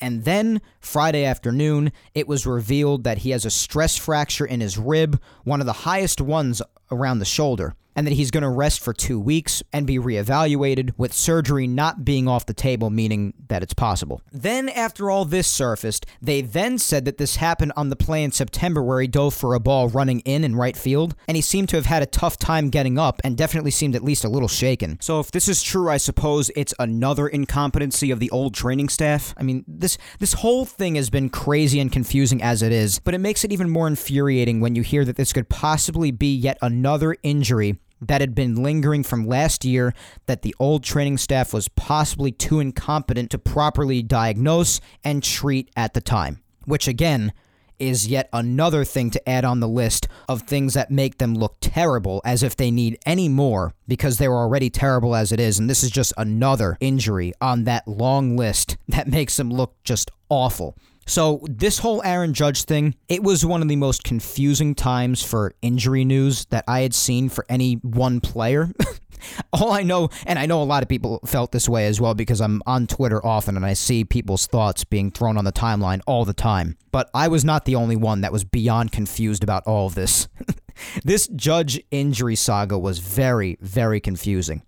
And 0.00 0.24
then 0.24 0.60
Friday 0.80 1.24
afternoon, 1.24 1.92
it 2.14 2.28
was 2.28 2.46
revealed 2.46 3.04
that 3.04 3.18
he 3.18 3.30
has 3.30 3.44
a 3.44 3.50
stress 3.50 3.96
fracture 3.96 4.46
in 4.46 4.60
his 4.60 4.78
rib, 4.78 5.20
one 5.44 5.60
of 5.60 5.66
the 5.66 5.72
highest 5.72 6.20
ones 6.20 6.62
around 6.90 7.18
the 7.18 7.24
shoulder 7.24 7.74
and 7.94 8.06
that 8.06 8.14
he's 8.14 8.30
going 8.30 8.42
to 8.42 8.48
rest 8.48 8.80
for 8.80 8.92
two 8.92 9.18
weeks 9.18 9.62
and 9.72 9.86
be 9.86 9.98
reevaluated, 9.98 10.92
with 10.96 11.12
surgery 11.12 11.66
not 11.66 12.04
being 12.04 12.28
off 12.28 12.46
the 12.46 12.54
table, 12.54 12.90
meaning 12.90 13.34
that 13.48 13.62
it's 13.62 13.74
possible. 13.74 14.20
Then, 14.32 14.68
after 14.68 15.10
all 15.10 15.24
this 15.24 15.46
surfaced, 15.46 16.06
they 16.20 16.40
then 16.40 16.78
said 16.78 17.04
that 17.04 17.18
this 17.18 17.36
happened 17.36 17.72
on 17.76 17.90
the 17.90 17.96
play 17.96 18.24
in 18.24 18.32
September 18.32 18.82
where 18.82 19.00
he 19.00 19.06
dove 19.06 19.34
for 19.34 19.54
a 19.54 19.60
ball 19.60 19.88
running 19.88 20.20
in 20.20 20.44
in 20.44 20.56
right 20.56 20.76
field, 20.76 21.14
and 21.28 21.36
he 21.36 21.42
seemed 21.42 21.68
to 21.70 21.76
have 21.76 21.86
had 21.86 22.02
a 22.02 22.06
tough 22.06 22.38
time 22.38 22.70
getting 22.70 22.98
up 22.98 23.20
and 23.24 23.36
definitely 23.36 23.70
seemed 23.70 23.94
at 23.94 24.04
least 24.04 24.24
a 24.24 24.28
little 24.28 24.48
shaken. 24.48 24.98
So, 25.00 25.20
if 25.20 25.30
this 25.30 25.48
is 25.48 25.62
true, 25.62 25.90
I 25.90 25.96
suppose 25.96 26.50
it's 26.56 26.74
another 26.78 27.28
incompetency 27.28 28.10
of 28.10 28.20
the 28.20 28.30
old 28.30 28.54
training 28.54 28.88
staff. 28.88 29.34
I 29.36 29.42
mean, 29.42 29.64
this 29.66 29.98
this 30.18 30.34
whole 30.34 30.64
thing 30.64 30.94
has 30.94 31.10
been 31.10 31.28
crazy 31.28 31.80
and 31.80 31.90
confusing 31.90 32.42
as 32.42 32.62
it 32.62 32.72
is, 32.72 32.98
but 32.98 33.14
it 33.14 33.18
makes 33.18 33.44
it 33.44 33.52
even 33.52 33.68
more 33.70 33.86
infuriating 33.86 34.60
when 34.60 34.74
you 34.74 34.82
hear 34.82 35.04
that 35.04 35.16
this 35.16 35.32
could 35.32 35.48
possibly 35.48 36.10
be 36.10 36.34
yet 36.34 36.58
another 36.62 37.16
injury 37.22 37.78
that 38.02 38.20
had 38.20 38.34
been 38.34 38.62
lingering 38.62 39.02
from 39.02 39.26
last 39.26 39.64
year 39.64 39.94
that 40.26 40.42
the 40.42 40.54
old 40.58 40.82
training 40.84 41.18
staff 41.18 41.54
was 41.54 41.68
possibly 41.68 42.32
too 42.32 42.60
incompetent 42.60 43.30
to 43.30 43.38
properly 43.38 44.02
diagnose 44.02 44.80
and 45.04 45.22
treat 45.22 45.70
at 45.76 45.94
the 45.94 46.00
time. 46.00 46.42
Which, 46.64 46.86
again, 46.86 47.32
is 47.78 48.06
yet 48.06 48.28
another 48.32 48.84
thing 48.84 49.10
to 49.10 49.28
add 49.28 49.44
on 49.44 49.58
the 49.58 49.68
list 49.68 50.06
of 50.28 50.42
things 50.42 50.74
that 50.74 50.90
make 50.90 51.18
them 51.18 51.34
look 51.34 51.56
terrible 51.60 52.22
as 52.24 52.42
if 52.44 52.54
they 52.54 52.70
need 52.70 52.96
any 53.04 53.28
more 53.28 53.74
because 53.88 54.18
they 54.18 54.28
were 54.28 54.36
already 54.36 54.70
terrible 54.70 55.16
as 55.16 55.32
it 55.32 55.40
is. 55.40 55.58
And 55.58 55.68
this 55.68 55.82
is 55.82 55.90
just 55.90 56.12
another 56.16 56.76
injury 56.80 57.32
on 57.40 57.64
that 57.64 57.88
long 57.88 58.36
list 58.36 58.76
that 58.86 59.08
makes 59.08 59.36
them 59.36 59.50
look 59.50 59.74
just 59.82 60.10
awful. 60.28 60.76
So, 61.06 61.40
this 61.48 61.78
whole 61.78 62.02
Aaron 62.04 62.32
Judge 62.32 62.64
thing, 62.64 62.94
it 63.08 63.22
was 63.22 63.44
one 63.44 63.62
of 63.62 63.68
the 63.68 63.76
most 63.76 64.04
confusing 64.04 64.74
times 64.74 65.22
for 65.22 65.54
injury 65.60 66.04
news 66.04 66.46
that 66.46 66.64
I 66.68 66.80
had 66.80 66.94
seen 66.94 67.28
for 67.28 67.44
any 67.48 67.74
one 67.74 68.20
player. 68.20 68.70
All 69.52 69.72
I 69.72 69.82
know, 69.82 70.08
and 70.26 70.38
I 70.38 70.46
know 70.46 70.62
a 70.62 70.64
lot 70.64 70.82
of 70.82 70.88
people 70.88 71.20
felt 71.24 71.52
this 71.52 71.68
way 71.68 71.86
as 71.86 72.00
well 72.00 72.14
because 72.14 72.40
I'm 72.40 72.62
on 72.66 72.86
Twitter 72.86 73.24
often 73.24 73.56
and 73.56 73.64
I 73.64 73.74
see 73.74 74.04
people's 74.04 74.46
thoughts 74.46 74.84
being 74.84 75.10
thrown 75.10 75.36
on 75.36 75.44
the 75.44 75.52
timeline 75.52 76.00
all 76.06 76.24
the 76.24 76.32
time. 76.32 76.76
But 76.90 77.08
I 77.14 77.28
was 77.28 77.44
not 77.44 77.64
the 77.64 77.76
only 77.76 77.96
one 77.96 78.22
that 78.22 78.32
was 78.32 78.44
beyond 78.44 78.92
confused 78.92 79.42
about 79.42 79.64
all 79.66 79.86
of 79.86 79.94
this. 79.94 80.28
this 81.04 81.28
Judge 81.28 81.80
injury 81.90 82.36
saga 82.36 82.78
was 82.78 82.98
very, 82.98 83.58
very 83.60 84.00
confusing. 84.00 84.62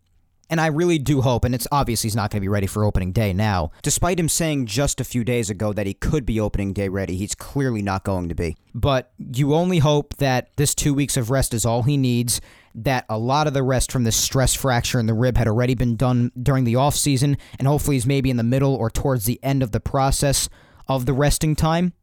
And 0.50 0.61
I 0.61 0.66
really 0.66 0.98
do 0.98 1.22
hope, 1.22 1.44
and 1.44 1.54
it's 1.54 1.66
obvious 1.72 2.02
he's 2.02 2.14
not 2.14 2.30
going 2.30 2.38
to 2.40 2.44
be 2.44 2.48
ready 2.48 2.66
for 2.66 2.85
opening 2.85 3.12
day 3.12 3.33
now. 3.33 3.70
Despite 3.83 4.20
him 4.20 4.28
saying 4.28 4.66
just 4.66 5.00
a 5.00 5.04
few 5.04 5.24
days 5.24 5.48
ago 5.48 5.72
that 5.72 5.87
he 5.87 5.94
could 5.94 6.26
be 6.26 6.38
opening 6.38 6.74
day 6.74 6.88
ready, 6.88 7.16
he's 7.16 7.35
clearly 7.35 7.80
not 7.80 8.04
going 8.04 8.28
to 8.28 8.35
be. 8.35 8.57
But 8.74 9.11
you 9.18 9.54
only 9.54 9.78
hope 9.78 10.16
that 10.18 10.50
this 10.57 10.74
two 10.74 10.92
weeks 10.92 11.16
of 11.16 11.30
rest 11.30 11.54
is 11.54 11.64
all 11.64 11.83
he 11.83 11.96
needs, 11.96 12.42
that 12.74 13.07
a 13.09 13.16
lot 13.16 13.46
of 13.46 13.54
the 13.54 13.62
rest 13.62 13.90
from 13.90 14.04
this 14.04 14.16
stress 14.16 14.54
fracture 14.54 14.98
in 14.98 15.07
the 15.07 15.14
rib 15.14 15.37
had 15.37 15.48
already 15.48 15.74
been 15.74 15.96
done 15.96 16.30
during 16.40 16.64
the 16.64 16.76
off 16.76 16.94
season, 16.94 17.38
and 17.59 17.66
hopefully 17.66 17.96
he's 17.96 18.07
maybe 18.07 18.30
in 18.30 18.37
the 18.37 18.42
middle 18.42 18.74
or 18.74 18.90
towards 18.90 19.24
the 19.24 19.40
end 19.42 19.62
of 19.62 19.70
the 19.70 19.80
process 19.80 20.48
of 20.88 21.07
the 21.07 21.14
resting 21.14 21.57
time, 21.57 21.94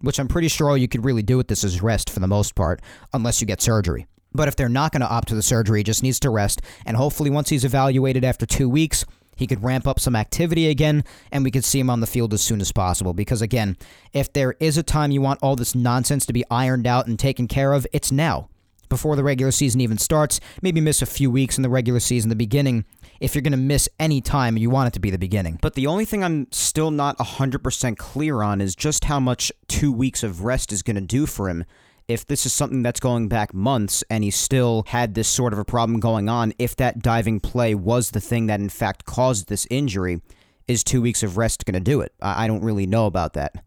which 0.00 0.18
I'm 0.18 0.28
pretty 0.28 0.48
sure 0.48 0.70
all 0.70 0.78
you 0.78 0.88
could 0.88 1.04
really 1.04 1.22
do 1.22 1.36
with 1.36 1.48
this 1.48 1.64
is 1.64 1.82
rest 1.82 2.08
for 2.08 2.20
the 2.20 2.26
most 2.26 2.54
part, 2.54 2.80
unless 3.12 3.40
you 3.40 3.46
get 3.46 3.60
surgery. 3.60 4.06
But 4.34 4.48
if 4.48 4.56
they're 4.56 4.68
not 4.68 4.92
going 4.92 5.00
to 5.00 5.08
opt 5.08 5.28
to 5.28 5.34
the 5.34 5.42
surgery, 5.42 5.80
he 5.80 5.84
just 5.84 6.02
needs 6.02 6.20
to 6.20 6.30
rest. 6.30 6.60
And 6.84 6.96
hopefully, 6.96 7.30
once 7.30 7.48
he's 7.48 7.64
evaluated 7.64 8.24
after 8.24 8.46
two 8.46 8.68
weeks, 8.68 9.04
he 9.36 9.46
could 9.46 9.62
ramp 9.62 9.86
up 9.86 10.00
some 10.00 10.16
activity 10.16 10.68
again 10.68 11.04
and 11.32 11.44
we 11.44 11.50
could 11.50 11.64
see 11.64 11.80
him 11.80 11.90
on 11.90 12.00
the 12.00 12.06
field 12.06 12.32
as 12.34 12.42
soon 12.42 12.60
as 12.60 12.72
possible. 12.72 13.14
Because, 13.14 13.42
again, 13.42 13.76
if 14.12 14.32
there 14.32 14.56
is 14.60 14.76
a 14.76 14.82
time 14.82 15.10
you 15.10 15.20
want 15.20 15.40
all 15.42 15.56
this 15.56 15.74
nonsense 15.74 16.26
to 16.26 16.32
be 16.32 16.44
ironed 16.50 16.86
out 16.86 17.06
and 17.06 17.18
taken 17.18 17.48
care 17.48 17.72
of, 17.72 17.86
it's 17.92 18.12
now. 18.12 18.48
Before 18.88 19.16
the 19.16 19.24
regular 19.24 19.50
season 19.50 19.80
even 19.80 19.98
starts, 19.98 20.40
maybe 20.62 20.80
miss 20.80 21.02
a 21.02 21.06
few 21.06 21.30
weeks 21.30 21.56
in 21.56 21.62
the 21.62 21.68
regular 21.68 22.00
season, 22.00 22.28
the 22.28 22.36
beginning. 22.36 22.84
If 23.18 23.34
you're 23.34 23.42
going 23.42 23.52
to 23.52 23.56
miss 23.56 23.88
any 23.98 24.20
time, 24.20 24.56
you 24.56 24.70
want 24.70 24.88
it 24.88 24.92
to 24.92 25.00
be 25.00 25.10
the 25.10 25.18
beginning. 25.18 25.58
But 25.62 25.74
the 25.74 25.86
only 25.86 26.04
thing 26.04 26.22
I'm 26.22 26.46
still 26.52 26.90
not 26.90 27.18
100% 27.18 27.96
clear 27.96 28.42
on 28.42 28.60
is 28.60 28.76
just 28.76 29.04
how 29.04 29.18
much 29.18 29.50
two 29.68 29.90
weeks 29.90 30.22
of 30.22 30.44
rest 30.44 30.72
is 30.72 30.82
going 30.82 30.96
to 30.96 31.00
do 31.00 31.26
for 31.26 31.48
him 31.48 31.64
if 32.08 32.26
this 32.26 32.44
is 32.44 32.52
something 32.52 32.82
that's 32.82 33.00
going 33.00 33.28
back 33.28 33.54
months 33.54 34.04
and 34.10 34.22
he 34.24 34.30
still 34.30 34.84
had 34.88 35.14
this 35.14 35.28
sort 35.28 35.52
of 35.52 35.58
a 35.58 35.64
problem 35.64 36.00
going 36.00 36.28
on, 36.28 36.52
if 36.58 36.76
that 36.76 37.00
diving 37.00 37.40
play 37.40 37.74
was 37.74 38.10
the 38.10 38.20
thing 38.20 38.46
that 38.46 38.60
in 38.60 38.68
fact 38.68 39.04
caused 39.04 39.48
this 39.48 39.66
injury, 39.70 40.20
is 40.68 40.84
two 40.84 41.02
weeks 41.02 41.22
of 41.22 41.36
rest 41.36 41.64
going 41.64 41.74
to 41.74 41.80
do 41.80 42.00
it? 42.00 42.12
I 42.20 42.46
don't 42.46 42.62
really 42.62 42.86
know 42.86 43.06
about 43.06 43.34
that. 43.34 43.64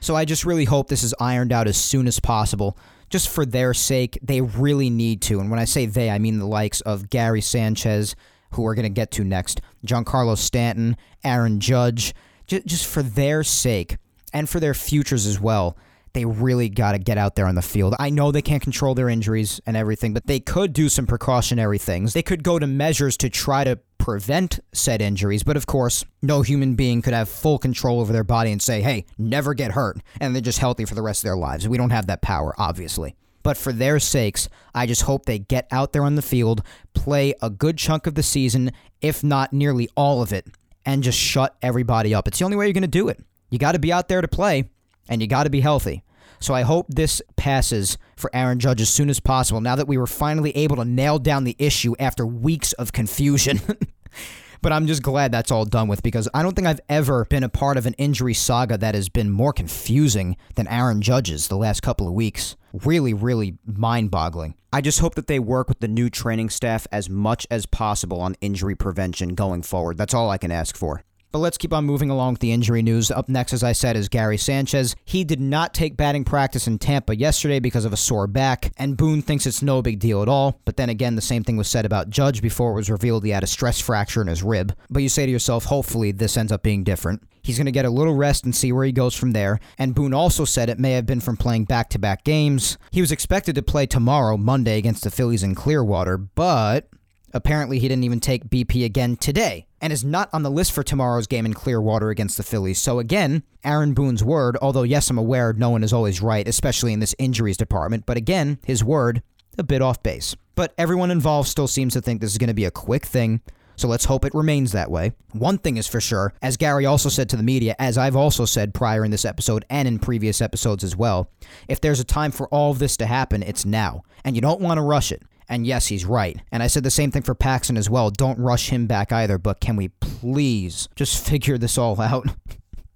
So 0.00 0.14
I 0.14 0.24
just 0.24 0.44
really 0.44 0.64
hope 0.64 0.88
this 0.88 1.02
is 1.02 1.14
ironed 1.20 1.52
out 1.52 1.66
as 1.66 1.76
soon 1.76 2.06
as 2.06 2.20
possible. 2.20 2.78
Just 3.10 3.28
for 3.28 3.44
their 3.44 3.74
sake, 3.74 4.18
they 4.22 4.40
really 4.40 4.90
need 4.90 5.22
to. 5.22 5.40
And 5.40 5.50
when 5.50 5.58
I 5.58 5.64
say 5.64 5.86
they, 5.86 6.10
I 6.10 6.18
mean 6.18 6.38
the 6.38 6.46
likes 6.46 6.80
of 6.82 7.10
Gary 7.10 7.40
Sanchez, 7.40 8.14
who 8.52 8.62
we're 8.62 8.74
going 8.74 8.84
to 8.84 8.90
get 8.90 9.10
to 9.12 9.24
next, 9.24 9.60
Giancarlo 9.84 10.36
Stanton, 10.36 10.96
Aaron 11.24 11.58
Judge, 11.58 12.14
just 12.46 12.86
for 12.86 13.02
their 13.02 13.42
sake 13.42 13.96
and 14.32 14.48
for 14.48 14.60
their 14.60 14.74
futures 14.74 15.26
as 15.26 15.40
well 15.40 15.76
they 16.12 16.24
really 16.24 16.68
got 16.68 16.92
to 16.92 16.98
get 16.98 17.18
out 17.18 17.36
there 17.36 17.46
on 17.46 17.54
the 17.54 17.62
field. 17.62 17.94
I 17.98 18.10
know 18.10 18.30
they 18.30 18.42
can't 18.42 18.62
control 18.62 18.94
their 18.94 19.08
injuries 19.08 19.60
and 19.66 19.76
everything, 19.76 20.12
but 20.12 20.26
they 20.26 20.40
could 20.40 20.72
do 20.72 20.88
some 20.88 21.06
precautionary 21.06 21.78
things. 21.78 22.12
They 22.12 22.22
could 22.22 22.42
go 22.42 22.58
to 22.58 22.66
measures 22.66 23.16
to 23.18 23.30
try 23.30 23.64
to 23.64 23.78
prevent 23.98 24.58
said 24.72 25.02
injuries, 25.02 25.42
but 25.42 25.56
of 25.56 25.66
course, 25.66 26.04
no 26.22 26.42
human 26.42 26.74
being 26.74 27.02
could 27.02 27.12
have 27.12 27.28
full 27.28 27.58
control 27.58 28.00
over 28.00 28.12
their 28.12 28.24
body 28.24 28.52
and 28.52 28.62
say, 28.62 28.80
hey, 28.80 29.04
never 29.18 29.54
get 29.54 29.72
hurt, 29.72 29.98
and 30.20 30.34
they're 30.34 30.40
just 30.40 30.60
healthy 30.60 30.84
for 30.84 30.94
the 30.94 31.02
rest 31.02 31.20
of 31.20 31.28
their 31.28 31.36
lives. 31.36 31.68
We 31.68 31.76
don't 31.76 31.90
have 31.90 32.06
that 32.06 32.22
power, 32.22 32.54
obviously. 32.58 33.16
But 33.42 33.56
for 33.56 33.72
their 33.72 33.98
sakes, 33.98 34.48
I 34.74 34.86
just 34.86 35.02
hope 35.02 35.26
they 35.26 35.38
get 35.38 35.68
out 35.70 35.92
there 35.92 36.02
on 36.02 36.16
the 36.16 36.22
field, 36.22 36.62
play 36.94 37.34
a 37.40 37.50
good 37.50 37.78
chunk 37.78 38.06
of 38.06 38.14
the 38.14 38.22
season, 38.22 38.72
if 39.00 39.22
not 39.22 39.52
nearly 39.52 39.88
all 39.96 40.22
of 40.22 40.32
it, 40.32 40.46
and 40.84 41.02
just 41.02 41.18
shut 41.18 41.56
everybody 41.62 42.14
up. 42.14 42.28
It's 42.28 42.38
the 42.38 42.44
only 42.44 42.56
way 42.56 42.66
you're 42.66 42.72
going 42.72 42.82
to 42.82 42.88
do 42.88 43.08
it. 43.08 43.22
You 43.50 43.58
got 43.58 43.72
to 43.72 43.78
be 43.78 43.92
out 43.92 44.08
there 44.08 44.20
to 44.20 44.28
play 44.28 44.70
and 45.08 45.20
you 45.20 45.28
got 45.28 45.44
to 45.44 45.50
be 45.50 45.60
healthy. 45.60 46.02
So 46.40 46.54
I 46.54 46.62
hope 46.62 46.86
this 46.88 47.20
passes 47.36 47.98
for 48.16 48.30
Aaron 48.32 48.58
Judge 48.58 48.80
as 48.80 48.90
soon 48.90 49.10
as 49.10 49.20
possible 49.20 49.60
now 49.60 49.76
that 49.76 49.88
we 49.88 49.98
were 49.98 50.06
finally 50.06 50.56
able 50.56 50.76
to 50.76 50.84
nail 50.84 51.18
down 51.18 51.44
the 51.44 51.56
issue 51.58 51.94
after 51.98 52.26
weeks 52.26 52.72
of 52.74 52.92
confusion. 52.92 53.60
but 54.62 54.72
I'm 54.72 54.86
just 54.86 55.02
glad 55.02 55.32
that's 55.32 55.50
all 55.50 55.64
done 55.64 55.88
with 55.88 56.02
because 56.02 56.28
I 56.32 56.42
don't 56.42 56.54
think 56.54 56.68
I've 56.68 56.80
ever 56.88 57.24
been 57.24 57.42
a 57.42 57.48
part 57.48 57.76
of 57.76 57.86
an 57.86 57.94
injury 57.94 58.34
saga 58.34 58.78
that 58.78 58.94
has 58.94 59.08
been 59.08 59.30
more 59.30 59.52
confusing 59.52 60.36
than 60.54 60.68
Aaron 60.68 61.02
Judge's 61.02 61.48
the 61.48 61.56
last 61.56 61.80
couple 61.82 62.06
of 62.06 62.14
weeks. 62.14 62.56
Really, 62.72 63.14
really 63.14 63.58
mind 63.64 64.10
boggling. 64.10 64.54
I 64.72 64.80
just 64.80 65.00
hope 65.00 65.14
that 65.14 65.26
they 65.26 65.38
work 65.38 65.68
with 65.68 65.80
the 65.80 65.88
new 65.88 66.10
training 66.10 66.50
staff 66.50 66.86
as 66.92 67.08
much 67.08 67.46
as 67.50 67.66
possible 67.66 68.20
on 68.20 68.36
injury 68.40 68.74
prevention 68.74 69.34
going 69.34 69.62
forward. 69.62 69.96
That's 69.96 70.14
all 70.14 70.30
I 70.30 70.38
can 70.38 70.52
ask 70.52 70.76
for. 70.76 71.02
But 71.30 71.40
let's 71.40 71.58
keep 71.58 71.74
on 71.74 71.84
moving 71.84 72.08
along 72.08 72.34
with 72.34 72.40
the 72.40 72.52
injury 72.52 72.80
news. 72.80 73.10
Up 73.10 73.28
next, 73.28 73.52
as 73.52 73.62
I 73.62 73.72
said, 73.72 73.96
is 73.96 74.08
Gary 74.08 74.38
Sanchez. 74.38 74.96
He 75.04 75.24
did 75.24 75.40
not 75.40 75.74
take 75.74 75.96
batting 75.96 76.24
practice 76.24 76.66
in 76.66 76.78
Tampa 76.78 77.14
yesterday 77.14 77.60
because 77.60 77.84
of 77.84 77.92
a 77.92 77.98
sore 77.98 78.26
back, 78.26 78.72
and 78.78 78.96
Boone 78.96 79.20
thinks 79.20 79.46
it's 79.46 79.60
no 79.60 79.82
big 79.82 79.98
deal 79.98 80.22
at 80.22 80.28
all. 80.28 80.58
But 80.64 80.78
then 80.78 80.88
again, 80.88 81.16
the 81.16 81.20
same 81.20 81.44
thing 81.44 81.58
was 81.58 81.68
said 81.68 81.84
about 81.84 82.08
Judge 82.08 82.40
before 82.40 82.72
it 82.72 82.76
was 82.76 82.88
revealed 82.88 83.24
he 83.24 83.30
had 83.30 83.44
a 83.44 83.48
stress 83.48 83.78
fracture 83.78 84.22
in 84.22 84.28
his 84.28 84.42
rib. 84.42 84.74
But 84.88 85.02
you 85.02 85.10
say 85.10 85.26
to 85.26 85.32
yourself, 85.32 85.64
hopefully 85.66 86.12
this 86.12 86.38
ends 86.38 86.50
up 86.50 86.62
being 86.62 86.82
different. 86.82 87.22
He's 87.42 87.58
going 87.58 87.66
to 87.66 87.72
get 87.72 87.84
a 87.84 87.90
little 87.90 88.14
rest 88.14 88.44
and 88.44 88.54
see 88.54 88.72
where 88.72 88.84
he 88.84 88.92
goes 88.92 89.14
from 89.14 89.32
there. 89.32 89.60
And 89.78 89.94
Boone 89.94 90.14
also 90.14 90.46
said 90.46 90.70
it 90.70 90.78
may 90.78 90.92
have 90.92 91.06
been 91.06 91.20
from 91.20 91.36
playing 91.36 91.64
back 91.64 91.90
to 91.90 91.98
back 91.98 92.24
games. 92.24 92.78
He 92.90 93.02
was 93.02 93.12
expected 93.12 93.54
to 93.54 93.62
play 93.62 93.84
tomorrow, 93.86 94.38
Monday, 94.38 94.78
against 94.78 95.04
the 95.04 95.10
Phillies 95.10 95.42
in 95.42 95.54
Clearwater, 95.54 96.16
but 96.16 96.88
Apparently, 97.34 97.78
he 97.78 97.88
didn't 97.88 98.04
even 98.04 98.20
take 98.20 98.48
BP 98.48 98.86
again 98.86 99.14
today 99.14 99.67
and 99.80 99.92
is 99.92 100.04
not 100.04 100.28
on 100.32 100.42
the 100.42 100.50
list 100.50 100.72
for 100.72 100.82
tomorrow's 100.82 101.26
game 101.26 101.46
in 101.46 101.54
Clearwater 101.54 102.10
against 102.10 102.36
the 102.36 102.42
Phillies. 102.42 102.78
So, 102.78 102.98
again, 102.98 103.42
Aaron 103.64 103.94
Boone's 103.94 104.24
word, 104.24 104.56
although, 104.60 104.82
yes, 104.82 105.10
I'm 105.10 105.18
aware 105.18 105.52
no 105.52 105.70
one 105.70 105.84
is 105.84 105.92
always 105.92 106.20
right, 106.20 106.46
especially 106.46 106.92
in 106.92 107.00
this 107.00 107.14
injuries 107.18 107.56
department, 107.56 108.06
but 108.06 108.16
again, 108.16 108.58
his 108.64 108.82
word, 108.84 109.22
a 109.56 109.62
bit 109.62 109.82
off 109.82 110.02
base. 110.02 110.36
But 110.54 110.72
everyone 110.78 111.10
involved 111.10 111.48
still 111.48 111.68
seems 111.68 111.92
to 111.94 112.00
think 112.00 112.20
this 112.20 112.32
is 112.32 112.38
going 112.38 112.48
to 112.48 112.54
be 112.54 112.64
a 112.64 112.70
quick 112.70 113.06
thing. 113.06 113.40
So 113.76 113.86
let's 113.86 114.06
hope 114.06 114.24
it 114.24 114.34
remains 114.34 114.72
that 114.72 114.90
way. 114.90 115.12
One 115.32 115.56
thing 115.56 115.76
is 115.76 115.86
for 115.86 116.00
sure, 116.00 116.34
as 116.42 116.56
Gary 116.56 116.84
also 116.84 117.08
said 117.08 117.28
to 117.28 117.36
the 117.36 117.44
media, 117.44 117.76
as 117.78 117.96
I've 117.96 118.16
also 118.16 118.44
said 118.44 118.74
prior 118.74 119.04
in 119.04 119.12
this 119.12 119.24
episode 119.24 119.64
and 119.70 119.86
in 119.86 120.00
previous 120.00 120.40
episodes 120.40 120.82
as 120.82 120.96
well, 120.96 121.30
if 121.68 121.80
there's 121.80 122.00
a 122.00 122.04
time 122.04 122.32
for 122.32 122.48
all 122.48 122.72
of 122.72 122.80
this 122.80 122.96
to 122.96 123.06
happen, 123.06 123.40
it's 123.44 123.64
now. 123.64 124.02
And 124.24 124.34
you 124.34 124.42
don't 124.42 124.60
want 124.60 124.78
to 124.78 124.82
rush 124.82 125.12
it. 125.12 125.22
And 125.48 125.66
yes, 125.66 125.86
he's 125.86 126.04
right. 126.04 126.40
And 126.52 126.62
I 126.62 126.66
said 126.66 126.82
the 126.82 126.90
same 126.90 127.10
thing 127.10 127.22
for 127.22 127.34
Paxton 127.34 127.76
as 127.76 127.88
well. 127.88 128.10
Don't 128.10 128.38
rush 128.38 128.68
him 128.68 128.86
back 128.86 129.12
either, 129.12 129.38
but 129.38 129.60
can 129.60 129.76
we 129.76 129.88
please 129.88 130.88
just 130.94 131.24
figure 131.26 131.58
this 131.58 131.78
all 131.78 132.00
out? 132.00 132.28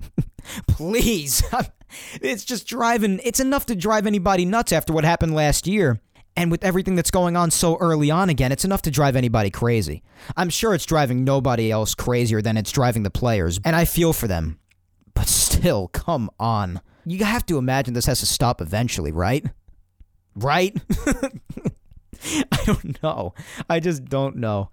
please. 0.68 1.42
it's 2.20 2.44
just 2.44 2.66
driving, 2.66 3.20
it's 3.24 3.40
enough 3.40 3.66
to 3.66 3.74
drive 3.74 4.06
anybody 4.06 4.44
nuts 4.44 4.72
after 4.72 4.92
what 4.92 5.04
happened 5.04 5.34
last 5.34 5.66
year. 5.66 6.00
And 6.34 6.50
with 6.50 6.64
everything 6.64 6.94
that's 6.94 7.10
going 7.10 7.36
on 7.36 7.50
so 7.50 7.76
early 7.76 8.10
on 8.10 8.30
again, 8.30 8.52
it's 8.52 8.64
enough 8.64 8.82
to 8.82 8.90
drive 8.90 9.16
anybody 9.16 9.50
crazy. 9.50 10.02
I'm 10.34 10.48
sure 10.48 10.74
it's 10.74 10.86
driving 10.86 11.24
nobody 11.24 11.70
else 11.70 11.94
crazier 11.94 12.40
than 12.40 12.56
it's 12.56 12.72
driving 12.72 13.02
the 13.02 13.10
players, 13.10 13.60
and 13.66 13.76
I 13.76 13.84
feel 13.84 14.14
for 14.14 14.26
them. 14.26 14.58
But 15.12 15.28
still, 15.28 15.88
come 15.88 16.30
on. 16.40 16.80
You 17.04 17.22
have 17.24 17.44
to 17.46 17.58
imagine 17.58 17.92
this 17.92 18.06
has 18.06 18.20
to 18.20 18.26
stop 18.26 18.62
eventually, 18.62 19.12
right? 19.12 19.44
Right? 20.34 20.74
I 22.52 22.58
don't 22.64 23.02
know. 23.02 23.34
I 23.68 23.80
just 23.80 24.04
don't 24.04 24.36
know. 24.36 24.70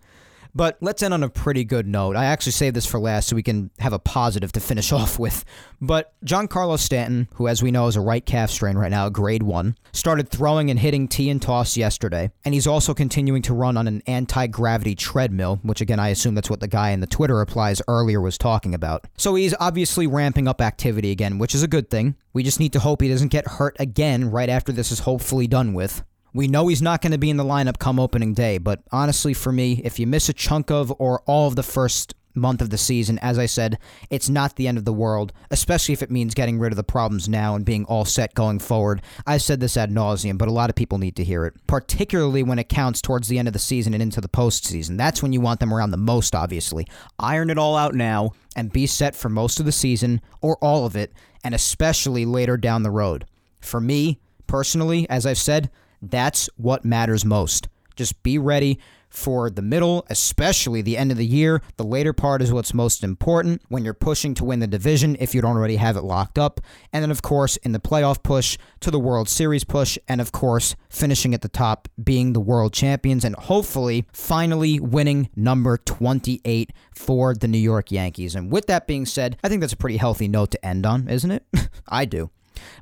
But 0.56 0.78
let's 0.82 1.04
end 1.04 1.14
on 1.14 1.24
a 1.24 1.30
pretty 1.30 1.64
good 1.64 1.88
note. 1.88 2.16
I 2.16 2.26
actually 2.26 2.54
saved 2.54 2.76
this 2.76 2.86
for 2.86 3.00
last 3.00 3.28
so 3.28 3.36
we 3.36 3.44
can 3.44 3.70
have 3.80 3.94
a 3.94 4.00
positive 4.00 4.52
to 4.54 4.60
finish 4.60 4.92
off 4.92 5.20
with. 5.20 5.46
But 5.80 6.14
Giancarlo 6.26 6.78
Stanton, 6.78 7.30
who 7.36 7.48
as 7.48 7.62
we 7.62 7.72
know 7.72 7.88
is 7.88 7.96
a 7.96 8.02
right 8.02 8.26
calf 8.26 8.50
strain 8.50 8.78
right 8.78 8.92
now, 8.92 9.10
grade 9.10 9.44
one, 9.44 9.76
started 9.92 10.30
throwing 10.30 10.70
and 10.70 10.80
hitting 10.80 11.08
tee 11.08 11.30
and 11.30 11.42
toss 11.42 11.78
yesterday. 11.78 12.32
And 12.44 12.54
he's 12.54 12.68
also 12.68 12.94
continuing 12.94 13.42
to 13.44 13.54
run 13.54 13.78
on 13.78 13.88
an 13.88 14.02
anti 14.08 14.48
gravity 14.48 14.96
treadmill, 14.96 15.60
which 15.64 15.82
again, 15.82 16.00
I 16.00 16.10
assume 16.10 16.36
that's 16.36 16.50
what 16.50 16.60
the 16.60 16.68
guy 16.68 16.92
in 16.92 17.00
the 17.00 17.08
Twitter 17.08 17.36
replies 17.36 17.82
earlier 17.88 18.20
was 18.20 18.38
talking 18.38 18.74
about. 18.74 19.06
So 19.18 19.36
he's 19.36 19.56
obviously 19.60 20.08
ramping 20.08 20.48
up 20.48 20.62
activity 20.62 21.12
again, 21.12 21.38
which 21.38 21.54
is 21.54 21.64
a 21.64 21.68
good 21.68 21.90
thing. 21.90 22.16
We 22.34 22.44
just 22.44 22.60
need 22.60 22.74
to 22.74 22.80
hope 22.80 23.02
he 23.02 23.10
doesn't 23.10 23.30
get 23.30 23.48
hurt 23.48 23.76
again 23.80 24.32
right 24.32 24.50
after 24.50 24.72
this 24.72 24.92
is 24.92 25.00
hopefully 25.00 25.48
done 25.48 25.74
with. 25.74 26.04
We 26.34 26.48
know 26.48 26.68
he's 26.68 26.82
not 26.82 27.02
going 27.02 27.12
to 27.12 27.18
be 27.18 27.30
in 27.30 27.38
the 27.38 27.44
lineup 27.44 27.80
come 27.80 28.00
opening 28.00 28.34
day, 28.34 28.58
but 28.58 28.82
honestly, 28.92 29.34
for 29.34 29.52
me, 29.52 29.82
if 29.84 30.00
you 30.00 30.08
miss 30.08 30.30
a 30.30 30.34
chunk 30.34 30.70
of 30.70 30.94
or 31.00 31.22
all 31.26 31.48
of 31.48 31.56
the 31.56 31.64
first 31.64 32.14
month 32.36 32.62
of 32.62 32.70
the 32.70 32.78
season, 32.78 33.18
as 33.20 33.40
I 33.40 33.48
said, 33.48 33.80
it's 34.10 34.30
not 34.30 34.56
the 34.56 34.68
end 34.68 34.78
of 34.78 34.86
the 34.86 34.94
world, 34.94 35.34
especially 35.50 35.94
if 35.94 36.02
it 36.02 36.12
means 36.12 36.34
getting 36.34 36.60
rid 36.60 36.72
of 36.72 36.78
the 36.78 36.84
problems 36.84 37.28
now 37.28 37.56
and 37.56 37.66
being 37.66 37.86
all 37.86 38.06
set 38.06 38.36
going 38.36 38.60
forward. 38.60 39.02
I've 39.26 39.42
said 39.42 39.60
this 39.60 39.76
ad 39.76 39.92
nauseum, 39.92 40.38
but 40.38 40.48
a 40.48 40.54
lot 40.54 40.70
of 40.70 40.76
people 40.76 41.00
need 41.00 41.16
to 41.18 41.24
hear 41.24 41.46
it, 41.46 41.56
particularly 41.68 42.44
when 42.44 42.60
it 42.60 42.70
counts 42.70 43.02
towards 43.02 43.28
the 43.28 43.40
end 43.40 43.48
of 43.48 43.54
the 43.54 43.60
season 43.60 43.94
and 43.94 44.04
into 44.04 44.22
the 44.22 44.30
postseason. 44.30 44.98
That's 44.98 45.24
when 45.24 45.34
you 45.34 45.42
want 45.42 45.60
them 45.60 45.74
around 45.74 45.92
the 45.92 45.98
most, 45.98 46.36
obviously. 46.36 46.88
Iron 47.18 47.50
it 47.50 47.58
all 47.58 47.76
out 47.76 47.96
now 47.96 48.32
and 48.56 48.72
be 48.72 48.86
set 48.88 49.16
for 49.16 49.30
most 49.30 49.60
of 49.60 49.66
the 49.66 49.72
season 49.72 50.22
or 50.42 50.58
all 50.64 50.86
of 50.86 50.96
it, 50.96 51.14
and 51.44 51.56
especially 51.56 52.26
later 52.26 52.58
down 52.58 52.84
the 52.84 52.92
road. 52.92 53.26
For 53.60 53.82
me, 53.82 54.20
personally, 54.48 55.10
as 55.10 55.26
I've 55.26 55.38
said, 55.38 55.70
that's 56.02 56.50
what 56.58 56.86
matters 56.86 57.26
most. 57.26 57.68
Just 57.96 58.22
be 58.24 58.38
ready 58.38 58.80
for 59.10 59.50
the 59.50 59.62
middle, 59.62 60.06
especially 60.10 60.82
the 60.82 60.98
end 60.98 61.12
of 61.12 61.18
the 61.18 61.26
year. 61.26 61.62
The 61.78 61.84
later 61.84 62.14
part 62.14 62.42
is 62.42 62.54
what's 62.54 62.74
most 62.74 63.04
important 63.04 63.62
when 63.68 63.84
you're 63.84 63.94
pushing 63.94 64.34
to 64.36 64.46
win 64.46 64.60
the 64.60 64.68
division 64.68 65.18
if 65.20 65.34
you 65.34 65.42
don't 65.42 65.58
already 65.58 65.78
have 65.78 65.98
it 65.98 66.04
locked 66.04 66.38
up. 66.38 66.62
And 66.94 67.04
then, 67.04 67.12
of 67.12 67.22
course, 67.22 67.58
in 67.58 67.72
the 67.72 67.80
playoff 67.80 68.24
push 68.24 68.58
to 68.82 68.92
the 68.92 69.00
World 69.00 69.28
Series 69.28 69.64
push. 69.64 69.98
And, 70.08 70.22
of 70.22 70.32
course, 70.32 70.76
finishing 70.90 71.34
at 71.34 71.42
the 71.42 71.50
top, 71.50 71.88
being 72.02 72.34
the 72.34 72.40
world 72.40 72.74
champions, 72.74 73.26
and 73.26 73.36
hopefully 73.36 74.06
finally 74.14 74.80
winning 74.80 75.30
number 75.36 75.78
28 75.78 76.72
for 76.94 77.34
the 77.34 77.48
New 77.48 77.58
York 77.58 77.92
Yankees. 77.92 78.36
And 78.36 78.52
with 78.52 78.68
that 78.68 78.88
being 78.88 79.06
said, 79.06 79.38
I 79.44 79.50
think 79.50 79.62
that's 79.62 79.74
a 79.74 79.78
pretty 79.78 79.98
healthy 79.98 80.28
note 80.28 80.52
to 80.52 80.66
end 80.66 80.86
on, 80.86 81.08
isn't 81.08 81.32
it? 81.32 81.44
I 81.88 82.06
do. 82.06 82.30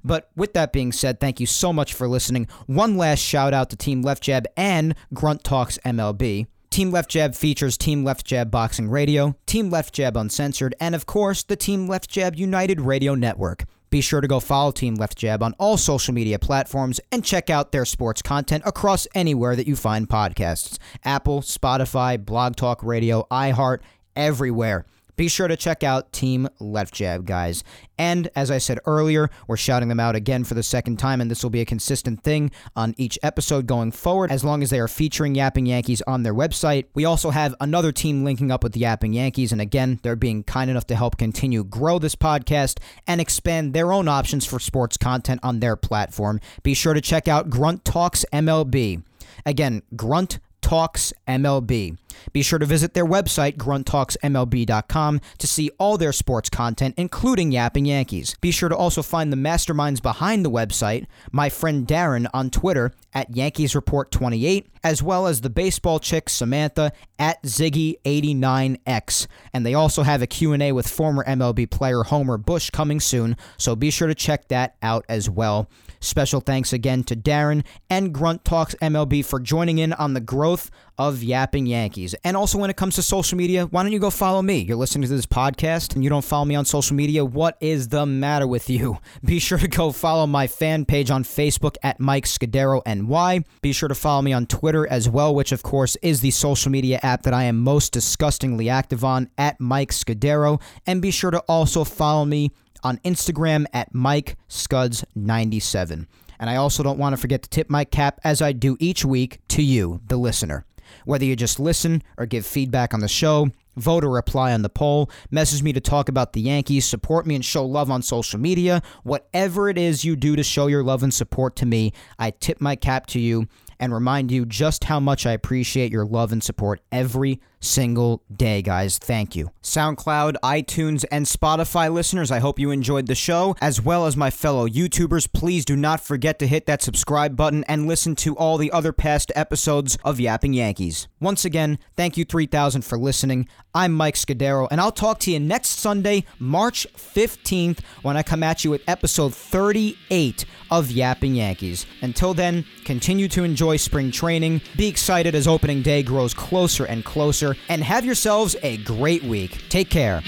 But 0.04 0.30
with 0.36 0.54
that 0.54 0.74
being 0.74 0.92
said, 0.92 1.20
thank 1.20 1.40
you 1.40 1.46
so 1.46 1.72
much 1.74 1.94
for 1.94 2.08
listening. 2.08 2.48
One 2.66 2.98
last 2.98 3.20
shout 3.20 3.54
out 3.54 3.70
to 3.70 3.76
Team 3.76 4.02
Left 4.02 4.24
Jab 4.24 4.46
and 4.56 4.96
Grunt 5.14 5.44
Talks 5.44 5.78
MLB. 5.86 6.48
Team 6.70 6.92
Left 6.92 7.10
Jab 7.10 7.34
features 7.34 7.78
Team 7.78 8.04
Left 8.04 8.26
Jab 8.26 8.52
Boxing 8.52 8.90
Radio, 8.90 9.36
Team 9.46 9.70
Left 9.70 9.94
Jab 9.94 10.18
Uncensored, 10.18 10.76
and 10.80 10.94
of 10.94 11.06
course, 11.06 11.44
the 11.44 11.56
Team 11.56 11.88
Left 11.88 12.10
Jab 12.10 12.36
United 12.36 12.82
Radio 12.82 13.16
Network. 13.16 13.66
Be 13.90 14.02
sure 14.02 14.20
to 14.20 14.28
go 14.28 14.40
follow 14.40 14.72
Team 14.72 14.96
Left 14.96 15.18
Jab 15.18 15.42
on 15.42 15.54
all 15.58 15.78
social 15.78 16.14
media 16.14 16.38
platforms 16.38 17.00
and 17.12 17.24
check 17.24 17.50
out 17.50 17.72
their 17.72 17.86
sports 17.86 18.22
content 18.22 18.64
across 18.66 19.08
anywhere 19.16 19.56
that 19.56 19.68
you 19.68 19.76
find 19.76 20.10
podcasts 20.10 20.78
Apple, 21.06 21.42
Spotify, 21.42 22.24
Blog 22.24 22.58
Talk 22.58 22.84
Radio, 22.84 23.26
iHeart, 23.32 23.80
everywhere 24.16 24.86
be 25.18 25.28
sure 25.28 25.48
to 25.48 25.58
check 25.58 25.84
out 25.84 26.14
Team 26.14 26.48
Left 26.60 26.94
Jab, 26.94 27.26
guys. 27.26 27.64
And 27.98 28.30
as 28.36 28.52
I 28.52 28.60
said 28.60 28.80
earlier, 28.86 29.30
we're 29.48 29.58
shouting 29.58 29.90
them 29.90 30.00
out 30.00 30.16
again 30.16 30.44
for 30.44 30.54
the 30.54 30.62
second 30.62 30.98
time, 30.98 31.20
and 31.20 31.30
this 31.30 31.44
will 31.44 31.50
be 31.50 31.62
a 31.62 31.66
consistent 31.66 32.24
thing 32.24 32.52
on 32.76 32.94
each 32.98 33.18
episode 33.24 33.66
going 33.66 33.92
forward, 33.92 34.32
as 34.32 34.44
long 34.44 34.62
as 34.62 34.70
they 34.70 34.80
are 34.80 34.88
featuring 34.88 35.34
Yapping 35.34 35.66
Yankees 35.66 36.04
on 36.06 36.22
their 36.22 36.36
website. 36.36 36.86
We 36.94 37.04
also 37.04 37.32
have 37.32 37.56
another 37.60 37.92
team 37.92 38.24
linking 38.24 38.52
up 38.52 38.64
with 38.64 38.74
the 38.74 38.82
Yapping 38.82 39.14
Yankees, 39.14 39.52
and 39.52 39.60
again, 39.60 40.00
they're 40.04 40.16
being 40.16 40.44
kind 40.44 40.70
enough 40.70 40.88
to 40.88 40.96
help 40.96 41.18
continue 41.18 41.64
grow 41.64 41.98
this 41.98 42.16
podcast 42.16 42.78
and 43.08 43.20
expand 43.20 43.74
their 43.74 43.92
own 43.92 44.08
options 44.08 44.46
for 44.46 44.60
sports 44.60 44.98
content 44.98 45.40
on 45.42 45.60
their 45.60 45.76
platform. 45.76 46.40
Be 46.62 46.76
sure 46.76 46.94
to 46.94 47.02
check 47.02 47.28
out 47.28 47.50
Grunt 47.50 47.84
Talks 47.84 48.24
MLB. 48.32 49.02
Again, 49.46 49.82
Grunt 49.96 50.40
Talks 50.62 51.14
MLB. 51.28 51.98
Be 52.34 52.42
sure 52.42 52.60
to 52.60 52.66
visit 52.66 52.94
their 52.94 53.06
website, 53.06 53.58
grunttalksmlb.com, 53.58 55.22
to 55.38 55.48
see 55.48 55.70
all 55.78 55.98
their 55.98 56.12
sports 56.12 56.50
content, 56.50 56.96
including 56.98 57.52
Yapping 57.52 57.86
Yankees. 57.86 58.36
Be 58.42 58.52
sure 58.52 58.70
to 58.70 58.76
also 58.76 59.02
find 59.02 59.32
the 59.32 59.38
masterminds 59.38 60.02
behind 60.02 60.44
the 60.46 60.52
website, 60.52 61.06
my 61.32 61.50
friend 61.50 61.88
Darren 61.88 62.28
on 62.34 62.50
Twitter 62.50 62.92
at 63.14 63.36
Yankees 63.36 63.76
Report 63.76 64.12
28, 64.12 64.68
as 64.84 65.02
well 65.02 65.28
as 65.28 65.42
the 65.42 65.50
baseball 65.50 66.00
chick 66.00 66.30
Samantha 66.30 66.92
at 67.18 67.42
Ziggy89X. 67.44 69.28
And 69.54 69.66
they 69.66 69.74
also 69.74 70.04
have 70.04 70.22
a 70.22 70.28
Q&A 70.28 70.72
with 70.72 70.88
former 70.88 71.24
MLB 71.26 71.70
player 71.70 72.04
Homer 72.04 72.38
Bush 72.38 72.70
coming 72.70 73.00
soon, 73.00 73.36
so 73.58 73.76
be 73.76 73.90
sure 73.90 74.08
to 74.08 74.16
check 74.16 74.48
that 74.50 74.76
out 74.82 75.06
as 75.10 75.30
well. 75.30 75.70
Special 76.00 76.42
thanks 76.42 76.74
again 76.74 77.04
to 77.06 77.16
Darren 77.16 77.64
and 77.90 78.14
Grunt 78.14 78.46
Talks 78.46 78.76
MLB 78.82 79.26
for 79.26 79.40
joining 79.40 79.78
in 79.80 79.94
on 79.94 80.14
the 80.14 80.22
growth 80.22 80.70
of 80.98 81.22
Yapping 81.22 81.68
Yankees. 81.68 82.16
And 82.24 82.36
also, 82.36 82.58
when 82.58 82.70
it 82.70 82.76
comes 82.76 82.96
to 82.96 83.02
social 83.02 83.38
media, 83.38 83.66
why 83.68 83.84
don't 83.84 83.92
you 83.92 84.00
go 84.00 84.10
follow 84.10 84.42
me? 84.42 84.60
You're 84.60 84.78
listening 84.78 85.08
to 85.08 85.16
this 85.16 85.26
podcast 85.26 85.94
and 85.94 86.04
you 86.04 86.10
don't 86.10 86.26
follow 86.26 86.46
me 86.46 86.56
on 86.56 86.66
social 86.66 86.96
media. 86.96 87.24
What 87.24 87.56
is 87.60 87.90
the 87.90 88.06
matter 88.06 88.48
with 88.48 88.70
you? 88.70 88.98
Be 89.24 89.40
sure 89.40 89.58
to 89.60 89.68
go 89.68 89.92
follow 89.92 90.26
my 90.26 90.48
fan 90.48 90.86
page 90.86 91.12
on 91.12 91.24
Facebook 91.24 91.78
at 91.84 92.00
Mike 92.00 92.26
Scudero 92.26 92.82
NY. 92.86 93.44
Be 93.62 93.74
sure 93.74 93.90
to 93.90 93.96
follow 93.96 94.22
me 94.22 94.34
on 94.34 94.48
Twitter 94.48 94.88
as 94.88 95.08
well, 95.08 95.36
which, 95.36 95.52
of 95.52 95.62
course, 95.62 95.96
is 96.02 96.22
the 96.22 96.32
social 96.32 96.72
media 96.72 97.00
app 97.04 97.24
that 97.24 97.34
I 97.34 97.44
am 97.44 97.60
most 97.60 97.94
disgustingly 97.94 98.70
active 98.70 99.04
on 99.04 99.30
at 99.38 99.60
Mike 99.60 99.92
Scudero. 99.92 100.62
And 100.86 101.02
be 101.02 101.12
sure 101.12 101.32
to 101.32 101.40
also 101.42 101.84
follow 101.84 102.26
me 102.26 102.52
on 102.84 102.98
Instagram 103.00 103.66
at 103.74 103.94
Mike 103.94 104.38
Scuds97. 104.50 106.08
And 106.40 106.50
I 106.50 106.56
also 106.56 106.84
don't 106.84 107.00
want 107.00 107.14
to 107.14 107.18
forget 107.18 107.42
to 107.44 107.50
tip 107.50 107.70
my 107.70 107.84
cap 107.84 108.20
as 108.24 108.42
I 108.42 108.52
do 108.52 108.78
each 108.80 109.04
week 109.04 109.40
to 109.50 109.62
you, 109.62 110.02
the 110.08 110.18
listener. 110.18 110.66
Whether 111.06 111.26
you 111.26 111.36
just 111.36 111.60
listen 111.60 112.04
or 112.18 112.26
give 112.26 112.46
feedback 112.46 112.94
on 112.94 113.00
the 113.00 113.08
show, 113.08 113.50
vote 113.76 114.04
or 114.04 114.10
reply 114.10 114.54
on 114.54 114.62
the 114.62 114.70
poll, 114.70 115.10
message 115.32 115.64
me 115.64 115.74
to 115.74 115.82
talk 115.82 116.10
about 116.10 116.34
the 116.34 116.42
Yankees, 116.42 116.86
support 116.86 117.26
me 117.26 117.36
and 117.36 117.46
show 117.46 117.66
love 117.66 117.92
on 117.92 118.02
social 118.02 118.40
media, 118.40 118.82
whatever 119.04 119.70
it 119.70 119.78
is 119.78 120.06
you 120.06 120.16
do 120.16 120.36
to 120.36 120.44
show 120.44 120.68
your 120.68 120.84
love 120.84 121.04
and 121.04 121.14
support 121.14 121.56
to 121.58 121.66
me, 121.66 121.94
I 122.18 122.32
tip 122.32 122.62
my 122.62 122.76
cap 122.76 123.08
to 123.08 123.20
you 123.20 123.48
and 123.80 123.94
remind 123.94 124.32
you 124.32 124.46
just 124.46 124.86
how 124.86 125.00
much 125.00 125.26
I 125.26 125.34
appreciate 125.34 125.92
your 125.92 126.06
love 126.06 126.32
and 126.32 126.44
support 126.44 126.82
every 126.92 127.40
single 127.60 128.24
day, 128.34 128.62
guys. 128.62 128.98
Thank 128.98 129.36
you. 129.36 129.52
SoundCloud, 129.62 130.36
iTunes, 130.44 131.06
and 131.12 131.26
Spotify 131.26 131.92
listeners, 131.92 132.32
I 132.32 132.40
hope 132.40 132.60
you 132.60 132.72
enjoyed 132.72 133.08
the 133.08 133.16
show, 133.16 133.56
as 133.62 133.82
well 133.82 134.06
as 134.06 134.16
my 134.16 134.30
fellow 134.30 134.68
YouTubers. 134.68 135.32
Please 135.32 135.66
do 135.66 135.76
not 135.76 136.04
forget 136.04 136.40
to 136.40 136.48
hit 136.48 136.66
that 136.68 136.82
subscribe 136.82 137.36
button 137.36 137.64
and 137.66 137.88
listen 137.88 138.16
to 138.18 138.36
all 138.36 138.58
the 138.58 138.72
other 138.72 138.94
past 138.94 139.32
episodes 139.36 139.98
of 140.04 140.20
Yapping 140.20 140.54
Yankees. 140.54 141.08
Once 141.20 141.46
again, 141.46 141.80
thank 141.96 142.18
you 142.18 142.26
3000 142.26 142.84
for 142.84 142.98
listening. 142.98 143.48
I'm 143.74 143.94
Mike 143.94 144.16
Scudero, 144.16 144.68
and 144.72 144.82
I'll 144.82 144.92
talk 144.92 145.20
to 145.20 145.32
you 145.32 145.40
next 145.40 145.80
Sunday, 145.80 146.26
March 146.40 146.88
15th, 146.96 147.80
when 148.02 148.18
I 148.18 148.24
come 148.24 148.44
at 148.44 148.64
you 148.64 148.72
with 148.72 148.82
episode 148.88 149.36
38 149.36 150.46
of 150.72 150.92
Yapping 150.92 151.36
Yankees. 151.36 151.86
Until 152.02 152.34
then, 152.34 152.66
continue 152.86 153.28
to 153.30 153.44
enjoy 153.44 153.78
spring 153.78 154.12
training, 154.12 154.62
be 154.76 154.88
excited 154.88 155.36
as 155.36 155.48
opening 155.48 155.82
day 155.82 156.02
grows 156.02 156.34
closer 156.34 156.86
and 156.86 157.06
closer 157.06 157.47
Stitcher, 157.54 157.66
and 157.70 157.84
have 157.84 158.06
yourselves 158.06 158.56
a 158.64 158.78
great 158.78 159.24
week. 159.24 159.70
Take 159.70 159.90
care. 159.90 160.22